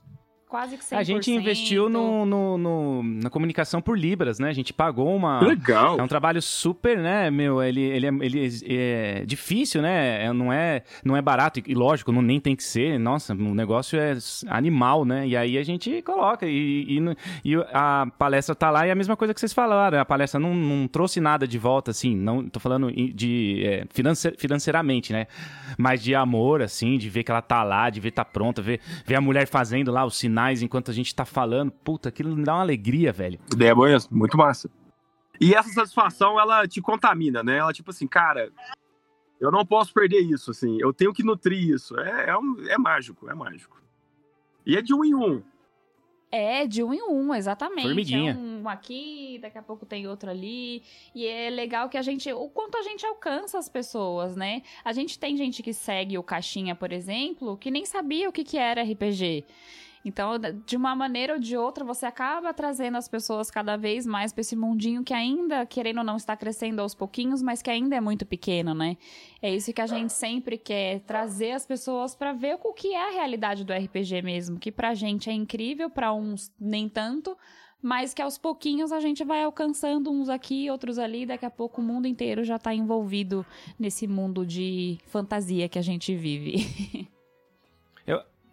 quase 0.51 0.77
que 0.77 0.85
100%. 0.85 0.99
A 0.99 1.03
gente 1.05 1.31
investiu 1.31 1.89
no, 1.89 2.27
no, 2.27 2.59
no, 2.59 3.03
na 3.05 3.31
comunicação 3.31 3.81
por 3.81 3.97
Libras, 3.97 4.41
né? 4.41 4.49
A 4.49 4.53
gente 4.53 4.73
pagou 4.73 5.15
uma... 5.15 5.41
Legal! 5.41 5.99
É 5.99 6.03
um 6.03 6.09
trabalho 6.09 6.43
super, 6.43 6.99
né, 6.99 7.31
meu? 7.31 7.63
Ele, 7.63 7.81
ele, 7.81 8.07
é, 8.07 8.11
ele 8.21 8.51
é 8.69 9.25
difícil, 9.25 9.81
né? 9.81 10.25
É, 10.25 10.33
não, 10.33 10.53
é, 10.53 10.83
não 11.05 11.17
é 11.17 11.23
barato. 11.23 11.61
E, 11.65 11.75
lógico, 11.75 12.11
não, 12.11 12.21
nem 12.21 12.41
tem 12.41 12.57
que 12.57 12.65
ser. 12.65 12.99
Nossa, 12.99 13.33
o 13.33 13.55
negócio 13.55 13.99
é 13.99 14.19
animal, 14.49 15.05
né? 15.05 15.27
E 15.27 15.37
aí 15.37 15.57
a 15.57 15.63
gente 15.63 16.03
coloca. 16.03 16.45
E, 16.47 16.99
e, 16.99 17.53
e 17.53 17.57
a 17.73 18.09
palestra 18.19 18.55
tá 18.55 18.71
lá 18.71 18.85
e 18.87 18.89
é 18.89 18.93
a 18.93 18.97
mesma 18.97 19.17
coisa 19.17 19.33
que 19.33 19.39
vocês 19.39 19.53
falaram. 19.53 20.01
A 20.01 20.05
palestra 20.05 20.41
não, 20.41 20.53
não 20.53 20.89
trouxe 20.89 21.21
nada 21.21 21.47
de 21.47 21.59
volta, 21.59 21.93
assim. 21.93 22.17
Não 22.17 22.49
tô 22.49 22.59
falando 22.59 22.91
de 22.91 23.63
é, 23.65 23.87
financeiramente, 24.37 25.13
né? 25.13 25.29
Mas 25.79 26.03
de 26.03 26.13
amor, 26.13 26.61
assim, 26.61 26.99
de 26.99 27.09
ver 27.09 27.23
que 27.23 27.31
ela 27.31 27.43
tá 27.43 27.63
lá, 27.63 27.89
de 27.89 28.01
ver 28.01 28.11
tá 28.11 28.25
pronta, 28.25 28.61
ver, 28.61 28.81
ver 29.07 29.15
a 29.15 29.21
mulher 29.21 29.47
fazendo 29.47 29.93
lá 29.93 30.05
os 30.05 30.19
sinais 30.19 30.40
sinais 30.41 30.63
enquanto 30.63 30.91
a 30.91 30.95
gente 30.95 31.15
tá 31.15 31.25
falando. 31.25 31.71
Puta, 31.71 32.09
aquilo 32.09 32.35
me 32.35 32.45
dá 32.45 32.55
uma 32.55 32.63
alegria, 32.63 33.13
velho. 33.13 33.39
Ideia 33.53 33.75
boa, 33.75 33.97
muito 34.11 34.37
massa. 34.37 34.71
E 35.41 35.55
essa 35.55 35.71
satisfação, 35.71 36.39
ela 36.39 36.67
te 36.67 36.81
contamina, 36.81 37.43
né? 37.43 37.59
Ela, 37.59 37.73
tipo 37.73 37.91
assim, 37.91 38.07
cara, 38.07 38.51
eu 39.41 39.51
não 39.51 39.65
posso 39.65 39.93
perder 39.93 40.21
isso, 40.21 40.51
assim. 40.51 40.79
Eu 40.81 40.93
tenho 40.93 41.13
que 41.13 41.23
nutrir 41.23 41.59
isso. 41.59 41.99
É, 41.99 42.31
é, 42.31 42.37
um, 42.37 42.57
é 42.69 42.79
mágico, 42.79 43.29
é 43.29 43.35
mágico. 43.35 43.81
E 44.67 44.77
é 44.77 44.83
de 44.83 44.95
um 44.95 45.05
em 45.05 45.15
um. 45.15 45.43
É, 46.33 46.65
de 46.65 46.85
um 46.85 46.95
em 46.95 47.03
um, 47.03 47.35
exatamente. 47.35 47.87
Formiguinha. 47.87 48.33
É 48.33 48.37
um 48.37 48.69
aqui, 48.69 49.39
daqui 49.41 49.59
a 49.59 49.63
pouco 49.63 49.85
tem 49.85 50.07
outro 50.07 50.31
ali. 50.31 50.83
E 51.15 51.27
é 51.27 51.51
legal 51.51 51.89
que 51.89 51.97
a 51.97 52.03
gente. 52.03 52.31
O 52.33 52.49
quanto 52.51 52.77
a 52.77 52.83
gente 52.83 53.05
alcança 53.05 53.59
as 53.59 53.69
pessoas, 53.69 54.37
né? 54.37 54.63
A 54.85 54.93
gente 54.93 55.19
tem 55.19 55.37
gente 55.37 55.63
que 55.63 55.73
segue 55.73 56.19
o 56.19 56.23
Caixinha, 56.23 56.77
por 56.77 56.93
exemplo, 56.93 57.57
que 57.57 57.71
nem 57.71 57.85
sabia 57.85 58.29
o 58.29 58.33
que, 58.33 58.45
que 58.45 58.59
era 58.59 58.83
RPG. 58.83 59.45
Então, 60.05 60.33
de 60.65 60.77
uma 60.77 60.97
maneira 60.97 61.35
ou 61.35 61.39
de 61.39 61.57
outra, 61.57 61.85
você 61.85 62.07
acaba 62.07 62.55
trazendo 62.55 62.97
as 62.97 63.07
pessoas 63.07 63.51
cada 63.51 63.77
vez 63.77 64.07
mais 64.07 64.33
para 64.33 64.41
esse 64.41 64.57
mundinho 64.57 65.05
que 65.05 65.13
ainda, 65.13 65.67
querendo 65.67 65.99
ou 65.99 66.05
não, 66.05 66.17
está 66.17 66.35
crescendo 66.37 66.81
aos 66.81 66.95
pouquinhos, 66.95 67.43
mas 67.43 67.61
que 67.61 67.71
ainda 67.71 67.95
é 67.95 68.01
muito 68.01 68.25
pequeno, 68.25 68.75
né? 68.75 68.97
É 69.43 69.55
isso 69.55 69.73
que 69.73 69.81
a 69.81 69.87
gente 69.87 70.13
sempre 70.13 70.57
quer, 70.57 71.01
trazer 71.01 71.53
as 71.53 71.67
pessoas 71.67 72.15
para 72.15 72.33
ver 72.33 72.59
o 72.63 72.73
que 72.73 72.95
é 72.95 73.09
a 73.09 73.13
realidade 73.13 73.63
do 73.63 73.73
RPG 73.73 74.23
mesmo, 74.23 74.59
que 74.59 74.73
pra 74.73 74.95
gente 74.95 75.29
é 75.29 75.33
incrível, 75.33 75.91
para 75.91 76.15
uns 76.15 76.51
nem 76.59 76.89
tanto, 76.89 77.37
mas 77.83 78.15
que 78.15 78.23
aos 78.23 78.39
pouquinhos 78.39 78.93
a 78.93 79.01
gente 79.01 79.23
vai 79.23 79.43
alcançando 79.43 80.11
uns 80.11 80.31
aqui, 80.31 80.71
outros 80.71 80.99
ali, 80.99 81.27
daqui 81.27 81.45
a 81.45 81.51
pouco 81.51 81.81
o 81.81 81.85
mundo 81.85 82.07
inteiro 82.07 82.43
já 82.43 82.57
está 82.57 82.75
envolvido 82.75 83.45
nesse 83.79 84.07
mundo 84.07 84.47
de 84.47 84.99
fantasia 85.07 85.69
que 85.69 85.79
a 85.79 85.83
gente 85.83 86.15
vive. 86.15 87.09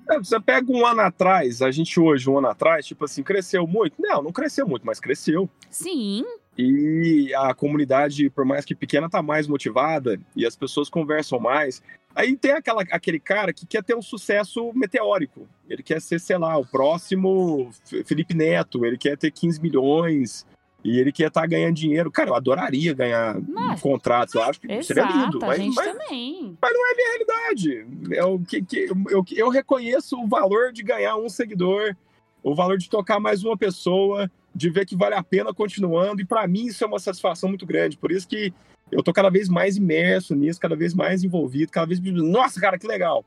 É, 0.09 0.17
você 0.17 0.39
pega 0.39 0.71
um 0.71 0.85
ano 0.85 1.01
atrás, 1.01 1.61
a 1.61 1.69
gente 1.69 1.99
hoje, 1.99 2.29
um 2.29 2.37
ano 2.37 2.47
atrás, 2.47 2.85
tipo 2.85 3.03
assim, 3.05 3.21
cresceu 3.23 3.67
muito? 3.67 3.95
Não, 3.99 4.23
não 4.23 4.31
cresceu 4.31 4.67
muito, 4.67 4.85
mas 4.85 4.99
cresceu. 4.99 5.49
Sim. 5.69 6.23
e 6.57 7.31
a 7.35 7.53
comunidade, 7.53 8.29
por 8.29 8.43
mais 8.43 8.65
que 8.65 8.73
pequena, 8.73 9.09
tá 9.09 9.21
mais 9.21 9.47
motivada 9.47 10.19
e 10.35 10.45
as 10.45 10.55
pessoas 10.55 10.89
conversam 10.89 11.39
mais. 11.39 11.83
Aí 12.15 12.35
tem 12.35 12.53
aquela, 12.53 12.81
aquele 12.91 13.19
cara 13.19 13.53
que 13.53 13.65
quer 13.67 13.83
ter 13.83 13.95
um 13.95 14.01
sucesso 14.01 14.71
meteórico. 14.73 15.47
Ele 15.69 15.83
quer 15.83 16.01
ser, 16.01 16.19
sei 16.19 16.37
lá, 16.37 16.57
o 16.57 16.65
próximo 16.65 17.69
Felipe 18.05 18.33
Neto, 18.33 18.83
ele 18.85 18.97
quer 18.97 19.15
ter 19.17 19.29
15 19.29 19.61
milhões 19.61 20.45
e 20.87 21.01
ele 21.01 21.11
quer 21.11 21.27
estar 21.27 21.41
tá 21.41 21.47
ganhando 21.47 21.75
dinheiro. 21.75 22.09
Cara, 22.09 22.29
eu 22.29 22.35
adoraria 22.35 22.93
ganhar 22.93 23.37
mas, 23.45 23.81
contratos, 23.81 24.33
eu 24.35 24.41
acho 24.41 24.61
que 24.61 24.71
exato, 24.71 24.85
seria 24.85 25.03
lindo. 25.03 25.37
Mas, 25.41 25.59
mas, 25.59 25.75
mas 25.75 26.73
não 26.73 26.89
é 26.89 26.95
minha 26.95 27.09
realidade. 27.09 27.87
É 28.13 28.23
o 28.23 28.39
que, 28.39 28.61
que, 28.61 28.87
eu, 29.09 29.25
eu 29.35 29.49
reconheço 29.49 30.17
o 30.17 30.25
valor 30.25 30.71
de 30.71 30.83
ganhar 30.83 31.17
um 31.17 31.27
seguidor, 31.27 31.93
o 32.41 32.55
valor 32.55 32.77
de 32.77 32.89
tocar 32.89 33.19
mais 33.19 33.43
uma 33.43 33.57
pessoa 33.57 34.31
de 34.55 34.69
ver 34.69 34.85
que 34.85 34.95
vale 34.95 35.15
a 35.15 35.21
pena 35.21 35.53
continuando. 35.53 36.21
E 36.21 36.25
para 36.25 36.47
mim 36.47 36.67
isso 36.67 36.85
é 36.85 36.87
uma 36.87 36.99
satisfação 36.99 37.49
muito 37.49 37.65
grande. 37.65 37.97
Por 37.97 38.09
isso 38.09 38.25
que 38.25 38.53
eu 38.89 39.03
tô 39.03 39.11
cada 39.11 39.29
vez 39.29 39.49
mais 39.49 39.75
imerso 39.75 40.35
nisso, 40.35 40.57
cada 40.57 40.75
vez 40.77 40.93
mais 40.93 41.21
envolvido, 41.21 41.69
cada 41.69 41.85
vez 41.85 41.99
nossa, 41.99 42.61
cara, 42.61 42.79
que 42.79 42.87
legal. 42.87 43.25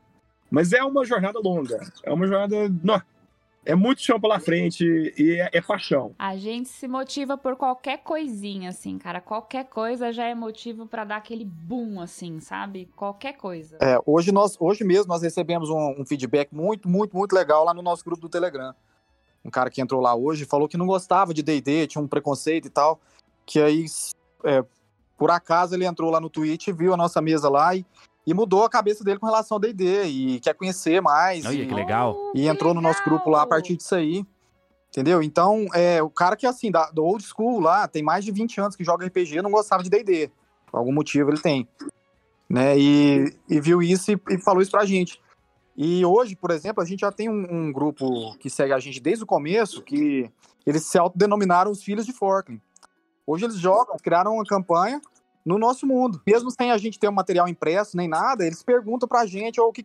Mas 0.49 0.73
é 0.73 0.83
uma 0.83 1.05
jornada 1.05 1.39
longa. 1.39 1.79
É 2.03 2.11
uma 2.11 2.25
jornada, 2.25 2.73
não, 2.83 2.99
é 3.65 3.75
muito 3.75 4.01
chão 4.01 4.19
pela 4.19 4.39
frente 4.39 4.83
e 5.17 5.39
é, 5.39 5.49
é, 5.53 5.61
paixão. 5.61 6.15
A 6.17 6.35
gente 6.35 6.69
se 6.69 6.87
motiva 6.87 7.37
por 7.37 7.55
qualquer 7.55 7.97
coisinha, 7.97 8.69
assim, 8.69 8.97
cara. 8.97 9.21
Qualquer 9.21 9.65
coisa 9.65 10.11
já 10.11 10.25
é 10.25 10.35
motivo 10.35 10.85
para 10.85 11.03
dar 11.03 11.17
aquele 11.17 11.45
boom, 11.45 12.01
assim, 12.01 12.39
sabe? 12.39 12.89
Qualquer 12.95 13.33
coisa. 13.33 13.77
É, 13.81 13.99
hoje, 14.05 14.31
nós, 14.31 14.57
hoje 14.59 14.83
mesmo 14.83 15.07
nós 15.07 15.21
recebemos 15.21 15.69
um, 15.69 16.01
um 16.01 16.05
feedback 16.05 16.53
muito, 16.53 16.89
muito, 16.89 17.15
muito 17.15 17.33
legal 17.33 17.63
lá 17.63 17.73
no 17.73 17.81
nosso 17.81 18.03
grupo 18.03 18.21
do 18.21 18.29
Telegram 18.29 18.73
um 19.43 19.49
cara 19.49 19.69
que 19.69 19.81
entrou 19.81 20.01
lá 20.01 20.15
hoje, 20.15 20.45
falou 20.45 20.67
que 20.67 20.77
não 20.77 20.85
gostava 20.85 21.33
de 21.33 21.41
D&D, 21.41 21.87
tinha 21.87 22.01
um 22.01 22.07
preconceito 22.07 22.67
e 22.67 22.69
tal, 22.69 22.99
que 23.45 23.59
aí, 23.59 23.85
é, 24.45 24.63
por 25.17 25.31
acaso, 25.31 25.75
ele 25.75 25.85
entrou 25.85 26.11
lá 26.11 26.19
no 26.19 26.29
Twitch, 26.29 26.69
viu 26.69 26.93
a 26.93 26.97
nossa 26.97 27.21
mesa 27.21 27.49
lá 27.49 27.75
e, 27.75 27.85
e 28.25 28.33
mudou 28.33 28.63
a 28.63 28.69
cabeça 28.69 29.03
dele 29.03 29.19
com 29.19 29.25
relação 29.25 29.55
ao 29.55 29.59
D&D 29.59 30.03
e 30.03 30.39
quer 30.39 30.53
conhecer 30.53 31.01
mais. 31.01 31.45
Olha, 31.45 31.63
e, 31.63 31.67
que 31.67 31.73
legal. 31.73 32.15
E 32.35 32.47
entrou 32.47 32.69
legal. 32.69 32.75
no 32.75 32.81
nosso 32.81 33.03
grupo 33.03 33.29
lá 33.29 33.41
a 33.41 33.47
partir 33.47 33.75
disso 33.75 33.95
aí. 33.95 34.25
Entendeu? 34.89 35.23
Então, 35.23 35.67
é, 35.73 36.03
o 36.03 36.09
cara 36.09 36.35
que, 36.35 36.45
assim, 36.45 36.69
da, 36.69 36.91
do 36.91 37.03
old 37.03 37.23
school 37.23 37.61
lá, 37.61 37.87
tem 37.87 38.03
mais 38.03 38.25
de 38.25 38.31
20 38.31 38.59
anos 38.59 38.75
que 38.75 38.83
joga 38.83 39.05
RPG, 39.05 39.41
não 39.41 39.49
gostava 39.49 39.81
de 39.81 39.89
D&D. 39.89 40.29
Por 40.69 40.77
algum 40.77 40.93
motivo 40.93 41.31
ele 41.31 41.39
tem. 41.39 41.67
Né? 42.49 42.77
E, 42.77 43.33
e 43.49 43.59
viu 43.61 43.81
isso 43.81 44.11
e, 44.11 44.21
e 44.29 44.37
falou 44.37 44.61
isso 44.61 44.71
pra 44.71 44.85
gente. 44.85 45.19
E 45.75 46.05
hoje, 46.05 46.35
por 46.35 46.51
exemplo, 46.51 46.83
a 46.83 46.85
gente 46.85 46.99
já 46.99 47.11
tem 47.11 47.29
um, 47.29 47.47
um, 47.49 47.71
grupo 47.71 48.37
que 48.37 48.49
segue 48.49 48.73
a 48.73 48.79
gente 48.79 48.99
desde 48.99 49.23
o 49.23 49.27
começo, 49.27 49.81
que 49.81 50.29
eles 50.65 50.85
se 50.85 50.97
autodenominaram 50.97 51.71
os 51.71 51.81
Filhos 51.81 52.05
de 52.05 52.11
Forkland. 52.11 52.61
Hoje 53.25 53.45
eles 53.45 53.57
jogam, 53.57 53.95
criaram 53.97 54.35
uma 54.35 54.43
campanha 54.43 55.01
no 55.45 55.57
nosso 55.57 55.85
mundo. 55.85 56.21
Mesmo 56.25 56.51
sem 56.51 56.71
a 56.71 56.77
gente 56.77 56.99
ter 56.99 57.09
um 57.09 57.13
material 57.13 57.47
impresso 57.47 57.97
nem 57.97 58.07
nada, 58.07 58.45
eles 58.45 58.63
perguntam 58.63 59.07
pra 59.07 59.25
gente, 59.25 59.59
ou 59.59 59.71
que, 59.71 59.83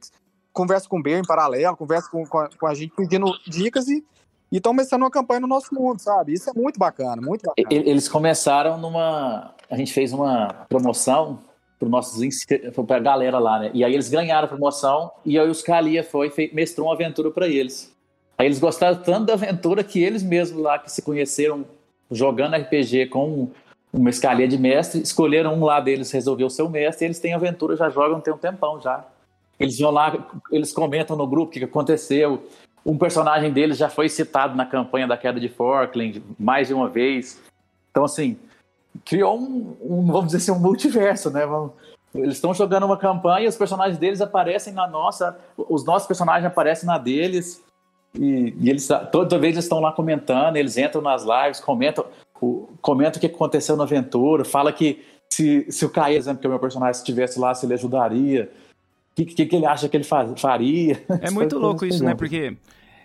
conversa 0.52 0.88
com 0.88 0.98
o 0.98 1.02
Ber 1.02 1.18
em 1.18 1.26
paralelo, 1.26 1.76
conversa 1.76 2.10
com, 2.10 2.26
com, 2.26 2.38
a, 2.38 2.48
com 2.48 2.66
a 2.66 2.74
gente 2.74 2.94
pedindo 2.96 3.30
dicas 3.46 3.88
e 3.88 4.02
estão 4.50 4.72
começando 4.72 5.02
uma 5.02 5.10
campanha 5.10 5.40
no 5.40 5.46
nosso 5.46 5.74
mundo, 5.74 6.00
sabe? 6.00 6.32
Isso 6.32 6.48
é 6.48 6.52
muito 6.54 6.78
bacana, 6.78 7.20
muito 7.20 7.42
bacana. 7.42 7.68
Eles 7.70 8.08
começaram 8.08 8.78
numa. 8.78 9.54
A 9.70 9.76
gente 9.76 9.92
fez 9.92 10.12
uma 10.12 10.64
promoção 10.68 11.40
para 11.78 11.88
nossos 11.88 12.22
para 12.86 12.96
a 12.96 13.00
galera 13.00 13.38
lá, 13.38 13.58
né? 13.60 13.70
E 13.74 13.84
aí 13.84 13.92
eles 13.92 14.08
ganharam 14.08 14.46
a 14.46 14.48
promoção 14.48 15.10
e 15.24 15.38
aí 15.38 15.46
os 15.46 15.58
Scalia 15.58 16.02
foi 16.02 16.30
fez, 16.30 16.52
mestrou 16.54 16.86
uma 16.86 16.94
aventura 16.94 17.30
para 17.30 17.46
eles. 17.46 17.94
Aí 18.38 18.46
eles 18.46 18.58
gostaram 18.58 18.96
tanto 19.02 19.26
da 19.26 19.34
aventura 19.34 19.84
que 19.84 20.02
eles 20.02 20.22
mesmos 20.22 20.62
lá 20.62 20.78
que 20.78 20.90
se 20.90 21.02
conheceram 21.02 21.66
jogando 22.10 22.56
RPG 22.56 23.06
com 23.06 23.50
uma 23.96 24.10
escalia 24.10 24.46
de 24.46 24.58
mestre, 24.58 25.00
escolheram 25.00 25.54
um 25.54 25.64
lá 25.64 25.80
deles 25.80 26.10
resolver 26.10 26.44
o 26.44 26.50
seu 26.50 26.68
mestre, 26.68 27.06
eles 27.06 27.18
têm 27.18 27.32
aventura, 27.32 27.76
já 27.76 27.88
jogam 27.88 28.20
tem 28.20 28.32
um 28.32 28.36
tempão 28.36 28.78
já. 28.78 29.04
Eles 29.58 29.78
vão 29.78 29.90
lá, 29.90 30.14
eles 30.52 30.70
comentam 30.70 31.16
no 31.16 31.26
grupo 31.26 31.46
o 31.46 31.52
que 31.52 31.64
aconteceu. 31.64 32.46
Um 32.84 32.98
personagem 32.98 33.50
deles 33.50 33.78
já 33.78 33.88
foi 33.88 34.10
citado 34.10 34.54
na 34.54 34.66
campanha 34.66 35.08
da 35.08 35.16
queda 35.16 35.40
de 35.40 35.48
Forkland 35.48 36.22
mais 36.38 36.68
de 36.68 36.74
uma 36.74 36.90
vez. 36.90 37.40
Então, 37.90 38.04
assim, 38.04 38.36
criou 39.02 39.38
um, 39.38 39.74
um, 39.80 40.06
vamos 40.06 40.26
dizer 40.26 40.38
assim, 40.38 40.50
um 40.50 40.62
multiverso, 40.62 41.30
né? 41.30 41.42
Eles 42.14 42.34
estão 42.34 42.52
jogando 42.52 42.84
uma 42.84 42.98
campanha, 42.98 43.48
os 43.48 43.56
personagens 43.56 43.98
deles 43.98 44.20
aparecem 44.20 44.74
na 44.74 44.86
nossa, 44.86 45.38
os 45.56 45.84
nossos 45.86 46.06
personagens 46.06 46.44
aparecem 46.44 46.86
na 46.86 46.98
deles, 46.98 47.62
e, 48.14 48.54
e 48.60 48.70
eles 48.70 48.88
toda 49.10 49.38
vez 49.38 49.54
eles 49.54 49.64
estão 49.64 49.80
lá 49.80 49.92
comentando, 49.92 50.56
eles 50.56 50.76
entram 50.76 51.00
nas 51.00 51.24
lives, 51.24 51.60
comentam, 51.60 52.04
o, 52.40 52.68
comentam 52.80 53.18
o 53.18 53.20
que 53.20 53.26
aconteceu 53.26 53.76
na 53.76 53.84
aventura, 53.84 54.44
fala 54.44 54.72
que 54.72 55.02
se, 55.28 55.66
se 55.70 55.84
o 55.84 55.90
Caio, 55.90 56.16
exemplo, 56.16 56.40
que 56.40 56.46
é 56.46 56.48
o 56.48 56.50
meu 56.50 56.60
personagem 56.60 56.98
estivesse 56.98 57.38
lá, 57.38 57.54
se 57.54 57.66
ele 57.66 57.74
ajudaria, 57.74 58.50
o 59.12 59.14
que, 59.16 59.24
que, 59.24 59.46
que, 59.46 59.56
ele 59.56 59.66
acha 59.66 59.88
que 59.88 59.96
ele 59.96 60.04
faria. 60.04 61.02
É 61.20 61.30
muito 61.30 61.58
louco 61.58 61.84
isso, 61.84 62.04
né? 62.04 62.14
Porque 62.14 62.56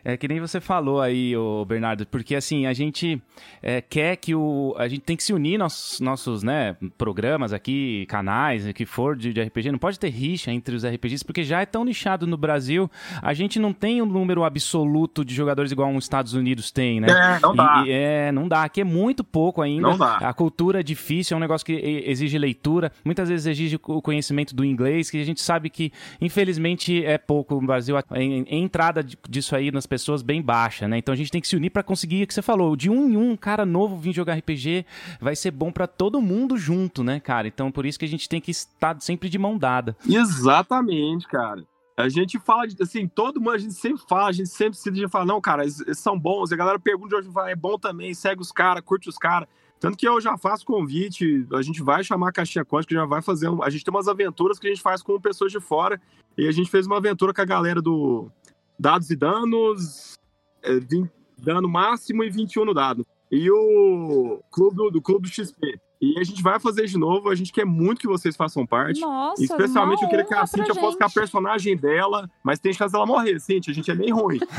é 0.04 0.18
que 0.18 0.28
nem 0.28 0.40
você 0.40 0.60
falou 0.60 1.02
aí, 1.02 1.36
o 1.36 1.64
Bernardo, 1.66 2.06
porque 2.08 2.36
assim, 2.36 2.66
a 2.66 2.74
gente 2.74 3.22
é, 3.62 3.82
quer 3.82 4.16
que 4.16 4.34
o. 4.34 4.76
A 4.78 4.88
gente 4.88 5.02
tem 5.02 5.16
que 5.16 5.24
se 5.24 5.34
unir 5.34 5.58
nossos, 5.58 6.00
nossos 6.00 6.44
né, 6.44 6.76
programas 6.98 7.54
aqui, 7.54 8.06
canais, 8.08 8.72
que 8.74 8.86
for 8.86 9.16
de, 9.16 9.32
de, 9.34 9.42
RPG. 9.42 9.72
Não 9.72 9.80
pode 9.80 10.00
ter 10.00 10.10
rixa 10.10 10.52
entre 10.52 10.76
os 10.76 10.86
RPGs, 10.86 11.24
porque 11.24 11.44
já 11.44 11.62
é 11.62 11.66
tão 11.66 11.86
nichado 11.86 12.26
no 12.26 12.38
Brasil. 12.38 12.90
A 13.22 13.34
gente 13.34 13.60
não 13.60 13.74
tem 13.74 14.02
um 14.02 14.06
número 14.06 14.44
absoluto 14.44 15.24
de 15.24 15.36
jogadores 15.36 15.72
igual 15.72 15.94
os 15.94 16.06
Estados 16.06 16.34
Unidos 16.34 16.72
tem, 16.72 17.00
né? 17.00 17.08
É, 17.10 17.40
não 17.40 17.56
dá. 17.56 17.84
E, 17.86 17.92
é, 17.92 18.32
não 18.32 18.48
dá. 18.48 18.64
Aqui 18.64 18.82
é 18.82 18.86
muito 18.86 19.24
pouco 19.24 19.62
ainda. 19.62 19.88
Não 19.90 19.98
dá. 19.98 20.18
A 20.18 20.34
cultura 20.34 20.80
é 20.80 20.84
difícil, 20.84 21.36
é 21.36 21.38
um 21.38 21.42
negócio 21.42 21.66
que 21.66 21.74
exige 22.06 22.38
leitura. 22.38 22.92
Muitas 23.06 23.30
vezes 23.30 23.46
exige 23.46 23.80
o 23.84 24.02
conhecimento 24.02 24.56
do 24.56 24.66
inglês, 24.66 25.10
que 25.10 25.22
a 25.22 25.26
gente 25.26 25.42
sabe 25.42 25.70
que, 25.70 25.92
infelizmente, 26.20 27.06
é 27.06 27.18
pouco 27.18 27.56
no 27.56 27.68
Brasil. 27.68 27.98
A, 27.98 28.04
entrada 28.22 29.06
disso 29.30 29.56
aí 29.56 29.72
nas 29.72 29.86
pessoas 29.92 30.22
bem 30.22 30.42
baixa, 30.42 30.88
né? 30.88 31.00
Então 31.00 31.12
a 31.12 31.18
gente 31.18 31.30
tem 31.30 31.42
que 31.42 31.48
se 31.50 31.58
unir 31.58 31.70
para 31.70 31.84
conseguir 31.84 32.24
o 32.24 32.28
que 32.28 32.34
você 32.34 32.42
falou. 32.42 32.78
De 32.78 32.90
um 32.90 33.10
em 33.10 33.18
um, 33.18 33.36
cara 33.36 33.66
novo 33.66 33.98
vir 33.98 34.14
jogar 34.14 34.36
RPG 34.36 34.86
vai 35.20 35.36
ser 35.36 35.52
bom 35.52 35.70
para 35.70 35.86
todo 35.86 36.22
mundo 36.22 36.58
junto, 36.58 37.04
né, 37.04 37.20
cara? 37.20 37.46
Então 37.46 37.70
por 37.70 37.86
isso 37.86 38.00
que 38.00 38.06
a 38.06 38.08
gente 38.08 38.30
tem 38.30 38.40
que 38.40 38.52
estar 38.52 39.02
sempre 39.02 39.28
de 39.28 39.38
mão 39.38 39.58
dada. 39.58 39.98
Exatamente, 40.08 41.28
cara. 41.28 41.66
A 41.98 42.08
gente 42.08 42.40
fala, 42.40 42.64
assim, 42.82 43.06
todo 43.06 43.42
mundo, 43.42 43.52
a 43.52 43.58
gente 43.58 43.74
sempre 43.74 44.02
fala, 44.08 44.30
a 44.30 44.32
gente 44.32 44.48
sempre 44.48 44.80
se 44.80 44.90
de 44.90 45.10
falar, 45.10 45.26
não, 45.26 45.42
cara, 45.42 45.64
eles, 45.64 45.82
eles, 45.82 46.00
são 46.00 46.18
bons. 46.18 46.54
A 46.54 46.56
galera 46.56 46.80
pergunta 46.80 47.10
de 47.10 47.16
onde 47.16 47.28
vai, 47.28 47.52
é 47.52 47.56
bom 47.56 47.78
também, 47.78 48.14
segue 48.14 48.42
os 48.42 48.52
caras, 48.52 48.82
curte 48.86 49.10
os 49.10 49.18
caras. 49.18 49.50
Tanto 49.78 49.98
que 49.98 50.08
eu 50.08 50.22
já 50.22 50.38
faço 50.38 50.66
convite, 50.66 51.46
a 51.52 51.62
gente 51.62 51.84
vai 51.84 52.02
chamar 52.02 52.30
a 52.30 52.32
Caixinha 52.32 52.64
Quântica, 52.64 52.96
já 52.96 53.06
vai 53.06 53.22
fazer. 53.22 53.50
Um, 53.50 53.62
a 53.62 53.70
gente 53.70 53.84
tem 53.84 53.94
umas 53.94 54.08
aventuras 54.08 54.58
que 54.58 54.68
a 54.68 54.70
gente 54.70 54.82
faz 54.82 55.04
com 55.04 55.20
pessoas 55.20 55.52
de 55.52 55.60
fora. 55.60 56.00
E 56.38 56.48
a 56.48 56.52
gente 56.52 56.70
fez 56.70 56.88
uma 56.88 56.98
aventura 56.98 57.34
com 57.34 57.42
a 57.42 57.46
galera 57.46 57.82
do 57.82 58.32
dados 58.82 59.12
e 59.12 59.16
danos, 59.16 60.18
é, 60.64 60.80
20, 60.80 61.10
dano 61.38 61.70
máximo 61.70 62.24
e 62.24 62.30
21 62.30 62.66
no 62.66 62.74
dado. 62.74 63.06
E 63.32 63.50
o 63.50 64.42
clube 64.52 64.76
do, 64.76 64.90
do 64.92 65.02
clube 65.02 65.30
do 65.30 65.34
XP. 65.34 65.80
E 66.02 66.20
a 66.20 66.24
gente 66.24 66.42
vai 66.42 66.60
fazer 66.60 66.88
de 66.88 66.98
novo, 66.98 67.30
a 67.30 67.36
gente 67.36 67.54
quer 67.54 67.64
muito 67.64 68.02
que 68.02 68.08
vocês 68.08 68.36
façam 68.36 68.66
parte. 68.66 69.00
Nossa, 69.00 69.44
Especialmente 69.44 70.02
eu 70.02 70.10
queria 70.10 70.26
que 70.26 70.34
a 70.34 70.48
Cintia 70.48 70.74
gente. 70.74 70.80
fosse 70.80 70.98
com 70.98 71.06
a 71.06 71.10
personagem 71.10 71.78
dela, 71.78 72.28
mas 72.44 72.60
tem 72.60 72.74
chance 72.74 72.92
dela 72.92 73.06
morrer, 73.06 73.40
Cintia, 73.40 73.72
a 73.72 73.76
gente 73.76 73.92
é 73.92 73.96
bem 73.96 74.10
ruim. 74.12 74.40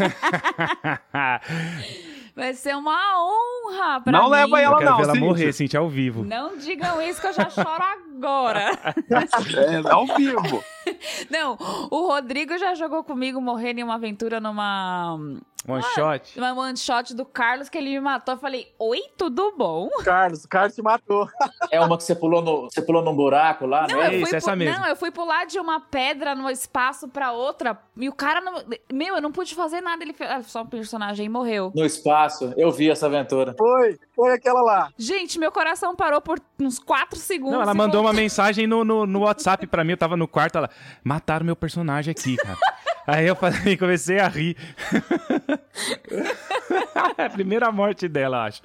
Vai 2.35 2.55
ser 2.55 2.75
uma 2.77 2.97
honra 3.23 4.01
pra 4.01 4.13
não 4.13 4.25
mim. 4.25 4.31
leva 4.31 4.61
ela, 4.61 4.75
eu 4.75 4.79
quero 4.79 4.91
não. 4.91 4.97
ver 4.97 5.03
ela 5.05 5.13
Cintia. 5.13 5.29
morrer, 5.29 5.53
Cintia, 5.53 5.81
ao 5.81 5.89
vivo. 5.89 6.25
Não 6.25 6.57
digam 6.57 7.03
isso 7.03 7.21
que 7.21 7.27
eu 7.27 7.33
já 7.35 7.51
choro 7.51 7.69
agora. 7.69 7.99
É, 9.11 9.91
ao 9.93 10.07
vivo. 10.07 10.63
Não, 11.31 11.57
o 11.91 12.09
Rodrigo 12.09 12.59
já 12.59 12.75
jogou 12.75 13.05
comigo 13.05 13.41
morrendo 13.41 13.81
em 13.81 13.85
uma 13.85 13.95
aventura 13.95 14.41
numa. 14.41 15.17
One 15.69 15.83
shot. 15.95 16.37
Uma 16.37 16.53
one 16.55 16.77
shot 16.77 17.15
do 17.15 17.25
Carlos 17.25 17.69
que 17.69 17.79
ele 17.79 17.91
me 17.91 18.01
matou. 18.01 18.35
Eu 18.35 18.39
falei, 18.41 18.67
oi, 18.81 19.01
tudo 19.17 19.55
bom? 19.57 19.89
Carlos, 20.03 20.43
o 20.43 20.49
Carlos 20.49 20.75
se 20.75 20.83
matou. 20.83 21.29
É 21.71 21.81
uma 21.81 21.97
que 21.97 22.03
você 22.03 22.17
pulou, 22.17 22.43
no, 22.43 22.63
você 22.63 22.83
pulou 22.83 23.01
num 23.01 23.15
buraco 23.15 23.65
lá, 23.65 23.87
Não, 23.89 23.97
né? 23.97 24.09
eu 24.17 24.23
isso, 24.23 24.35
essa 24.35 24.57
mesmo. 24.57 24.77
não, 24.81 24.89
eu 24.89 24.97
fui 24.97 25.13
pular 25.13 25.47
de 25.47 25.61
uma 25.61 25.79
pedra 25.79 26.35
no 26.35 26.51
espaço 26.51 27.07
pra 27.07 27.31
outra 27.31 27.79
e 27.97 28.09
o 28.09 28.13
cara 28.13 28.41
não. 28.41 28.55
Meu, 28.93 29.15
eu 29.15 29.23
não 29.23 29.31
pude 29.31 29.55
fazer 29.55 29.81
nada. 29.81 30.03
Ele 30.03 30.13
fez. 30.13 30.29
ah, 30.29 30.43
só 30.43 30.63
um 30.63 30.67
personagem 30.67 31.27
e 31.27 31.29
morreu. 31.29 31.71
No 31.77 31.85
espaço. 31.87 32.53
Eu 32.57 32.73
vi 32.73 32.91
essa 32.91 33.07
aventura. 33.07 33.55
Foi, 33.57 33.97
foi 34.17 34.33
aquela 34.35 34.63
lá. 34.63 34.89
Gente, 34.99 35.39
meu 35.39 35.53
coração 35.53 35.95
parou 35.95 36.21
por 36.21 36.41
uns 36.61 36.81
4 36.81 37.17
segundos. 37.21 37.55
Não, 37.55 37.63
ela 37.63 37.75
mandou 37.75 38.01
uma 38.01 38.12
voltou. 38.13 38.23
mensagem 38.23 38.67
no, 38.67 38.85
no, 38.85 39.07
no 39.07 39.21
WhatsApp 39.21 39.67
pra 39.67 39.85
mim, 39.85 39.93
eu 39.93 39.97
tava 39.97 40.17
no 40.17 40.29
quarto, 40.29 40.59
ela, 40.59 40.71
mataram 41.03 41.45
meu 41.45 41.57
personagem 41.57 42.11
aqui, 42.11 42.37
cara. 42.37 42.59
Aí 43.07 43.27
eu 43.27 43.35
falei, 43.35 43.77
comecei 43.77 44.21
a 44.21 44.29
rir. 44.29 44.57
a 47.19 47.31
primeira 47.31 47.73
morte 47.73 48.09
dela, 48.09 48.45
acho. 48.45 48.63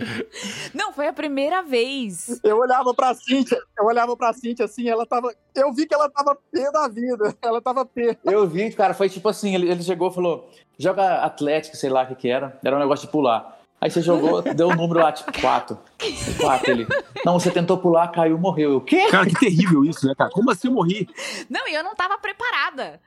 Não, 0.74 0.94
foi 0.94 1.08
a 1.08 1.14
primeira 1.14 1.64
vez. 1.64 2.40
Eu 2.44 2.58
olhava 2.58 2.94
pra 2.94 3.16
Cintia, 3.16 3.58
eu 3.78 3.86
olhava 3.86 4.16
pra 4.16 4.34
Cintia 4.34 4.66
assim, 4.66 4.88
ela 4.88 5.06
tava. 5.06 5.34
Eu 5.56 5.74
vi 5.74 5.88
que 5.88 5.94
ela 5.94 6.10
tava 6.10 6.38
pé 6.52 6.72
da 6.72 6.88
vida. 6.88 7.36
Ela 7.42 7.62
tava 7.62 7.86
pé. 7.86 8.18
Eu 8.24 8.48
vi, 8.48 8.72
cara, 8.72 8.94
foi 8.94 9.10
tipo 9.10 9.28
assim, 9.28 9.56
ele, 9.56 9.70
ele 9.70 9.82
chegou 9.82 10.12
e 10.12 10.14
falou, 10.14 10.52
joga 10.78 11.24
Atlético, 11.24 11.76
sei 11.76 11.90
lá 11.90 12.04
o 12.04 12.08
que 12.08 12.16
que 12.16 12.30
era, 12.30 12.60
era 12.64 12.76
um 12.76 12.80
negócio 12.80 13.08
de 13.08 13.12
pular. 13.12 13.57
Aí 13.80 13.92
você 13.92 14.02
jogou, 14.02 14.42
deu 14.42 14.70
o 14.70 14.72
um 14.72 14.76
número 14.76 15.00
lá, 15.00 15.12
tipo, 15.12 15.32
4. 15.40 15.78
4 16.40 16.72
ele. 16.72 16.88
Não, 17.24 17.40
você 17.40 17.52
tentou 17.52 17.78
pular, 17.78 18.08
caiu, 18.08 18.38
morreu. 18.38 18.72
Eu, 18.72 18.78
o 18.78 18.82
quê? 18.82 19.08
Cara, 19.10 19.26
que 19.26 19.40
terrível 19.40 19.86
isso, 19.86 20.08
né, 20.08 20.16
cara? 20.16 20.32
Como 20.32 20.50
assim 20.50 20.68
eu 20.68 20.74
morri? 20.74 21.08
Não, 21.48 21.68
e 21.68 21.76
eu 21.76 21.84
não 21.84 21.96
tava 21.96 22.18
preparada. 22.18 23.00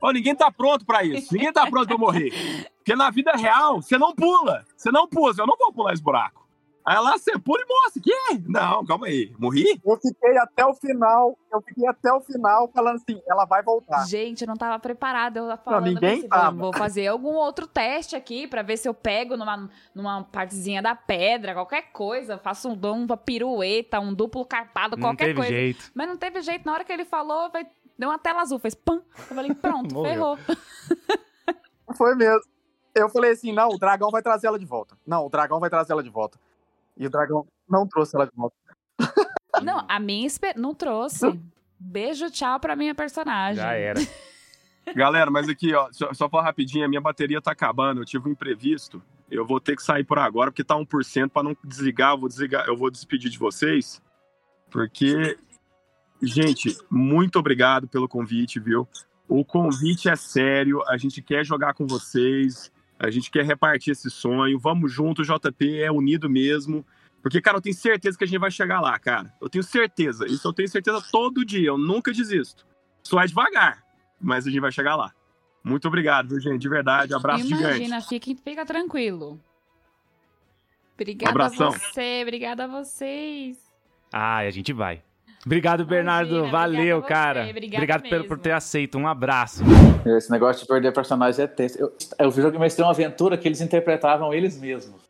Ó, 0.00 0.12
ninguém 0.12 0.34
tá 0.34 0.52
pronto 0.52 0.84
pra 0.84 1.02
isso. 1.02 1.32
Ninguém 1.32 1.52
tá 1.52 1.66
pronto 1.66 1.88
pra 1.88 1.98
morrer. 1.98 2.30
Porque 2.76 2.94
na 2.94 3.10
vida 3.10 3.32
real, 3.32 3.82
você 3.82 3.98
não 3.98 4.14
pula. 4.14 4.64
Você 4.76 4.92
não 4.92 5.08
pula. 5.08 5.34
Eu 5.36 5.46
não 5.46 5.56
vou 5.56 5.72
pular 5.72 5.92
esse 5.92 6.02
buraco. 6.02 6.43
Aí 6.86 6.98
lá 6.98 7.16
você 7.16 7.38
pula 7.38 7.62
e 7.62 7.66
mostra. 7.66 8.02
Que? 8.02 8.38
Não, 8.46 8.84
calma 8.84 9.06
aí. 9.06 9.32
Morri? 9.38 9.80
Eu 9.82 9.96
fiquei 9.96 10.36
até 10.36 10.66
o 10.66 10.74
final, 10.74 11.38
eu 11.50 11.62
fiquei 11.62 11.86
até 11.88 12.12
o 12.12 12.20
final 12.20 12.68
falando 12.74 12.96
assim, 12.96 13.22
ela 13.26 13.46
vai 13.46 13.62
voltar. 13.62 14.04
Gente, 14.06 14.42
eu 14.42 14.46
não 14.48 14.56
tava 14.56 14.78
preparada. 14.78 15.40
Eu 15.40 15.56
falando 15.56 15.86
não, 15.86 15.92
ninguém 15.94 16.18
assim, 16.18 16.28
tava. 16.28 16.56
Vou 16.56 16.72
fazer 16.74 17.06
algum 17.06 17.32
outro 17.36 17.66
teste 17.66 18.14
aqui 18.14 18.46
pra 18.46 18.60
ver 18.60 18.76
se 18.76 18.86
eu 18.86 18.92
pego 18.92 19.34
numa, 19.34 19.70
numa 19.94 20.24
partezinha 20.24 20.82
da 20.82 20.94
pedra, 20.94 21.54
qualquer 21.54 21.90
coisa. 21.90 22.36
Faço 22.36 22.68
um, 22.68 22.78
uma 22.92 23.16
pirueta, 23.16 23.98
um 23.98 24.12
duplo 24.12 24.44
carpado, 24.44 24.94
Não 24.96 25.02
qualquer 25.08 25.26
teve 25.28 25.36
coisa. 25.36 25.50
jeito. 25.52 25.90
Mas 25.94 26.06
não 26.06 26.18
teve 26.18 26.42
jeito. 26.42 26.66
Na 26.66 26.74
hora 26.74 26.84
que 26.84 26.92
ele 26.92 27.06
falou, 27.06 27.50
vai- 27.50 27.66
deu 27.98 28.10
uma 28.10 28.18
tela 28.18 28.42
azul, 28.42 28.58
fez 28.58 28.74
pam. 28.74 29.00
Eu 29.30 29.34
falei, 29.36 29.54
pronto, 29.54 29.88
ferrou. 30.04 30.38
Foi 31.96 32.14
mesmo. 32.14 32.42
Eu 32.94 33.08
falei 33.08 33.32
assim, 33.32 33.52
não, 33.52 33.70
o 33.70 33.78
dragão 33.78 34.10
vai 34.10 34.22
trazer 34.22 34.46
ela 34.46 34.58
de 34.58 34.66
volta. 34.66 34.96
Não, 35.06 35.26
o 35.26 35.28
dragão 35.30 35.58
vai 35.58 35.68
trazer 35.70 35.92
ela 35.92 36.02
de 36.02 36.10
volta. 36.10 36.38
E 36.96 37.06
o 37.06 37.10
dragão 37.10 37.46
não 37.68 37.86
trouxe 37.86 38.16
ela 38.16 38.26
de 38.26 38.32
volta. 38.34 38.56
Não, 39.62 39.84
a 39.88 40.00
minha 40.00 40.26
esper... 40.26 40.58
não 40.58 40.74
trouxe. 40.74 41.40
Beijo, 41.78 42.28
tchau 42.28 42.58
pra 42.58 42.74
minha 42.74 42.92
personagem. 42.92 43.62
Já 43.62 43.72
era. 43.72 44.00
Galera, 44.94 45.30
mas 45.30 45.48
aqui, 45.48 45.72
ó, 45.72 45.88
só, 45.92 46.12
só 46.12 46.28
falar 46.28 46.42
rapidinho, 46.42 46.84
a 46.84 46.88
minha 46.88 47.00
bateria 47.00 47.40
tá 47.40 47.52
acabando, 47.52 48.00
eu 48.00 48.04
tive 48.04 48.28
um 48.28 48.32
imprevisto. 48.32 49.00
Eu 49.30 49.46
vou 49.46 49.60
ter 49.60 49.76
que 49.76 49.82
sair 49.82 50.04
por 50.04 50.18
agora, 50.18 50.50
porque 50.50 50.64
tá 50.64 50.74
1% 50.74 51.30
para 51.30 51.42
não 51.42 51.56
desligar, 51.64 52.12
eu 52.12 52.18
vou 52.18 52.28
desligar, 52.28 52.66
eu 52.66 52.76
vou 52.76 52.90
despedir 52.90 53.30
de 53.30 53.38
vocês. 53.38 54.02
Porque, 54.70 55.38
gente, 56.22 56.76
muito 56.90 57.38
obrigado 57.38 57.88
pelo 57.88 58.08
convite, 58.08 58.60
viu? 58.60 58.86
O 59.28 59.44
convite 59.44 60.08
é 60.08 60.16
sério, 60.16 60.82
a 60.86 60.96
gente 60.96 61.22
quer 61.22 61.44
jogar 61.44 61.74
com 61.74 61.86
vocês, 61.86 62.70
a 62.98 63.10
gente 63.10 63.30
quer 63.30 63.44
repartir 63.44 63.92
esse 63.92 64.10
sonho. 64.10 64.58
Vamos 64.58 64.92
junto, 64.92 65.22
JP 65.22 65.80
é 65.80 65.90
unido 65.90 66.28
mesmo. 66.28 66.84
Porque, 67.22 67.40
cara, 67.40 67.56
eu 67.56 67.60
tenho 67.62 67.74
certeza 67.74 68.18
que 68.18 68.24
a 68.24 68.26
gente 68.26 68.38
vai 68.38 68.50
chegar 68.50 68.80
lá, 68.80 68.98
cara. 68.98 69.32
Eu 69.40 69.48
tenho 69.48 69.64
certeza. 69.64 70.26
Isso 70.26 70.46
eu 70.46 70.52
tenho 70.52 70.68
certeza 70.68 71.02
todo 71.10 71.44
dia. 71.44 71.68
Eu 71.68 71.78
nunca 71.78 72.12
desisto. 72.12 72.66
Só 73.02 73.20
é 73.20 73.26
devagar, 73.26 73.82
mas 74.20 74.46
a 74.46 74.50
gente 74.50 74.60
vai 74.60 74.70
chegar 74.70 74.94
lá. 74.96 75.12
Muito 75.62 75.88
obrigado, 75.88 76.28
viu, 76.28 76.40
gente? 76.40 76.60
De 76.60 76.68
verdade. 76.68 77.14
Abraço 77.14 77.46
Imagina, 77.46 78.00
gigante. 78.00 78.08
fica, 78.08 78.42
fica 78.42 78.66
tranquilo. 78.66 79.40
Obrigada 80.94 81.30
Abração. 81.30 81.68
a 81.68 81.70
você, 81.70 82.20
obrigada 82.22 82.64
a 82.64 82.68
vocês. 82.68 83.58
Ai, 84.12 84.46
a 84.46 84.50
gente 84.50 84.72
vai. 84.72 85.02
Obrigado, 85.44 85.84
Bernardo. 85.84 86.30
Imagina, 86.36 86.50
Valeu, 86.52 87.02
cara. 87.02 87.46
obrigada 87.50 87.76
Obrigado 87.76 88.02
pelo- 88.02 88.14
mesmo. 88.14 88.28
por 88.28 88.38
ter 88.38 88.52
aceito. 88.52 88.96
Um 88.98 89.06
abraço. 89.06 89.62
Esse 90.06 90.30
negócio 90.30 90.62
de 90.62 90.68
perder 90.68 90.92
personagens 90.92 91.38
é 91.38 91.46
tenso. 91.46 91.78
Eu, 91.78 91.92
eu 92.18 92.30
joguei 92.30 92.58
mestrei 92.58 92.84
uma 92.84 92.92
aventura 92.92 93.36
que 93.36 93.46
eles 93.46 93.60
interpretavam 93.60 94.32
eles 94.32 94.58
mesmos. 94.58 95.00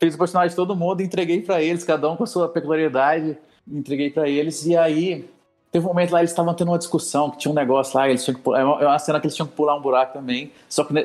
Fiz 0.00 0.14
o 0.14 0.18
personagem 0.18 0.50
de 0.50 0.56
todo 0.56 0.74
mundo, 0.74 1.00
entreguei 1.02 1.40
pra 1.42 1.62
eles, 1.62 1.84
cada 1.84 2.10
um 2.10 2.16
com 2.16 2.24
a 2.24 2.26
sua 2.26 2.48
peculiaridade, 2.48 3.36
entreguei 3.70 4.10
pra 4.10 4.28
eles. 4.28 4.66
E 4.66 4.76
aí, 4.76 5.28
teve 5.70 5.84
um 5.84 5.88
momento 5.88 6.10
lá, 6.12 6.20
eles 6.20 6.30
estavam 6.30 6.54
tendo 6.54 6.68
uma 6.72 6.78
discussão, 6.78 7.30
que 7.30 7.38
tinha 7.38 7.52
um 7.52 7.54
negócio 7.54 7.96
lá, 7.96 8.08
eles 8.08 8.24
tinham 8.24 8.36
que 8.36 8.42
pular, 8.42 8.60
é 8.60 8.64
uma 8.64 8.94
é 8.94 8.98
cena 8.98 9.20
que 9.20 9.26
eles 9.26 9.36
tinham 9.36 9.46
que 9.46 9.54
pular 9.54 9.76
um 9.76 9.80
buraco 9.80 10.12
também, 10.12 10.50
só 10.68 10.82
que 10.84 10.92
né, 10.92 11.04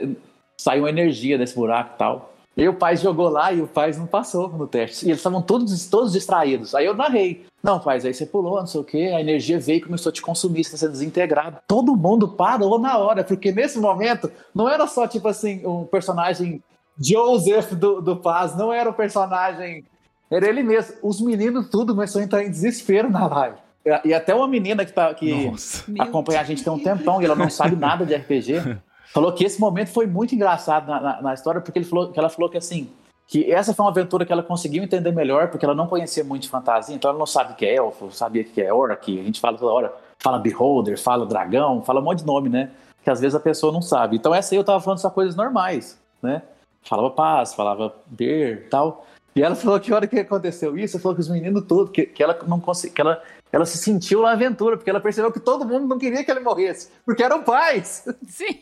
saiu 0.58 0.84
uma 0.84 0.90
energia 0.90 1.38
desse 1.38 1.56
buraco 1.56 1.92
e 1.94 1.98
tal. 1.98 2.34
E 2.58 2.68
o 2.68 2.74
pai 2.74 2.98
jogou 2.98 3.30
lá 3.30 3.54
e 3.54 3.62
o 3.62 3.68
pai 3.68 3.92
não 3.94 4.08
passou 4.08 4.50
no 4.50 4.66
teste. 4.66 5.06
E 5.06 5.10
eles 5.10 5.20
estavam 5.20 5.44
todos, 5.44 5.88
todos 5.88 6.12
distraídos. 6.12 6.74
Aí 6.74 6.88
eu 6.88 6.96
narrei. 6.96 7.46
Não, 7.64 7.80
pai, 7.80 8.00
aí 8.04 8.14
você 8.14 8.26
pulou, 8.26 8.58
não 8.60 8.66
sei 8.66 8.82
o 8.82 8.84
quê, 8.84 9.14
a 9.16 9.22
energia 9.22 9.60
veio 9.60 9.78
e 9.78 9.82
começou 9.82 10.10
a 10.10 10.14
te 10.14 10.22
consumir, 10.24 10.64
você 10.64 10.74
está 10.74 10.78
sendo 10.78 10.94
desintegrado. 10.94 11.60
Todo 11.68 11.96
mundo 11.96 12.30
parou 12.30 12.80
na 12.80 12.98
hora, 12.98 13.24
porque 13.24 13.52
nesse 13.52 13.78
momento 13.78 14.32
não 14.56 14.68
era 14.68 14.88
só, 14.88 15.08
tipo 15.08 15.28
assim, 15.28 15.64
um 15.66 15.86
personagem 15.86 16.64
Joseph 17.00 17.74
do, 17.74 18.02
do 18.02 18.18
Paz, 18.18 18.58
não 18.58 18.74
era 18.74 18.90
um 18.90 18.94
personagem. 18.94 19.86
Era 20.32 20.48
ele 20.48 20.64
mesmo. 20.64 20.96
Os 21.04 21.22
meninos 21.22 21.70
tudo 21.70 21.94
começou 21.94 22.22
a 22.22 22.24
entrar 22.24 22.44
em 22.44 22.50
desespero 22.50 23.10
na 23.10 23.28
live. 23.28 23.58
E- 24.04 24.14
até 24.14 24.34
uma 24.34 24.48
menina 24.48 24.84
que, 24.84 24.92
tá, 24.92 25.14
que 25.14 25.46
Nossa. 25.46 25.86
Acompanha 26.00 26.42
a 26.42 26.44
gente 26.44 26.64
tem 26.64 26.74
um 26.74 26.80
tempão 26.80 27.22
e 27.22 27.26
ela 27.26 27.36
não 27.36 27.50
sabe 27.50 27.76
nada 27.76 28.06
de 28.06 28.16
RPG. 28.16 28.80
Falou 29.18 29.34
que 29.34 29.44
esse 29.44 29.60
momento 29.60 29.88
foi 29.88 30.06
muito 30.06 30.36
engraçado 30.36 30.88
na, 30.88 31.02
na- 31.02 31.22
na 31.24 31.34
história, 31.34 31.60
porque 31.60 31.80
ele 31.80 31.86
falou, 31.88 32.12
que 32.12 32.20
ela 32.20 32.30
falou 32.30 32.48
que 32.52 32.58
assim, 32.60 32.88
que 33.26 33.52
essa 33.52 33.74
foi 33.74 33.84
uma 33.84 33.90
aventura 33.90 34.24
que 34.24 34.32
ela 34.32 34.44
conseguiu 34.44 34.84
entender 34.84 35.12
melhor, 35.12 35.48
porque 35.50 35.66
ela 35.66 35.74
não 35.74 35.88
conhecia 35.88 36.24
muito 36.24 36.44
de 36.44 36.50
fantasia, 36.50 36.96
então 36.96 37.10
ela 37.10 37.18
não 37.18 37.26
sabe 37.26 37.54
o 37.54 37.56
que 37.56 37.66
é 37.66 37.78
elfo, 37.78 38.12
sabia 38.12 38.44
o 38.44 38.46
que 38.46 38.62
é 38.62 38.72
orc, 38.72 39.20
a 39.20 39.24
gente 39.24 39.40
fala 39.40 39.58
toda 39.58 39.72
hora, 39.74 39.92
fala 40.20 40.38
beholder, 40.38 41.02
fala 41.02 41.26
dragão, 41.26 41.82
fala 41.82 42.00
um 42.00 42.04
monte 42.04 42.20
de 42.20 42.28
nome, 42.28 42.48
né? 42.48 42.70
Que 43.04 43.10
às 43.10 43.20
vezes 43.20 43.34
a 43.34 43.40
pessoa 43.40 43.74
não 43.74 43.82
sabe. 43.82 44.18
Então 44.18 44.36
essa 44.36 44.54
aí 44.54 44.60
eu 44.60 44.64
tava 44.64 44.80
falando 44.82 45.00
só 45.00 45.10
coisas 45.10 45.36
normais, 45.36 46.00
né? 46.22 46.44
Falava 46.84 47.10
paz, 47.10 47.56
falava 47.56 47.96
beer 48.06 48.66
e 48.68 48.70
tal. 48.70 49.04
E 49.36 49.42
ela 49.42 49.56
falou 49.56 49.80
que 49.80 49.92
hora 49.92 50.06
que 50.06 50.20
aconteceu 50.20 50.78
isso, 50.78 50.96
ela 50.98 51.02
falou 51.02 51.16
que 51.16 51.22
os 51.22 51.30
meninos 51.30 51.66
todos, 51.68 51.92
que, 51.92 52.06
que 52.06 52.22
ela 52.22 52.38
não 52.48 52.60
conseguia, 52.60 52.94
que 52.94 53.02
ela, 53.02 53.20
ela 53.58 53.66
se 53.66 53.78
sentiu 53.80 54.22
na 54.22 54.32
aventura, 54.34 54.78
porque 54.78 54.90
ela 54.90 55.02
percebeu 55.02 55.32
que 55.32 55.40
todo 55.40 55.66
mundo 55.68 55.88
não 55.88 55.98
queria 55.98 56.24
que 56.24 56.30
ele 56.30 56.40
morresse, 56.42 56.92
porque 57.04 57.24
eram 57.24 57.44
pais. 57.44 58.06
Sim. 58.28 58.62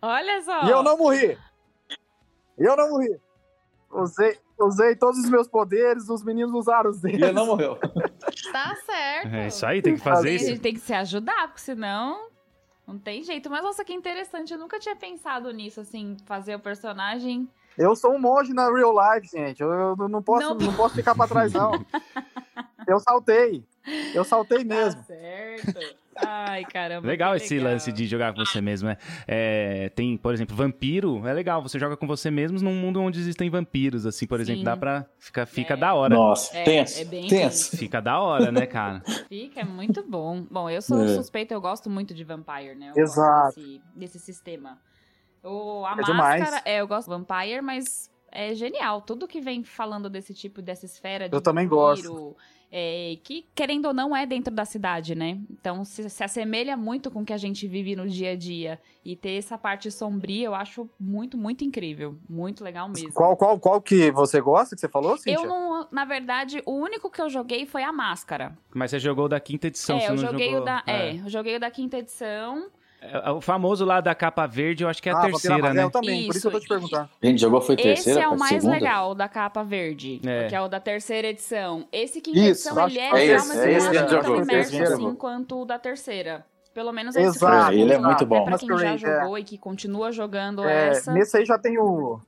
Olha 0.00 0.42
só. 0.42 0.64
E 0.64 0.70
eu 0.70 0.82
não 0.82 0.96
morri. 0.96 1.36
E 2.58 2.62
eu 2.64 2.76
não 2.76 2.90
morri. 2.90 3.18
Usei, 3.90 4.38
usei 4.58 4.96
todos 4.96 5.18
os 5.18 5.28
meus 5.28 5.48
poderes, 5.48 6.08
os 6.08 6.22
meninos 6.22 6.54
usaram 6.54 6.90
os 6.90 6.98
E 6.98 7.02
deles. 7.02 7.22
ele 7.22 7.32
não 7.32 7.46
morreu. 7.46 7.76
Tá 8.52 8.74
certo. 8.86 9.34
É 9.34 9.48
isso 9.48 9.66
aí, 9.66 9.82
tem 9.82 9.96
que 9.96 10.00
fazer 10.02 10.28
A 10.28 10.32
isso. 10.32 10.46
gente 10.46 10.60
tem 10.60 10.74
que 10.74 10.80
se 10.80 10.94
ajudar, 10.94 11.48
porque 11.48 11.60
senão 11.60 12.28
não 12.86 12.98
tem 12.98 13.22
jeito. 13.24 13.50
Mas 13.50 13.62
nossa, 13.62 13.84
que 13.84 13.92
interessante. 13.92 14.52
Eu 14.52 14.58
nunca 14.58 14.78
tinha 14.78 14.94
pensado 14.94 15.50
nisso, 15.50 15.80
assim, 15.80 16.16
fazer 16.26 16.54
o 16.54 16.60
personagem. 16.60 17.48
Eu 17.78 17.96
sou 17.96 18.12
um 18.14 18.18
monge 18.18 18.52
na 18.52 18.70
real 18.72 18.92
life, 19.14 19.28
gente. 19.36 19.60
Eu, 19.62 19.70
eu 19.98 20.08
não, 20.08 20.22
posso, 20.22 20.48
Não. 20.50 20.54
não. 20.56 20.74
posso 20.74 20.94
ficar 20.94 21.14
pra 21.14 21.26
trás, 21.26 21.52
não. 21.52 21.72
Eu 22.86 22.98
saltei. 22.98 23.64
Eu 24.14 24.24
saltei 24.24 24.64
mesmo. 24.64 25.00
Tá 25.00 25.06
certo. 25.06 25.80
Ai, 26.16 26.64
caramba. 26.64 27.06
Legal 27.06 27.34
esse 27.36 27.54
legal. 27.54 27.72
lance 27.72 27.90
de 27.92 28.06
jogar 28.06 28.34
com 28.34 28.44
você 28.44 28.60
mesmo, 28.60 28.88
né? 28.88 28.98
É, 29.26 29.88
tem, 29.94 30.16
por 30.16 30.34
exemplo, 30.34 30.54
vampiro, 30.54 31.26
é 31.26 31.32
legal, 31.32 31.62
você 31.62 31.78
joga 31.78 31.96
com 31.96 32.06
você 32.06 32.30
mesmo 32.30 32.60
num 32.60 32.74
mundo 32.74 33.00
onde 33.00 33.18
existem 33.18 33.48
vampiros, 33.48 34.04
assim, 34.04 34.26
por 34.26 34.40
exemplo, 34.40 34.60
Sim. 34.60 34.64
dá 34.64 34.76
pra... 34.76 35.06
Fica, 35.18 35.46
fica 35.46 35.74
É. 35.74 35.76
da 35.76 35.94
hora. 35.94 36.14
Nossa, 36.14 36.56
É, 36.58 36.64
tenso, 36.64 37.00
é 37.00 37.04
bem 37.04 37.28
tenso. 37.28 37.76
Fica 37.76 38.00
da 38.02 38.20
hora, 38.20 38.52
né, 38.52 38.66
cara? 38.66 39.00
Fica, 39.28 39.60
é 39.60 39.64
muito 39.64 40.02
bom. 40.02 40.44
Bom, 40.50 40.68
eu 40.68 40.82
sou 40.82 41.02
É. 41.04 41.08
suspeita, 41.14 41.54
eu 41.54 41.60
gosto 41.60 41.88
muito 41.88 42.12
de 42.12 42.24
Vampire, 42.24 42.74
né? 42.74 42.92
Eu 42.94 43.02
Exato. 43.04 43.54
Gosto 43.54 43.60
desse, 43.60 43.80
desse 43.96 44.18
sistema. 44.18 44.76
O, 45.42 45.84
a 45.84 45.92
É 45.92 45.96
máscara, 45.96 46.44
demais. 46.44 46.62
é, 46.64 46.80
eu 46.80 46.86
gosto 46.86 47.10
de 47.10 47.16
Vampire, 47.16 47.60
mas 47.60 48.10
é 48.30 48.54
genial. 48.54 49.02
Tudo 49.02 49.28
que 49.28 49.40
vem 49.40 49.62
falando 49.62 50.08
desse 50.08 50.32
tipo, 50.32 50.62
dessa 50.62 50.86
esfera 50.86 51.28
de 51.28 51.34
Eu 51.34 51.40
também 51.40 51.66
vampiro, 51.66 52.36
é, 52.74 53.18
que, 53.22 53.46
querendo 53.54 53.84
ou 53.84 53.92
não, 53.92 54.16
é 54.16 54.24
dentro 54.24 54.52
da 54.54 54.64
cidade, 54.64 55.14
né? 55.14 55.38
Então, 55.50 55.84
se, 55.84 56.08
se 56.08 56.24
assemelha 56.24 56.74
muito 56.74 57.10
com 57.10 57.20
o 57.20 57.24
que 57.24 57.32
a 57.34 57.36
gente 57.36 57.68
vive 57.68 57.94
no 57.94 58.08
dia 58.08 58.30
a 58.30 58.36
dia. 58.36 58.80
E 59.04 59.14
ter 59.14 59.36
essa 59.36 59.58
parte 59.58 59.90
sombria, 59.90 60.46
eu 60.46 60.54
acho 60.54 60.88
muito, 60.98 61.36
muito 61.36 61.64
incrível. 61.64 62.16
Muito 62.26 62.64
legal 62.64 62.88
mesmo. 62.88 63.12
Qual, 63.12 63.36
qual, 63.36 63.60
qual 63.60 63.82
que 63.82 64.10
você 64.10 64.40
gosta 64.40 64.74
que 64.74 64.80
você 64.80 64.88
falou, 64.88 65.18
Cíntia? 65.18 65.34
Eu 65.34 65.46
não, 65.46 65.86
na 65.92 66.06
verdade, 66.06 66.62
o 66.64 66.72
único 66.72 67.10
que 67.10 67.20
eu 67.20 67.28
joguei 67.28 67.66
foi 67.66 67.82
a 67.82 67.92
máscara. 67.92 68.56
Mas 68.74 68.90
você 68.90 68.98
jogou 68.98 69.26
o 69.26 69.28
da 69.28 69.38
quinta 69.38 69.66
edição, 69.66 69.98
é, 69.98 70.00
você 70.00 70.06
eu 70.06 70.14
não 70.14 70.18
joguei 70.18 70.46
jogou... 70.46 70.62
o 70.62 70.64
da. 70.64 70.82
É. 70.86 71.14
eu 71.16 71.28
joguei 71.28 71.56
o 71.56 71.60
da 71.60 71.70
quinta 71.70 71.98
edição. 71.98 72.70
É, 73.04 73.30
O 73.32 73.40
famoso 73.40 73.84
lá 73.84 74.00
da 74.00 74.14
capa 74.14 74.46
verde, 74.46 74.84
eu 74.84 74.88
acho 74.88 75.02
que 75.02 75.08
é 75.08 75.12
a 75.12 75.18
Ah, 75.18 75.22
terceira, 75.22 75.74
né? 75.74 75.90
também, 75.90 76.26
por 76.26 76.36
isso 76.36 76.46
eu 76.46 76.52
tô 76.52 76.58
te 76.58 76.62
Isso. 76.62 76.68
perguntando. 76.68 77.08
Gente 77.22 77.40
jogou 77.40 77.60
foi 77.60 77.74
Esse 77.74 77.82
terceira, 77.82 78.20
é 78.22 78.28
o 78.28 78.38
mais 78.38 78.52
segunda? 78.62 78.72
legal, 78.72 79.10
o 79.10 79.14
da 79.14 79.28
capa 79.28 79.62
verde. 79.64 80.20
É. 80.24 80.46
Que 80.48 80.54
é 80.54 80.60
o 80.60 80.68
da 80.68 80.78
terceira 80.78 81.26
edição. 81.28 81.86
Esse 81.90 82.20
quinta 82.20 82.38
Isso, 82.38 82.68
edição, 82.68 82.86
ele 82.88 82.98
é, 83.00 83.10
que 83.10 83.16
é 83.16 83.24
esse, 83.26 83.48
mas 83.48 83.58
é 83.58 83.64
eu 83.72 83.76
esse 83.76 83.86
que 83.88 83.92
que 83.92 83.98
gente 83.98 84.12
não 84.12 84.20
tão 84.20 84.22
jogou, 84.28 84.42
imerso 84.42 84.82
assim 84.82 85.14
quanto 85.16 85.62
o 85.62 85.64
da 85.64 85.78
terceira. 85.78 86.46
Pelo 86.72 86.92
menos 86.92 87.16
esse 87.16 87.26
Exato. 87.36 87.66
foi 87.66 87.74
o 87.76 87.78
Ele 87.80 87.92
é 87.92 87.96
que 87.96 88.00
eu 88.00 88.04
muito 88.06 88.14
até 88.16 88.24
bom. 88.24 88.44
pra 88.44 88.58
quem 88.58 88.78
já 88.78 88.94
é. 88.94 88.96
jogou 88.98 89.36
e 89.38 89.44
que 89.44 89.58
continua 89.58 90.10
jogando 90.12 90.64
É, 90.64 90.88
essa. 90.90 91.12
nesse 91.12 91.36
aí 91.36 91.44
já 91.44 91.58
tem 91.58 91.78
o. 91.78 92.18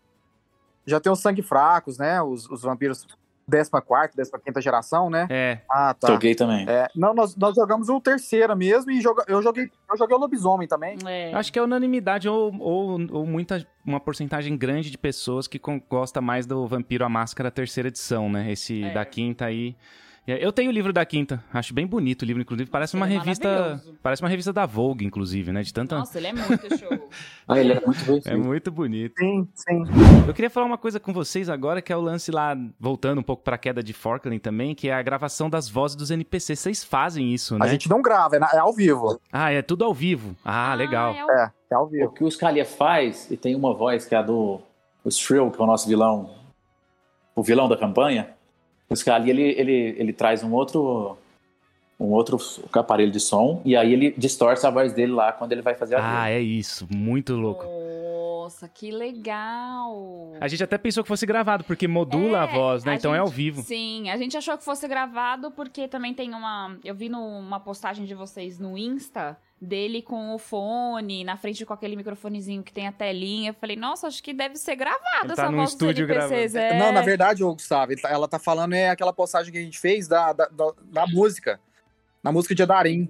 Já 0.87 1.01
tem 1.01 1.11
os 1.11 1.21
sangue 1.21 1.41
fracos, 1.41 1.97
né? 1.99 2.21
Os, 2.21 2.47
os 2.51 2.61
vampiros 2.63 3.07
14, 3.51 4.31
15 4.45 4.61
geração, 4.61 5.09
né? 5.11 5.27
É, 5.31 5.59
Ah, 5.71 5.95
tá. 5.95 6.09
Joguei 6.09 6.35
também. 6.35 6.65
É, 6.69 6.89
não, 6.95 7.15
nós, 7.15 7.37
nós 7.37 7.55
jogamos 7.55 7.89
o 7.89 8.01
terceira 8.01 8.55
mesmo 8.55 8.91
e 8.91 9.01
joga, 9.01 9.25
eu, 9.29 9.43
joguei, 9.43 9.71
eu 9.91 9.97
joguei 9.97 10.17
o 10.17 10.21
lobisomem 10.21 10.67
também. 10.67 10.97
É. 11.07 11.33
eu 11.33 11.39
acho 11.39 11.53
que 11.53 11.59
é 11.59 11.63
unanimidade 11.63 12.29
ou, 12.29 12.55
ou, 12.61 13.01
ou 13.13 13.27
muita, 13.27 13.67
uma 13.85 14.01
porcentagem 14.01 14.57
grande 14.57 14.91
de 14.91 14.99
pessoas 14.99 15.47
que 15.47 15.59
com- 15.59 15.81
gosta 15.89 16.21
mais 16.21 16.47
do 16.47 16.67
Vampiro 16.67 17.05
à 17.05 17.09
Máscara 17.09 17.51
terceira 17.51 17.89
edição, 17.89 18.29
né? 18.31 18.51
Esse 18.51 18.85
É. 18.85 18.93
da 18.95 19.05
quinta 19.05 19.45
aí... 19.45 19.77
Eu 20.27 20.51
tenho 20.53 20.71
o 20.71 20.73
livro 20.73 20.91
da 20.91 21.05
Quinta, 21.05 21.45
acho 21.53 21.75
bem 21.75 21.87
bonito 21.87 22.23
o 22.23 22.25
livro, 22.25 22.41
inclusive. 22.41 22.71
Parece 22.71 22.97
uma 22.97 23.07
é 23.07 23.11
revista. 23.19 23.83
Parece 24.03 24.23
uma 24.23 24.29
revista 24.31 24.55
da 24.55 24.65
Vogue, 24.65 25.05
inclusive, 25.05 25.53
né? 25.53 25.61
De 25.63 25.71
tanta. 25.73 25.99
Nossa, 25.99 26.17
ele 26.17 26.29
é 26.29 26.33
muito 26.33 26.79
show. 26.79 26.89
Ah, 27.47 27.59
ele 27.61 27.75
é 27.75 27.81
muito 27.85 28.03
bem 28.07 28.23
É 28.25 28.35
muito 28.35 28.71
bonito. 28.71 29.13
Sim, 29.19 29.47
sim. 29.55 29.83
Eu 30.27 30.33
queria 30.33 30.49
falar 30.49 30.65
uma 30.65 30.79
coisa 30.79 30.99
com 30.99 31.13
vocês 31.13 31.51
agora, 31.51 31.83
que 31.83 31.93
é 31.93 31.97
o 31.97 32.01
lance 32.01 32.31
lá, 32.31 32.57
voltando 32.81 33.19
um 33.19 33.23
pouco 33.23 33.43
pra 33.43 33.59
queda 33.59 33.83
de 33.83 33.93
Forkland 33.93 34.39
também, 34.41 34.75
que 34.75 34.89
é 34.89 34.95
a 34.95 35.03
gravação 35.03 35.51
das 35.51 35.69
vozes 35.69 35.95
dos 35.95 36.11
NPCs. 36.11 36.59
Vocês 36.59 36.83
fazem 36.83 37.35
isso, 37.35 37.59
né? 37.59 37.67
A 37.67 37.69
gente 37.69 37.87
não 37.91 38.01
grava, 38.01 38.37
é, 38.37 38.39
na- 38.39 38.51
é 38.55 38.59
ao 38.59 38.73
vivo. 38.73 39.21
Ah, 39.31 39.53
é 39.53 39.61
tudo 39.61 39.85
ao 39.85 39.93
vivo. 39.93 40.35
Ah, 40.43 40.73
legal. 40.75 41.15
é 41.15 41.23
o- 41.27 41.31
É, 41.31 41.53
é 41.71 41.75
ao 41.75 41.85
O 41.85 41.89
vivo. 41.89 42.13
que 42.13 42.25
o 42.25 42.31
Scalia 42.31 42.65
faz, 42.65 43.31
e 43.31 43.37
tem 43.37 43.55
uma 43.55 43.75
voz 43.75 44.07
que 44.07 44.15
é 44.15 44.19
a 44.19 44.23
do 44.23 44.59
o 45.05 45.11
Shrill, 45.11 45.51
que 45.51 45.61
é 45.61 45.65
o 45.65 45.67
nosso 45.67 45.87
vilão, 45.87 46.31
o 47.37 47.43
vilão 47.43 47.69
da 47.69 47.77
campanha. 47.77 48.34
O 48.95 48.97
Scalia, 48.97 49.33
ele, 49.33 49.43
ele, 49.43 49.95
ele 49.99 50.13
traz 50.13 50.45
um 50.45 50.53
outro 50.55 51.19
um 51.99 52.07
outro 52.13 52.39
aparelho 52.73 53.11
de 53.11 53.21
som, 53.21 53.61
e 53.65 53.77
aí 53.77 53.93
ele 53.93 54.13
distorce 54.17 54.67
a 54.67 54.71
voz 54.71 54.93
dele 54.93 55.13
lá 55.13 55.33
quando 55.33 55.53
ele 55.53 55.63
vai 55.63 55.75
fazer 55.75 55.95
a 55.97 55.99
Ah, 56.23 56.25
dele. 56.25 56.37
é 56.37 56.41
isso. 56.41 56.87
Muito 56.91 57.35
louco. 57.35 57.65
Nossa, 57.65 58.69
que 58.69 58.91
legal. 58.91 60.33
A 60.41 60.49
gente 60.49 60.63
até 60.63 60.77
pensou 60.77 61.03
que 61.03 61.09
fosse 61.09 61.25
gravado, 61.25 61.65
porque 61.65 61.87
modula 61.89 62.41
a 62.43 62.45
É, 62.45 62.53
voz, 62.53 62.85
né? 62.85 62.93
a 62.93 62.95
Então 62.97 63.15
é 63.15 63.19
ao 63.19 63.27
gente- 63.27 63.37
vivo. 63.37 63.63
Sim, 63.63 64.11
a 64.11 64.17
gente 64.17 64.37
achou 64.37 64.57
que 64.59 64.65
fosse 64.65 64.87
gravado 64.89 65.51
porque 65.53 65.89
também 65.89 66.13
tem 66.15 66.35
uma. 66.35 66.77
Eu 66.85 66.95
vi 66.95 67.09
numa 67.09 67.59
postagem 67.61 68.05
de 68.05 68.15
vocês 68.15 68.59
no 68.59 68.77
Insta 68.77 69.37
dele 69.65 70.03
com 70.03 70.35
o 70.35 70.39
fone, 70.39 71.25
na 71.25 71.37
frente 71.37 71.65
com 71.67 71.73
aquele 71.73 71.97
microfonezinho 71.97 72.63
que 72.63 72.73
tem 72.73 72.87
a 72.87 72.93
telinha. 72.93 73.51
Eu 73.51 73.55
falei, 73.55 73.77
nossa, 73.77 74.07
acho 74.07 74.23
que 74.23 74.33
deve 74.33 74.57
ser 74.57 74.77
gravado 74.77 75.25
Ele 75.25 75.33
essa 75.33 75.43
tá 75.47 75.51
voz 75.51 75.71
estúdio 75.71 76.05
NPCs. 76.09 76.55
É. 76.55 76.79
Não, 76.79 76.93
na 76.93 77.01
verdade, 77.03 77.43
ô, 77.43 77.53
Gustavo, 77.55 77.93
tá- 78.01 78.11
ela 78.11 78.29
tá 78.29 78.39
falando 78.39 78.75
é 78.75 78.91
aquela 78.91 79.13
postagem 79.13 79.53
que 79.53 79.59
a 79.59 79.63
gente 79.63 79.79
fez 79.79 80.07
da, 80.07 80.33
da, 80.33 80.47
da, 80.47 80.73
da 80.85 81.07
música. 81.07 81.59
Na 82.23 82.31
música 82.31 82.55
de 82.55 82.63
Adarim. 82.63 83.09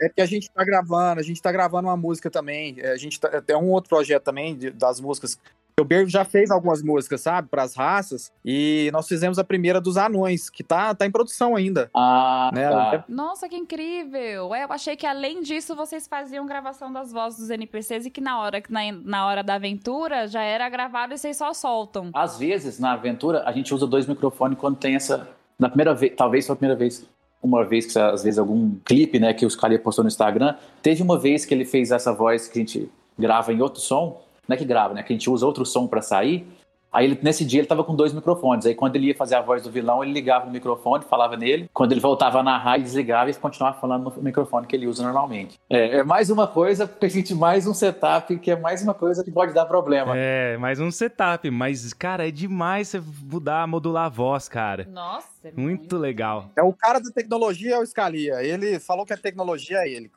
É 0.00 0.08
porque 0.08 0.22
a 0.22 0.26
gente 0.26 0.50
tá 0.50 0.64
gravando, 0.64 1.20
a 1.20 1.22
gente 1.22 1.40
tá 1.40 1.52
gravando 1.52 1.88
uma 1.88 1.96
música 1.96 2.28
também. 2.30 2.74
é, 2.78 2.92
A 2.92 2.96
gente 2.96 3.18
tá, 3.20 3.40
tem 3.40 3.54
um 3.56 3.70
outro 3.70 3.88
projeto 3.88 4.22
também 4.24 4.56
de- 4.56 4.70
das 4.70 5.00
músicas. 5.00 5.38
O 5.80 5.84
Berg 5.84 6.08
já 6.08 6.24
fez 6.24 6.52
algumas 6.52 6.82
músicas, 6.84 7.20
sabe, 7.20 7.48
para 7.48 7.64
as 7.64 7.74
raças. 7.74 8.30
E 8.44 8.88
nós 8.92 9.08
fizemos 9.08 9.40
a 9.40 9.44
primeira 9.44 9.80
dos 9.80 9.96
anões, 9.96 10.48
que 10.48 10.62
tá, 10.62 10.94
tá 10.94 11.04
em 11.04 11.10
produção 11.10 11.56
ainda. 11.56 11.90
Ah, 11.92 12.50
Né? 12.54 12.70
tá. 12.70 13.04
Nossa, 13.08 13.48
que 13.48 13.56
incrível! 13.56 14.54
É, 14.54 14.62
eu 14.62 14.72
achei 14.72 14.94
que 14.94 15.04
além 15.04 15.42
disso 15.42 15.74
vocês 15.74 16.06
faziam 16.06 16.46
gravação 16.46 16.92
das 16.92 17.10
vozes 17.10 17.40
dos 17.40 17.50
NPCs 17.50 18.06
e 18.06 18.10
que 18.10 18.20
na 18.20 18.38
hora, 18.38 18.60
que 18.60 18.72
na, 18.72 18.80
na 18.92 19.26
hora 19.26 19.42
da 19.42 19.54
aventura 19.54 20.28
já 20.28 20.42
era 20.42 20.68
gravado 20.68 21.12
e 21.12 21.18
vocês 21.18 21.36
só 21.36 21.52
soltam. 21.52 22.10
Às 22.14 22.38
vezes, 22.38 22.78
na 22.78 22.92
aventura, 22.92 23.42
a 23.44 23.50
gente 23.50 23.74
usa 23.74 23.84
dois 23.84 24.06
microfones 24.06 24.56
quando 24.56 24.76
tem 24.76 24.94
essa. 24.94 25.28
Na 25.58 25.68
primeira 25.68 25.92
vez, 25.92 26.12
talvez 26.16 26.46
foi 26.46 26.52
a 26.52 26.56
primeira 26.56 26.78
vez. 26.78 27.04
Uma 27.42 27.64
vez 27.64 27.92
que, 27.92 27.98
às 27.98 28.22
vezes, 28.22 28.38
algum 28.38 28.76
clipe, 28.84 29.18
né, 29.18 29.34
que 29.34 29.44
os 29.44 29.56
caras 29.56 29.80
postou 29.80 30.04
no 30.04 30.08
Instagram. 30.08 30.54
Teve 30.80 31.02
uma 31.02 31.18
vez 31.18 31.44
que 31.44 31.52
ele 31.52 31.64
fez 31.64 31.90
essa 31.90 32.12
voz 32.12 32.46
que 32.46 32.60
a 32.60 32.62
gente 32.62 32.88
grava 33.18 33.52
em 33.52 33.60
outro 33.60 33.80
som. 33.80 34.22
Não 34.48 34.54
é 34.54 34.56
que 34.56 34.64
grava, 34.64 34.94
né? 34.94 35.02
Que 35.02 35.12
a 35.12 35.16
gente 35.16 35.28
usa 35.30 35.46
outro 35.46 35.64
som 35.64 35.86
pra 35.86 36.02
sair. 36.02 36.46
Aí 36.94 37.06
ele, 37.06 37.18
nesse 37.20 37.44
dia 37.44 37.58
ele 37.58 37.66
tava 37.66 37.82
com 37.82 37.96
dois 37.96 38.12
microfones. 38.12 38.64
Aí 38.66 38.74
quando 38.74 38.94
ele 38.94 39.08
ia 39.08 39.16
fazer 39.16 39.34
a 39.34 39.40
voz 39.40 39.60
do 39.64 39.70
vilão, 39.70 40.04
ele 40.04 40.12
ligava 40.12 40.46
no 40.46 40.52
microfone, 40.52 41.02
falava 41.02 41.36
nele. 41.36 41.68
Quando 41.74 41.90
ele 41.90 42.00
voltava 42.00 42.38
a 42.38 42.42
narrar, 42.42 42.76
ele 42.76 42.84
desligava 42.84 43.28
e 43.28 43.34
continuava 43.34 43.80
falando 43.80 44.12
no 44.16 44.22
microfone 44.22 44.64
que 44.64 44.76
ele 44.76 44.86
usa 44.86 45.02
normalmente. 45.02 45.58
É, 45.68 45.96
é 45.96 46.04
mais 46.04 46.30
uma 46.30 46.46
coisa, 46.46 46.86
porque 46.86 47.06
a 47.06 47.10
gente 47.10 47.34
mais 47.34 47.66
um 47.66 47.74
setup, 47.74 48.38
que 48.38 48.48
é 48.48 48.56
mais 48.56 48.80
uma 48.80 48.94
coisa 48.94 49.24
que 49.24 49.32
pode 49.32 49.52
dar 49.52 49.66
problema. 49.66 50.12
É, 50.16 50.56
mais 50.56 50.78
um 50.78 50.88
setup. 50.92 51.50
Mas, 51.50 51.92
cara, 51.92 52.28
é 52.28 52.30
demais 52.30 52.86
você 52.86 53.02
mudar, 53.24 53.66
modular 53.66 54.06
a 54.06 54.08
voz, 54.08 54.48
cara. 54.48 54.86
Nossa, 54.88 55.26
é 55.42 55.50
Muito 55.50 55.98
legal. 55.98 56.48
É 56.54 56.62
o 56.62 56.72
cara 56.72 57.00
da 57.00 57.10
tecnologia 57.10 57.74
é 57.74 57.78
o 57.80 57.84
Scalia. 57.84 58.40
Ele 58.40 58.78
falou 58.78 59.04
que 59.04 59.12
a 59.12 59.16
tecnologia 59.16 59.78
é 59.78 59.88
ele. 59.88 60.12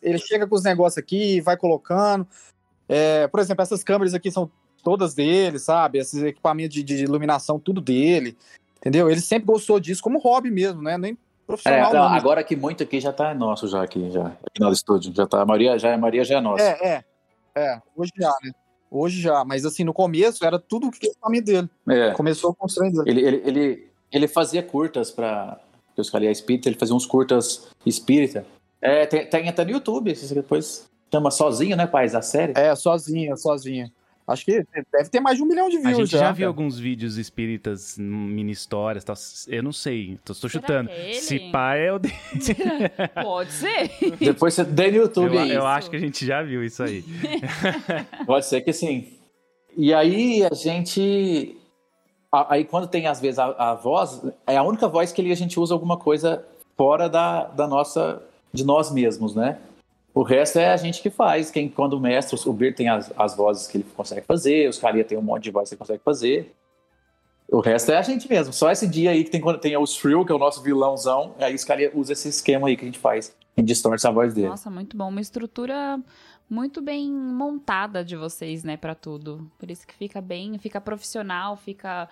Ele 0.00 0.18
chega 0.18 0.46
com 0.46 0.54
os 0.54 0.62
negócios 0.62 0.98
aqui, 0.98 1.40
vai 1.40 1.56
colocando. 1.56 2.24
É, 2.88 3.26
por 3.28 3.40
exemplo, 3.40 3.62
essas 3.62 3.82
câmeras 3.82 4.14
aqui 4.14 4.30
são 4.30 4.50
todas 4.82 5.14
dele, 5.14 5.58
sabe? 5.58 5.98
Esses 5.98 6.22
equipamentos 6.22 6.74
de, 6.74 6.82
de 6.82 7.02
iluminação, 7.02 7.58
tudo 7.58 7.80
dele. 7.80 8.36
Entendeu? 8.76 9.10
Ele 9.10 9.20
sempre 9.20 9.46
gostou 9.46 9.80
disso 9.80 10.02
como 10.02 10.18
hobby 10.18 10.50
mesmo, 10.50 10.82
né? 10.82 10.98
Nem 10.98 11.12
É, 11.12 11.16
profissional. 11.46 11.92
não, 11.92 12.00
não. 12.00 12.08
agora 12.08 12.44
que 12.44 12.54
muito 12.54 12.82
aqui 12.82 13.00
já 13.00 13.12
tá 13.12 13.34
nosso 13.34 13.66
já 13.66 13.82
aqui, 13.82 14.10
já. 14.10 14.26
Aqui 14.26 14.60
no 14.60 14.70
estúdio. 14.70 15.12
Já 15.14 15.26
tá, 15.26 15.40
a 15.40 15.46
maioria 15.46 15.78
já, 15.78 15.94
a 15.94 15.98
maioria 15.98 16.22
já 16.22 16.36
é 16.36 16.40
nossa. 16.40 16.62
É, 16.62 16.86
é. 16.86 17.04
É, 17.56 17.80
hoje 17.96 18.12
já, 18.16 18.32
né? 18.42 18.52
Hoje 18.90 19.20
já. 19.20 19.44
Mas 19.44 19.64
assim, 19.64 19.84
no 19.84 19.94
começo 19.94 20.44
era 20.44 20.58
tudo 20.58 20.90
que 20.90 21.06
equipamento 21.06 21.46
dele. 21.46 21.70
É. 21.88 22.10
Começou 22.12 22.54
construindo. 22.54 23.06
Ele, 23.08 23.22
ele, 23.22 23.42
ele, 23.44 23.88
ele 24.12 24.28
fazia 24.28 24.62
curtas 24.62 25.10
pra. 25.10 25.58
Eu 25.96 26.02
escolhi 26.02 26.26
a 26.26 26.32
espírita, 26.32 26.68
ele 26.68 26.76
fazia 26.76 26.94
uns 26.94 27.06
curtas 27.06 27.68
espírita. 27.86 28.44
É, 28.82 29.06
tem, 29.06 29.26
tem 29.26 29.48
até 29.48 29.64
no 29.64 29.70
YouTube, 29.70 30.12
depois 30.12 30.90
chama 31.14 31.30
sozinho, 31.30 31.76
né, 31.76 31.86
pais, 31.86 32.14
a 32.14 32.22
série. 32.22 32.52
É, 32.56 32.74
sozinha, 32.74 33.36
sozinha. 33.36 33.90
Acho 34.26 34.44
que 34.46 34.64
deve 34.90 35.10
ter 35.10 35.20
mais 35.20 35.36
de 35.36 35.42
um 35.42 35.46
milhão 35.46 35.68
de 35.68 35.76
A 35.76 35.80
views 35.80 35.96
gente 36.08 36.12
já, 36.12 36.32
viu 36.32 36.36
cara. 36.36 36.46
alguns 36.46 36.78
vídeos 36.78 37.18
espíritas, 37.18 37.98
mini 37.98 38.52
histórias, 38.52 39.04
tal. 39.04 39.14
Eu 39.48 39.62
não 39.62 39.70
sei, 39.70 40.18
tô, 40.24 40.34
tô 40.34 40.48
chutando. 40.48 40.88
é 40.88 41.10
ele? 41.10 41.14
Se 41.20 41.38
pá 41.50 41.74
é 41.76 41.92
o 41.92 41.98
dele. 41.98 42.14
Pode 43.22 43.52
ser. 43.52 43.90
Depois 44.18 44.54
você 44.54 44.64
dê 44.64 44.90
no 44.90 44.96
YouTube 44.96 45.36
Eu, 45.36 45.44
eu 45.46 45.66
acho 45.66 45.90
que 45.90 45.96
a 45.96 45.98
gente 46.00 46.24
já 46.24 46.42
viu 46.42 46.64
isso 46.64 46.82
aí. 46.82 47.04
Pode 48.24 48.46
ser 48.46 48.62
que 48.62 48.72
sim. 48.72 49.12
E 49.76 49.92
aí 49.92 50.42
a 50.50 50.54
gente. 50.54 51.54
a- 52.32 52.54
Aí 52.54 52.64
quando 52.64 52.86
tem, 52.88 53.06
às 53.06 53.20
vezes, 53.20 53.38
a, 53.38 53.46
a 53.72 53.74
voz, 53.74 54.22
é 54.46 54.56
a 54.56 54.62
única 54.62 54.88
voz 54.88 55.12
que 55.12 55.20
ele- 55.20 55.32
a 55.32 55.36
gente 55.36 55.60
usa 55.60 55.74
alguma 55.74 55.98
coisa 55.98 56.42
fora 56.78 57.08
da, 57.10 57.44
da 57.44 57.66
nossa. 57.68 58.22
de 58.54 58.64
nós 58.64 58.90
mesmos, 58.90 59.34
né? 59.34 59.58
O 60.14 60.22
resto 60.22 60.60
é 60.60 60.72
a 60.72 60.76
gente 60.76 61.02
que 61.02 61.10
faz. 61.10 61.50
Quem, 61.50 61.68
quando 61.68 61.94
o 61.94 62.00
mestre, 62.00 62.38
o 62.48 62.52
Bir 62.52 62.72
tem 62.72 62.88
as, 62.88 63.12
as 63.18 63.36
vozes 63.36 63.66
que 63.66 63.78
ele 63.78 63.86
consegue 63.96 64.24
fazer, 64.24 64.68
os 64.68 64.78
Caria 64.78 65.04
tem 65.04 65.18
um 65.18 65.22
monte 65.22 65.42
de 65.42 65.50
voz 65.50 65.68
que 65.68 65.74
ele 65.74 65.80
consegue 65.80 66.02
fazer. 66.04 66.54
O 67.48 67.60
resto 67.60 67.90
é 67.90 67.96
a 67.96 68.02
gente 68.02 68.28
mesmo. 68.28 68.52
Só 68.52 68.70
esse 68.70 68.86
dia 68.86 69.10
aí 69.10 69.24
que 69.24 69.30
tem, 69.30 69.42
tem 69.58 69.76
o 69.76 69.84
Shrill, 69.84 70.24
que 70.24 70.30
é 70.30 70.34
o 70.34 70.38
nosso 70.38 70.62
vilãozão, 70.62 71.34
aí 71.38 71.54
os 71.54 71.64
Caria 71.64 71.90
usa 71.92 72.12
esse 72.12 72.28
esquema 72.28 72.68
aí 72.68 72.76
que 72.76 72.84
a 72.84 72.86
gente 72.86 72.98
faz. 72.98 73.34
Gente 73.58 73.66
distorce 73.66 74.06
a 74.06 74.10
voz 74.10 74.32
dele. 74.32 74.48
Nossa, 74.48 74.70
muito 74.70 74.96
bom. 74.96 75.08
Uma 75.08 75.20
estrutura 75.20 76.00
muito 76.48 76.80
bem 76.80 77.10
montada 77.10 78.04
de 78.04 78.16
vocês, 78.16 78.62
né, 78.62 78.76
pra 78.76 78.94
tudo. 78.94 79.50
Por 79.58 79.68
isso 79.68 79.84
que 79.84 79.94
fica 79.94 80.20
bem, 80.20 80.56
fica 80.58 80.80
profissional, 80.80 81.56
fica 81.56 82.08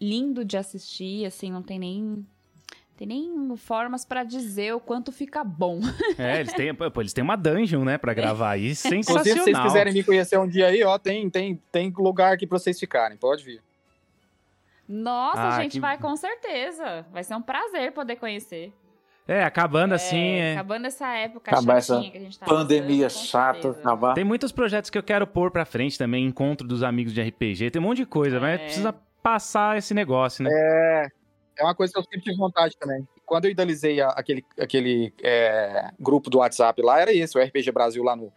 lindo 0.00 0.44
de 0.44 0.56
assistir, 0.56 1.26
assim, 1.26 1.52
não 1.52 1.62
tem 1.62 1.78
nem 1.78 2.26
tem 2.98 3.06
nem 3.06 3.56
formas 3.56 4.04
pra 4.04 4.24
dizer 4.24 4.74
o 4.74 4.80
quanto 4.80 5.12
fica 5.12 5.44
bom. 5.44 5.78
É, 6.18 6.40
eles 6.40 6.52
têm, 6.52 6.74
pô, 6.74 7.00
eles 7.00 7.12
têm 7.12 7.22
uma 7.22 7.36
dungeon, 7.36 7.84
né, 7.84 7.96
pra 7.96 8.12
gravar 8.12 8.50
aí. 8.50 8.72
Inclusive, 8.84 9.04
Sensacional. 9.04 9.24
se 9.24 9.40
vocês 9.44 9.58
quiserem 9.60 9.92
me 9.94 10.02
conhecer 10.02 10.36
um 10.38 10.48
dia 10.48 10.66
aí, 10.66 10.82
ó, 10.82 10.98
tem, 10.98 11.30
tem, 11.30 11.62
tem 11.70 11.92
lugar 11.96 12.32
aqui 12.34 12.44
pra 12.46 12.58
vocês 12.58 12.78
ficarem. 12.78 13.16
Pode 13.16 13.44
vir. 13.44 13.62
Nossa, 14.88 15.40
Ah, 15.40 15.56
a 15.56 15.62
gente 15.62 15.72
que- 15.72 15.80
vai 15.80 15.96
com 15.98 16.16
certeza. 16.16 17.06
Vai 17.12 17.22
ser 17.22 17.34
um 17.36 17.42
prazer 17.42 17.92
poder 17.92 18.16
conhecer. 18.16 18.72
É, 19.26 19.44
acabando 19.44 19.92
assim. 19.94 20.16
É, 20.16 20.38
é. 20.38 20.52
Acabando 20.54 20.86
essa 20.86 21.06
época 21.14 21.50
Acabar 21.50 21.82
chatinha 21.82 22.00
essa 22.08 22.10
que 22.10 22.16
a 22.16 22.20
gente 22.20 22.38
tá 22.38 22.46
Pandemia 22.46 23.04
passando, 23.06 23.26
chata, 23.26 23.70
acabar. 23.70 24.14
Tem 24.14 24.24
muitos 24.24 24.50
projetos 24.50 24.88
que 24.88 24.96
eu 24.96 25.02
quero 25.02 25.26
pôr 25.26 25.50
pra 25.50 25.66
frente 25.66 25.98
também, 25.98 26.24
encontro 26.24 26.66
dos 26.66 26.82
amigos 26.82 27.12
de 27.12 27.20
RPG, 27.20 27.70
tem 27.70 27.80
um 27.80 27.84
monte 27.84 27.98
de 27.98 28.06
coisa, 28.06 28.40
mas 28.40 28.58
É. 28.58 28.64
precisa 28.64 28.94
passar 29.22 29.76
esse 29.76 29.92
negócio, 29.92 30.42
né? 30.42 30.50
É 30.50 31.06
uma 31.64 31.74
coisa 31.74 31.92
que 31.92 31.98
eu 31.98 32.02
sempre 32.04 32.20
tive 32.20 32.36
vontade 32.36 32.76
também. 32.78 33.06
Quando 33.26 33.46
eu 33.46 33.50
idealizei 33.50 34.00
a- 34.00 34.08
aquele, 34.10 34.44
aquele 34.58 35.12
é, 35.22 35.90
grupo 35.98 36.30
do 36.30 36.38
WhatsApp 36.38 36.80
lá, 36.82 37.00
era 37.00 37.12
esse, 37.12 37.36
o 37.36 37.40
RPG 37.40 37.70
Brasil 37.72 38.02
lá 38.02 38.14
no, 38.16 38.32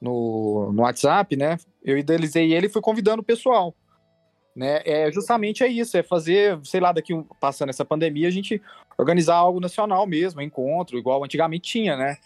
no, 0.00 0.72
no 0.72 0.82
WhatsApp, 0.82 1.36
né? 1.36 1.58
Eu 1.84 1.98
idealizei 1.98 2.52
ele 2.52 2.66
e 2.66 2.70
fui 2.70 2.80
convidando 2.82 3.22
o 3.22 3.24
pessoal. 3.24 3.74
Né? 4.54 4.82
É 4.84 5.10
justamente 5.12 5.62
é 5.62 5.68
isso, 5.68 5.96
é 5.96 6.02
fazer, 6.02 6.58
sei 6.64 6.80
lá, 6.80 6.92
daqui 6.92 7.12
passando 7.40 7.70
essa 7.70 7.84
pandemia, 7.84 8.28
a 8.28 8.32
gente 8.32 8.60
organizar 8.98 9.36
algo 9.36 9.60
nacional 9.60 10.06
mesmo, 10.06 10.42
encontro, 10.42 10.98
igual 10.98 11.24
antigamente 11.24 11.70
tinha, 11.70 11.96
né? 11.96 12.16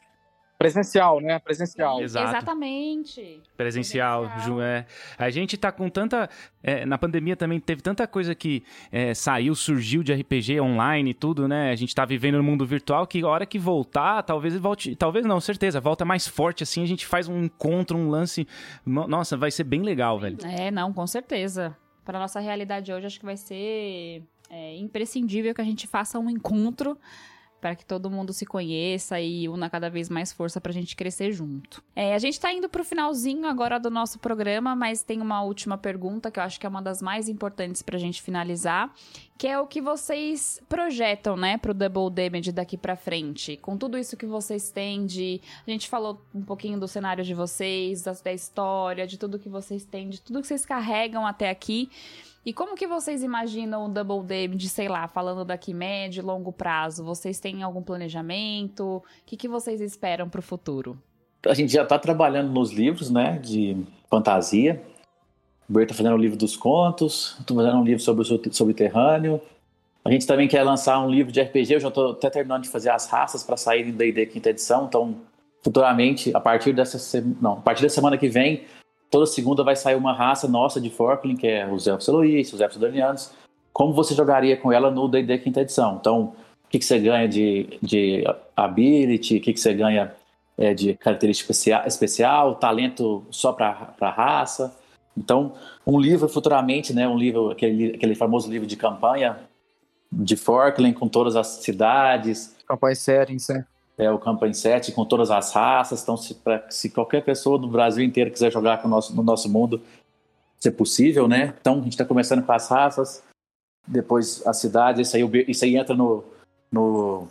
Presencial, 0.59 1.21
né? 1.21 1.39
Presencial. 1.41 2.01
Exato. 2.01 2.29
Exatamente. 2.29 3.41
Presencial, 3.57 4.23
Presencial. 4.27 4.57
Ju, 4.57 4.61
é. 4.63 4.87
A 5.19 5.29
gente 5.29 5.57
tá 5.57 5.71
com 5.73 5.89
tanta. 5.89 6.29
é, 6.63 6.87
na 6.87 6.97
pandemia 6.97 7.37
também 7.37 7.59
teve 7.61 7.83
tanta 7.83 8.07
coisa 8.07 8.35
que 8.35 8.63
é, 8.91 9.13
saiu, 9.15 9.55
surgiu 9.55 10.03
de 10.03 10.13
RPG 10.15 10.61
online 10.61 11.11
e 11.11 11.15
tudo, 11.15 11.49
né? 11.49 11.71
A 11.71 11.75
gente 11.77 11.95
tá 11.95 12.05
vivendo 12.05 12.37
no 12.39 12.45
mundo 12.45 12.65
virtual 12.65 13.07
que 13.07 13.21
a 13.23 13.29
hora 13.29 13.45
que 13.45 13.59
voltar, 13.59 14.23
talvez 14.23 14.57
volte. 14.57 14.95
Talvez 14.97 15.27
não, 15.27 15.41
certeza, 15.41 15.81
volta 15.81 16.05
mais 16.05 16.27
forte 16.27 16.63
assim. 16.63 16.83
A 16.83 16.87
gente 16.87 17.05
faz 17.05 17.29
um 17.29 17.45
encontro, 17.45 17.99
um 17.99 18.09
lance. 18.09 18.47
no- 18.87 19.07
Nossa, 19.09 19.37
vai 19.37 19.51
ser 19.51 19.65
bem 19.65 19.83
legal, 19.83 20.19
velho. 20.19 20.39
É, 20.45 20.71
não, 20.71 20.93
com 20.93 21.07
certeza. 21.07 21.77
Para 22.05 22.19
nossa 22.19 22.39
realidade 22.39 22.93
hoje, 22.93 23.07
acho 23.07 23.19
que 23.19 23.25
vai 23.27 23.37
ser 23.37 24.23
é, 24.51 24.77
imprescindível 24.77 25.53
que 25.55 25.61
a 25.61 25.65
gente 25.65 25.87
faça 25.87 26.19
um 26.19 26.31
encontro 26.31 26.97
para 27.65 27.75
que 27.75 27.87
todo 27.87 28.11
mundo 28.11 28.31
se 28.31 28.45
conheça 28.45 29.19
e 29.19 29.49
una 29.49 29.71
cada 29.71 29.89
vez 29.89 30.11
mais 30.11 30.31
força 30.31 30.61
pra 30.61 30.71
gente 30.71 30.95
crescer 30.95 31.33
junto. 31.33 31.83
É, 31.97 32.15
a 32.15 32.19
gente 32.19 32.39
tá 32.39 32.53
indo 32.53 32.69
pro 32.69 32.85
finalzinho 32.85 33.47
agora 33.47 33.81
do 33.81 33.89
nosso 33.89 34.19
programa, 34.19 34.77
mas 34.77 35.03
tem 35.03 35.23
uma 35.23 35.41
última 35.41 35.79
pergunta 35.79 36.31
que 36.31 36.39
eu 36.39 36.43
acho 36.43 36.61
que 36.61 36.67
é 36.67 36.69
uma 36.69 36.83
das 36.83 37.01
mais 37.01 37.27
importantes 37.27 37.81
pra 37.81 37.97
gente 37.97 38.21
finalizar, 38.21 38.93
que 39.39 39.49
é 39.49 39.59
o 39.59 39.67
que 39.67 39.81
vocês 39.81 40.61
projetam, 40.69 41.39
né, 41.39 41.57
pro 41.57 41.73
Double 41.73 42.11
Damage 42.11 42.53
daqui 42.53 42.77
pra 42.77 42.97
frente. 42.97 43.57
Com 43.57 43.79
tudo 43.79 43.97
isso 43.97 44.15
que 44.15 44.27
vocês 44.27 44.71
têm 44.71 45.07
de... 45.07 45.41
A 45.67 45.71
gente 45.71 45.89
falou 45.89 46.21
um 46.35 46.43
pouquinho 46.43 46.79
do 46.79 46.87
cenário 46.87 47.25
de 47.25 47.33
vocês, 47.33 48.03
da, 48.03 48.13
da 48.13 48.33
história, 48.35 49.07
de 49.07 49.17
tudo 49.17 49.39
que 49.39 49.49
vocês 49.49 49.87
têm, 49.87 50.11
de 50.11 50.21
tudo 50.21 50.43
que 50.43 50.47
vocês 50.47 50.67
carregam 50.67 51.27
até 51.27 51.49
aqui. 51.49 51.89
E 52.47 52.53
como 52.53 52.75
que 52.75 52.87
vocês 52.87 53.23
imaginam 53.23 53.87
o 53.87 53.89
Double 53.89 54.21
Damage, 54.21 54.69
sei 54.69 54.87
lá, 54.87 55.09
falando 55.09 55.45
daqui 55.47 55.73
médio 55.73 56.25
longo 56.25 56.53
prazo? 56.53 57.03
Vocês 57.03 57.41
têm 57.41 57.63
algum 57.63 57.83
planejamento? 57.83 58.97
O 58.97 59.03
que, 59.25 59.37
que 59.37 59.49
vocês 59.49 59.81
esperam 59.81 60.29
pro 60.29 60.43
futuro? 60.43 60.99
A 61.47 61.55
gente 61.55 61.73
já 61.73 61.83
está 61.83 61.99
trabalhando 61.99 62.53
nos 62.53 62.71
livros, 62.71 63.11
né, 63.11 63.39
de 63.39 63.77
fantasia. 64.11 64.83
O 65.69 65.73
Bert 65.73 65.85
está 65.85 65.95
fazendo 65.95 66.15
o 66.15 66.19
livro 66.19 66.37
dos 66.37 66.55
contos, 66.57 67.37
estou 67.41 67.57
fazendo 67.57 67.79
um 67.79 67.85
livro 67.85 68.03
sobre 68.03 68.23
o 68.23 68.53
subterrâneo. 68.53 69.41
A 70.05 70.11
gente 70.11 70.27
também 70.27 70.47
quer 70.47 70.63
lançar 70.63 71.01
um 71.01 71.11
livro 71.11 71.33
de 71.33 71.41
RPG, 71.41 71.75
eu 71.75 71.81
já 71.81 71.89
estou 71.89 72.13
até 72.13 72.29
terminando 72.29 72.65
de 72.65 72.69
fazer 72.69 72.91
as 72.91 73.07
raças 73.07 73.43
para 73.43 73.57
sair 73.57 73.89
em 73.89 73.93
D&D 73.93 74.27
quinta 74.27 74.51
edição, 74.51 74.85
então 74.85 75.17
futuramente, 75.63 76.31
a 76.37 76.41
partir 76.41 76.75
dessa 76.75 77.23
não, 77.41 77.55
a 77.55 77.61
partir 77.63 77.83
da 77.83 77.89
semana 77.89 78.19
que 78.19 78.29
vem, 78.29 78.65
toda 79.15 79.27
segunda 79.27 79.63
vai 79.63 79.77
sair 79.77 79.95
uma 79.95 80.13
raça 80.13 80.49
nossa 80.49 80.81
de 80.81 80.91
Forkling, 80.91 81.37
que 81.37 81.47
é 81.47 81.73
os 81.73 81.87
Elfos 81.87 82.09
Eloís, 82.09 82.53
os 82.53 82.61
Elfos 82.61 82.79
Danianos. 82.79 83.31
Como 83.73 83.93
você 83.93 84.13
jogaria 84.13 84.57
com 84.57 84.73
ela 84.73 84.91
no 84.91 85.07
D&D 85.07 85.39
quinta 85.39 85.61
edição? 85.61 85.99
Então, 86.01 86.33
o 86.65 86.69
que, 86.69 86.81
que 86.81 86.85
você 86.85 86.99
ganha 86.99 87.29
de, 87.29 87.79
de 87.81 88.25
ability, 88.57 89.37
o 89.37 89.41
que, 89.41 89.53
que 89.53 89.61
você 89.61 89.73
ganha 89.73 90.13
é, 90.59 90.75
de 90.75 90.95
característica 90.95 91.53
especial, 91.53 91.87
especial 91.87 92.57
talento 92.57 93.25
só 93.31 93.53
para 93.53 93.95
a 94.01 94.11
raça. 94.11 94.77
Então, 95.17 95.53
um 95.87 96.01
livro 96.01 96.29
futuramente, 96.29 96.93
né, 96.93 97.07
um 97.07 97.17
livro, 97.17 97.53
aquele, 97.53 97.95
aquele 97.95 98.17
famoso 98.17 98.51
livro 98.51 98.67
de 98.67 98.77
campanha 98.77 99.39
de 100.11 100.35
Forkland 100.35 100.93
com 100.93 101.07
todas 101.07 101.37
as 101.37 101.47
cidades. 101.47 102.57
Campanha 102.67 102.97
settings, 102.97 103.47
né? 103.49 103.65
É, 103.97 104.11
o 104.11 104.19
Campanha 104.19 104.53
7 104.53 104.93
com 104.93 105.05
todas 105.05 105.31
as 105.31 105.53
raças. 105.53 106.03
Então, 106.03 106.17
se, 106.17 106.35
pra, 106.35 106.65
se 106.69 106.91
qualquer 106.91 107.23
pessoa 107.23 107.59
do 107.59 107.69
Brasil 107.69 108.05
inteiro 108.05 108.31
quiser 108.31 108.51
jogar 108.51 108.83
com 108.83 108.89
nosso, 108.89 109.15
no 109.15 109.23
nosso 109.23 109.49
mundo, 109.49 109.81
é 110.67 110.71
possível, 110.71 111.29
né? 111.29 111.55
Então, 111.61 111.75
a 111.75 111.83
gente 111.83 111.93
está 111.93 112.05
começando 112.05 112.45
com 112.45 112.53
as 112.53 112.69
raças, 112.69 113.23
depois 113.87 114.45
as 114.47 114.57
cidades. 114.59 115.09
Isso 115.09 115.17
aí, 115.17 115.45
isso 115.47 115.65
aí 115.65 115.77
entra 115.77 115.95
no, 115.95 116.25
no, 116.73 117.29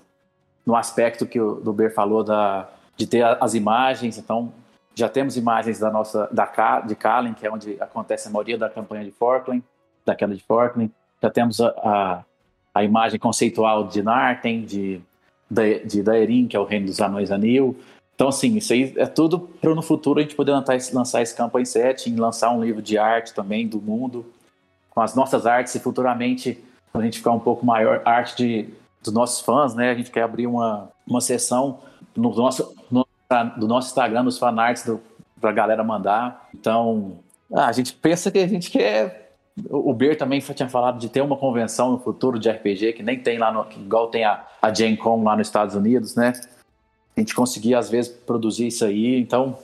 no 0.66 0.76
aspecto 0.76 1.26
que 1.26 1.40
o 1.40 1.56
do 1.56 1.74
Ber 1.74 1.94
falou 1.94 2.24
da, 2.24 2.70
de 2.96 3.08
ter 3.08 3.24
as 3.24 3.54
imagens. 3.54 4.18
Então, 4.18 4.54
já 4.96 5.10
temos 5.10 5.36
imagens 5.36 5.80
da 5.80 5.90
nossa 5.90 6.30
da 6.32 6.82
de 6.82 6.96
Kallen, 6.96 7.34
que 7.34 7.46
é 7.46 7.52
onde 7.52 7.78
acontece 7.80 8.28
a 8.28 8.32
maioria 8.32 8.58
da 8.58 8.70
campanha 8.70 9.04
de 9.04 9.12
Forkland, 9.12 9.64
daquela 10.06 10.36
de 10.36 10.44
Forkland. 10.44 10.92
Já 11.22 11.30
temos 11.30 11.60
a, 11.60 11.70
a, 11.70 12.24
a 12.74 12.84
imagem 12.84 13.20
conceitual 13.20 13.88
de 13.88 14.04
Narten, 14.04 14.64
de, 14.64 15.02
de, 15.54 16.02
Daerin, 16.02 16.48
que 16.48 16.56
é 16.56 16.60
o 16.60 16.66
reino 16.66 16.88
dos 16.88 17.00
anões 17.00 17.32
anil. 17.32 17.78
Então, 18.16 18.28
assim, 18.28 18.58
isso 18.58 18.74
aí 18.74 18.94
é 18.98 19.06
tudo 19.06 19.40
para 19.40 19.74
no 19.74 19.82
futuro 19.82 20.20
a 20.20 20.22
gente 20.22 20.36
poder 20.36 20.52
lançar, 20.52 20.78
lançar 20.94 21.22
esse 21.22 21.36
campanha 21.36 21.66
7, 21.66 22.10
e 22.10 22.16
lançar 22.16 22.52
um 22.52 22.64
livro 22.64 22.82
de 22.82 22.98
arte 22.98 23.34
também 23.34 23.68
do 23.68 23.82
mundo, 23.82 24.26
com 24.90 25.02
as 25.02 25.16
nossas 25.16 25.46
artes, 25.46 25.74
e 25.76 25.80
futuramente, 25.80 26.64
quando 26.92 27.04
a 27.04 27.06
gente 27.06 27.18
ficar 27.18 27.32
um 27.32 27.40
pouco 27.40 27.66
maior, 27.66 28.02
arte 28.06 28.36
de, 28.38 28.70
dos 29.02 29.14
nossos 29.14 29.42
fãs, 29.42 29.74
né? 29.74 29.92
A 29.92 29.96
gente 29.96 30.12
quer 30.12 30.24
abrir 30.24 30.48
uma, 30.48 30.90
uma 31.08 31.22
sessão 31.22 31.80
no 32.16 32.34
nosso, 32.34 32.76
no, 32.92 33.06
do 33.58 33.68
nosso 33.68 33.88
Instagram, 33.90 34.24
nos 34.24 34.38
fanarts 34.38 34.86
para 35.42 35.50
a 35.50 35.54
galera 35.54 35.84
mandar. 35.84 36.48
Então, 36.54 37.18
ah, 37.52 37.68
a 37.68 37.72
gente 37.72 37.94
pensa 37.94 38.32
que 38.32 38.40
a 38.40 38.48
gente 38.48 38.72
quer. 38.72 39.23
O 39.70 39.94
Ber 39.94 40.18
também 40.18 40.40
tinha 40.40 40.68
falado 40.68 40.98
de 41.00 41.10
ter 41.10 41.22
uma 41.22 41.38
convenção 41.38 41.92
no 41.92 42.00
futuro 42.00 42.40
de 42.40 42.50
RPG, 42.50 42.94
que 42.94 43.04
nem 43.04 43.20
tem 43.20 43.38
lá, 43.38 43.52
no, 43.52 43.68
igual 43.78 44.08
tem 44.08 44.24
a, 44.24 44.46
a 44.62 44.74
Gen 44.74 44.96
Con 44.96 45.24
lá 45.24 45.36
nos 45.36 45.48
Estados 45.48 45.76
Unidos, 45.76 46.16
né? 46.16 46.34
A 47.16 47.20
gente 47.20 47.36
conseguir, 47.36 47.76
às 47.76 47.90
vezes, 47.90 48.12
produzir 48.12 48.68
isso 48.68 48.84
aí. 48.84 49.20
Então, 49.20 49.58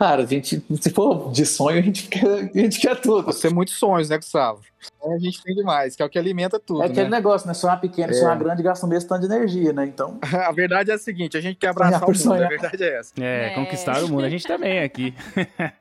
Cara, 0.00 0.22
a 0.22 0.26
gente, 0.26 0.64
se 0.80 0.88
for 0.88 1.30
de 1.30 1.44
sonho, 1.44 1.78
a 1.78 1.82
gente 1.82 2.08
quer, 2.08 2.26
a 2.26 2.58
gente 2.58 2.80
quer 2.80 2.98
tudo. 2.98 3.24
Você 3.24 3.48
tem 3.48 3.54
muitos 3.54 3.74
sonhos, 3.74 4.08
né, 4.08 4.16
Gustavo? 4.16 4.62
A 5.04 5.18
gente 5.18 5.42
tem 5.42 5.54
demais, 5.54 5.94
que 5.94 6.02
é 6.02 6.06
o 6.06 6.08
que 6.08 6.18
alimenta 6.18 6.58
tudo. 6.58 6.82
É 6.82 6.86
aquele 6.86 7.10
né? 7.10 7.18
negócio, 7.18 7.46
né? 7.46 7.52
Sonhar 7.52 7.78
pequeno, 7.78 8.10
é. 8.10 8.14
sonhar 8.14 8.34
grande 8.38 8.62
gasta 8.62 8.86
o 8.86 8.88
mesmo 8.88 9.10
tanto 9.10 9.28
de 9.28 9.34
energia, 9.34 9.74
né? 9.74 9.84
Então. 9.84 10.18
a 10.24 10.50
verdade 10.52 10.90
é 10.90 10.94
a 10.94 10.98
seguinte: 10.98 11.36
a 11.36 11.40
gente 11.42 11.56
quer 11.56 11.68
abraçar 11.68 12.02
o 12.02 12.06
mundo, 12.06 12.16
sonhar. 12.18 12.46
a 12.46 12.48
verdade 12.48 12.82
é 12.82 12.98
essa. 12.98 13.12
É, 13.20 13.48
é, 13.48 13.54
conquistar 13.54 14.02
o 14.02 14.08
mundo. 14.08 14.24
A 14.24 14.30
gente 14.30 14.46
também 14.46 14.78
é 14.78 14.84
aqui. 14.84 15.14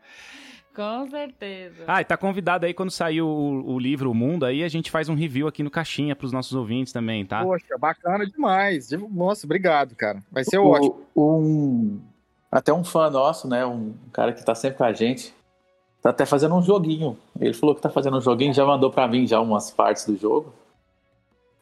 Com 0.79 1.09
certeza. 1.09 1.83
Ah, 1.85 1.99
e 1.99 2.05
tá 2.05 2.15
convidado 2.15 2.65
aí 2.65 2.73
quando 2.73 2.89
sair 2.89 3.21
o, 3.21 3.27
o, 3.27 3.77
livro 3.77 4.09
O 4.09 4.13
Mundo, 4.13 4.45
aí 4.45 4.63
a 4.63 4.69
gente 4.69 4.89
faz 4.89 5.09
um 5.09 5.13
review 5.13 5.45
aqui 5.45 5.61
no 5.61 5.69
Caixinha 5.69 6.15
pros 6.15 6.31
nossos 6.31 6.53
ouvintes 6.53 6.93
também, 6.93 7.25
tá? 7.25 7.43
Poxa, 7.43 7.77
bacana 7.77 8.25
demais. 8.25 8.89
Nossa, 9.11 9.45
obrigado, 9.45 9.93
cara. 9.93 10.23
Vai 10.31 10.45
ser 10.45 10.57
o, 10.57 10.67
ótimo. 10.67 11.01
Um, 11.13 11.99
até 12.49 12.71
um 12.71 12.85
fã 12.85 13.09
nosso, 13.09 13.45
né? 13.45 13.65
Um 13.65 13.93
cara 14.13 14.31
que 14.31 14.41
tá 14.45 14.55
sempre 14.55 14.77
com 14.77 14.85
a 14.85 14.93
gente. 14.93 15.35
Tá 16.01 16.11
até 16.11 16.25
fazendo 16.25 16.55
um 16.55 16.61
joguinho. 16.61 17.17
Ele 17.37 17.53
falou 17.53 17.75
que 17.75 17.81
tá 17.81 17.89
fazendo 17.89 18.15
um 18.15 18.21
joguinho, 18.21 18.53
já 18.53 18.65
mandou 18.65 18.89
para 18.89 19.05
mim 19.05 19.27
já 19.27 19.41
umas 19.41 19.69
partes 19.69 20.05
do 20.05 20.15
jogo. 20.15 20.53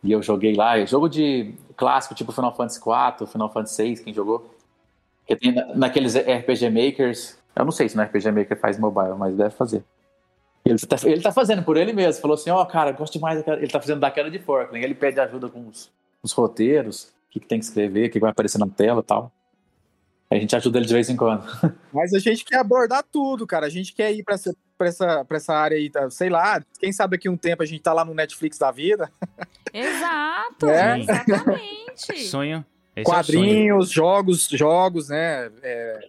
E 0.03 0.11
eu 0.11 0.21
joguei 0.21 0.53
lá. 0.53 0.77
É 0.77 0.85
jogo 0.85 1.09
de 1.09 1.55
clássico, 1.75 2.13
tipo 2.13 2.31
Final 2.31 2.55
Fantasy 2.55 2.79
IV, 2.79 3.27
Final 3.27 3.51
Fantasy 3.51 3.83
VI, 3.83 4.03
quem 4.03 4.13
jogou. 4.13 4.53
Que 5.25 5.35
tem 5.35 5.55
naqueles 5.75 6.15
RPG 6.15 6.69
Makers. 6.69 7.36
Eu 7.57 7.65
não 7.65 7.71
sei 7.71 7.89
se 7.89 7.97
no 7.97 8.03
RPG 8.03 8.31
Maker 8.31 8.59
faz 8.59 8.77
mobile, 8.77 9.15
mas 9.17 9.35
deve 9.35 9.49
fazer. 9.51 9.83
Ele 10.63 10.77
tá, 10.79 10.97
ele 11.03 11.21
tá 11.21 11.31
fazendo 11.31 11.63
por 11.63 11.77
ele 11.77 11.93
mesmo. 11.93 12.21
Falou 12.21 12.35
assim: 12.35 12.49
Ó, 12.49 12.61
oh, 12.61 12.65
cara, 12.65 12.91
gosto 12.91 13.13
demais 13.13 13.37
daquela. 13.37 13.57
Ele 13.57 13.71
tá 13.71 13.79
fazendo 13.79 13.99
daquela 13.99 14.29
de 14.29 14.39
Forkland. 14.39 14.83
Ele 14.83 14.93
pede 14.93 15.19
ajuda 15.19 15.49
com 15.49 15.67
os, 15.67 15.91
os 16.21 16.31
roteiros, 16.33 17.05
o 17.05 17.31
que, 17.31 17.39
que 17.39 17.47
tem 17.47 17.59
que 17.59 17.65
escrever, 17.65 18.07
o 18.07 18.11
que 18.11 18.19
vai 18.19 18.31
aparecer 18.31 18.59
na 18.59 18.67
tela 18.67 18.99
e 18.99 19.03
tal. 19.03 19.31
A 20.29 20.35
gente 20.35 20.55
ajuda 20.55 20.77
ele 20.77 20.85
de 20.85 20.93
vez 20.93 21.09
em 21.09 21.15
quando. 21.15 21.45
Mas 21.93 22.13
a 22.13 22.19
gente 22.19 22.43
quer 22.43 22.57
abordar 22.57 23.03
tudo, 23.03 23.47
cara. 23.47 23.65
A 23.65 23.69
gente 23.69 23.93
quer 23.93 24.11
ir 24.11 24.23
para 24.23 24.35
essa, 24.35 24.53
pra 24.77 24.87
essa, 24.87 25.25
pra 25.25 25.37
essa 25.37 25.53
área 25.53 25.77
aí, 25.77 25.89
tá? 25.89 26.09
sei 26.09 26.29
lá, 26.29 26.61
quem 26.79 26.91
sabe 26.91 27.15
daqui 27.15 27.29
um 27.29 27.37
tempo 27.37 27.63
a 27.63 27.65
gente 27.65 27.81
tá 27.81 27.93
lá 27.93 28.03
no 28.03 28.13
Netflix 28.13 28.57
da 28.57 28.69
vida. 28.69 29.09
Exato, 29.73 30.69
é? 30.69 30.99
exatamente. 30.99 32.27
Sonho. 32.27 32.65
Esse 32.95 33.05
Quadrinhos, 33.05 33.91
é 33.91 33.93
sonho. 33.93 34.05
jogos, 34.05 34.49
jogos, 34.49 35.09
né? 35.09 35.51
É, 35.61 35.99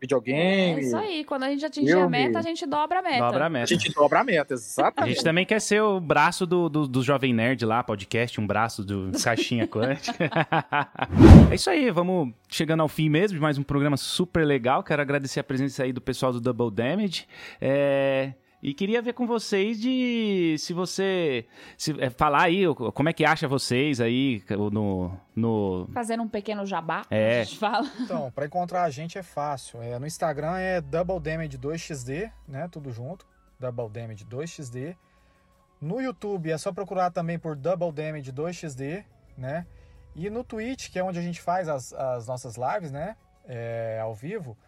videogame. 0.00 0.80
É 0.80 0.84
isso 0.84 0.96
aí, 0.96 1.24
quando 1.24 1.44
a 1.44 1.50
gente 1.50 1.64
atingir 1.64 1.92
filme. 1.92 2.02
a 2.02 2.08
meta, 2.08 2.38
a 2.38 2.42
gente 2.42 2.66
dobra 2.66 2.98
a 2.98 3.02
meta. 3.02 3.18
Dobra 3.18 3.46
a 3.46 3.48
meta. 3.48 3.64
A 3.64 3.66
gente 3.66 3.92
dobra 3.92 4.20
a 4.20 4.24
meta, 4.24 4.54
exatamente. 4.54 5.10
A 5.10 5.14
gente 5.14 5.24
também 5.24 5.46
quer 5.46 5.60
ser 5.60 5.80
o 5.82 6.00
braço 6.00 6.46
do, 6.46 6.68
do, 6.68 6.86
do 6.86 7.02
Jovem 7.02 7.32
Nerd 7.32 7.64
lá, 7.64 7.82
podcast, 7.82 8.40
um 8.40 8.46
braço 8.46 8.84
do 8.84 9.10
Caixinha 9.22 9.66
Quântica. 9.66 10.30
é 11.50 11.54
isso 11.54 11.70
aí, 11.70 11.90
vamos 11.90 12.32
chegando 12.48 12.80
ao 12.80 12.88
fim 12.88 13.08
mesmo 13.08 13.36
de 13.36 13.42
mais 13.42 13.58
um 13.58 13.62
programa 13.62 13.96
super 13.96 14.44
legal. 14.46 14.82
Quero 14.82 15.02
agradecer 15.02 15.40
a 15.40 15.44
presença 15.44 15.82
aí 15.82 15.92
do 15.92 16.00
pessoal 16.00 16.32
do 16.32 16.40
Double 16.40 16.70
Damage. 16.70 17.26
É... 17.60 18.32
E 18.66 18.74
queria 18.74 19.00
ver 19.00 19.12
com 19.12 19.28
vocês 19.28 19.80
de 19.80 20.56
se 20.58 20.72
você 20.72 21.46
se, 21.78 21.94
é, 22.02 22.10
falar 22.10 22.42
aí 22.42 22.64
como 22.92 23.08
é 23.08 23.12
que 23.12 23.24
acha 23.24 23.46
vocês 23.46 24.00
aí 24.00 24.42
no, 24.50 25.16
no... 25.36 25.88
fazendo 25.94 26.24
um 26.24 26.28
pequeno 26.28 26.66
jabá. 26.66 27.02
É. 27.08 27.42
A 27.42 27.44
gente 27.44 27.58
fala. 27.60 27.88
Então, 28.00 28.28
para 28.32 28.44
encontrar 28.44 28.82
a 28.82 28.90
gente 28.90 29.16
é 29.16 29.22
fácil. 29.22 29.80
É, 29.80 29.96
no 30.00 30.04
Instagram 30.04 30.58
é 30.58 30.80
Double 30.80 31.20
Damage 31.20 31.56
2xd, 31.56 32.28
né? 32.48 32.66
Tudo 32.66 32.90
junto. 32.90 33.24
Double 33.56 33.88
Damage 33.88 34.24
2xd. 34.24 34.96
No 35.80 36.00
YouTube 36.00 36.50
é 36.50 36.58
só 36.58 36.72
procurar 36.72 37.12
também 37.12 37.38
por 37.38 37.54
Double 37.54 37.92
Damage 37.92 38.32
2xd, 38.32 39.04
né? 39.38 39.64
E 40.12 40.28
no 40.28 40.42
Twitch, 40.42 40.90
que 40.90 40.98
é 40.98 41.04
onde 41.04 41.20
a 41.20 41.22
gente 41.22 41.40
faz 41.40 41.68
as, 41.68 41.92
as 41.92 42.26
nossas 42.26 42.56
lives, 42.56 42.90
né? 42.90 43.16
É, 43.44 44.00
ao 44.02 44.12
vivo, 44.12 44.58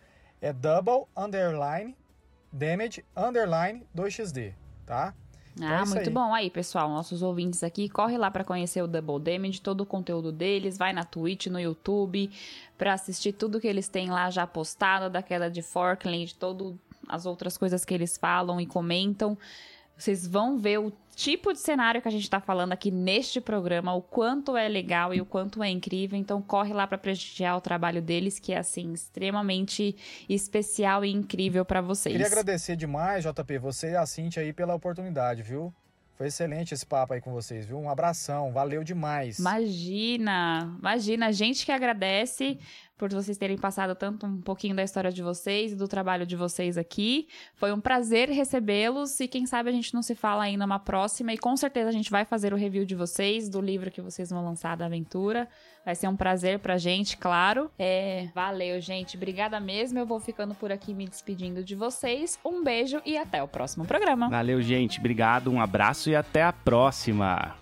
é 0.40 0.52
Double 0.52 1.08
Underline 1.16 1.96
damage 2.52 3.04
underline 3.16 3.84
2xd, 3.94 4.54
tá? 4.86 5.14
Então 5.58 5.68
ah, 5.68 5.82
é 5.82 5.84
muito 5.84 6.08
aí. 6.08 6.10
bom. 6.10 6.32
Aí, 6.32 6.50
pessoal, 6.50 6.88
nossos 6.88 7.20
ouvintes 7.20 7.62
aqui, 7.64 7.88
corre 7.88 8.16
lá 8.16 8.30
para 8.30 8.44
conhecer 8.44 8.80
o 8.80 8.86
Double 8.86 9.18
Damage, 9.18 9.60
todo 9.60 9.80
o 9.80 9.86
conteúdo 9.86 10.30
deles, 10.30 10.78
vai 10.78 10.92
na 10.92 11.02
Twitch, 11.02 11.46
no 11.46 11.58
YouTube, 11.58 12.30
para 12.76 12.92
assistir 12.92 13.32
tudo 13.32 13.60
que 13.60 13.66
eles 13.66 13.88
têm 13.88 14.08
lá 14.08 14.30
já 14.30 14.46
postado, 14.46 15.10
daquela 15.10 15.50
de 15.50 15.60
Forkland, 15.62 16.34
todas 16.36 16.74
as 17.08 17.26
outras 17.26 17.58
coisas 17.58 17.84
que 17.84 17.92
eles 17.92 18.16
falam 18.16 18.60
e 18.60 18.66
comentam. 18.66 19.36
Vocês 19.96 20.26
vão 20.26 20.56
ver 20.58 20.78
o 20.78 20.92
tipo 21.18 21.52
de 21.52 21.58
cenário 21.58 22.00
que 22.00 22.06
a 22.06 22.10
gente 22.12 22.22
está 22.22 22.38
falando 22.38 22.72
aqui 22.72 22.92
neste 22.92 23.40
programa, 23.40 23.92
o 23.92 24.00
quanto 24.00 24.56
é 24.56 24.68
legal 24.68 25.12
e 25.12 25.20
o 25.20 25.26
quanto 25.26 25.64
é 25.64 25.68
incrível. 25.68 26.16
Então 26.16 26.40
corre 26.40 26.72
lá 26.72 26.86
para 26.86 26.96
prestigiar 26.96 27.56
o 27.56 27.60
trabalho 27.60 28.00
deles, 28.00 28.38
que 28.38 28.52
é 28.52 28.58
assim 28.58 28.92
extremamente 28.92 29.96
especial 30.28 31.04
e 31.04 31.10
incrível 31.10 31.64
para 31.64 31.80
vocês. 31.80 32.12
Queria 32.12 32.28
agradecer 32.28 32.76
demais, 32.76 33.24
JP, 33.24 33.58
você 33.58 33.90
e 33.90 33.96
a 33.96 34.06
Cintia 34.06 34.44
aí 34.44 34.52
pela 34.52 34.76
oportunidade, 34.76 35.42
viu? 35.42 35.74
Foi 36.16 36.28
excelente 36.28 36.72
esse 36.74 36.86
papo 36.86 37.14
aí 37.14 37.20
com 37.20 37.32
vocês, 37.32 37.66
viu? 37.66 37.78
Um 37.78 37.90
abração, 37.90 38.52
valeu 38.52 38.82
demais. 38.82 39.38
Imagina, 39.38 40.76
imagina, 40.78 41.26
a 41.26 41.32
gente 41.32 41.64
que 41.64 41.72
agradece 41.72 42.58
por 42.98 43.08
vocês 43.10 43.38
terem 43.38 43.56
passado 43.56 43.94
tanto 43.94 44.26
um 44.26 44.40
pouquinho 44.40 44.74
da 44.74 44.82
história 44.82 45.10
de 45.10 45.22
vocês 45.22 45.72
e 45.72 45.76
do 45.76 45.86
trabalho 45.86 46.26
de 46.26 46.34
vocês 46.34 46.76
aqui. 46.76 47.28
Foi 47.54 47.72
um 47.72 47.80
prazer 47.80 48.28
recebê-los 48.28 49.20
e 49.20 49.28
quem 49.28 49.46
sabe 49.46 49.70
a 49.70 49.72
gente 49.72 49.94
não 49.94 50.02
se 50.02 50.14
fala 50.14 50.42
ainda 50.42 50.66
uma 50.66 50.80
próxima 50.80 51.32
e 51.32 51.38
com 51.38 51.56
certeza 51.56 51.88
a 51.88 51.92
gente 51.92 52.10
vai 52.10 52.24
fazer 52.24 52.52
o 52.52 52.56
review 52.56 52.84
de 52.84 52.96
vocês, 52.96 53.48
do 53.48 53.60
livro 53.60 53.90
que 53.90 54.02
vocês 54.02 54.30
vão 54.30 54.44
lançar 54.44 54.76
da 54.76 54.86
aventura. 54.86 55.48
Vai 55.84 55.94
ser 55.94 56.08
um 56.08 56.16
prazer 56.16 56.58
pra 56.58 56.76
gente, 56.76 57.16
claro. 57.16 57.70
É, 57.78 58.28
valeu, 58.34 58.80
gente. 58.80 59.16
Obrigada 59.16 59.58
mesmo. 59.60 59.98
Eu 59.98 60.04
vou 60.04 60.20
ficando 60.20 60.54
por 60.54 60.70
aqui 60.70 60.92
me 60.92 61.06
despedindo 61.06 61.64
de 61.64 61.74
vocês. 61.74 62.38
Um 62.44 62.62
beijo 62.62 63.00
e 63.06 63.16
até 63.16 63.42
o 63.42 63.48
próximo 63.48 63.86
programa. 63.86 64.28
Valeu, 64.28 64.60
gente. 64.60 64.98
Obrigado, 64.98 65.50
um 65.50 65.60
abraço 65.60 66.10
e 66.10 66.16
até 66.16 66.42
a 66.42 66.52
próxima. 66.52 67.57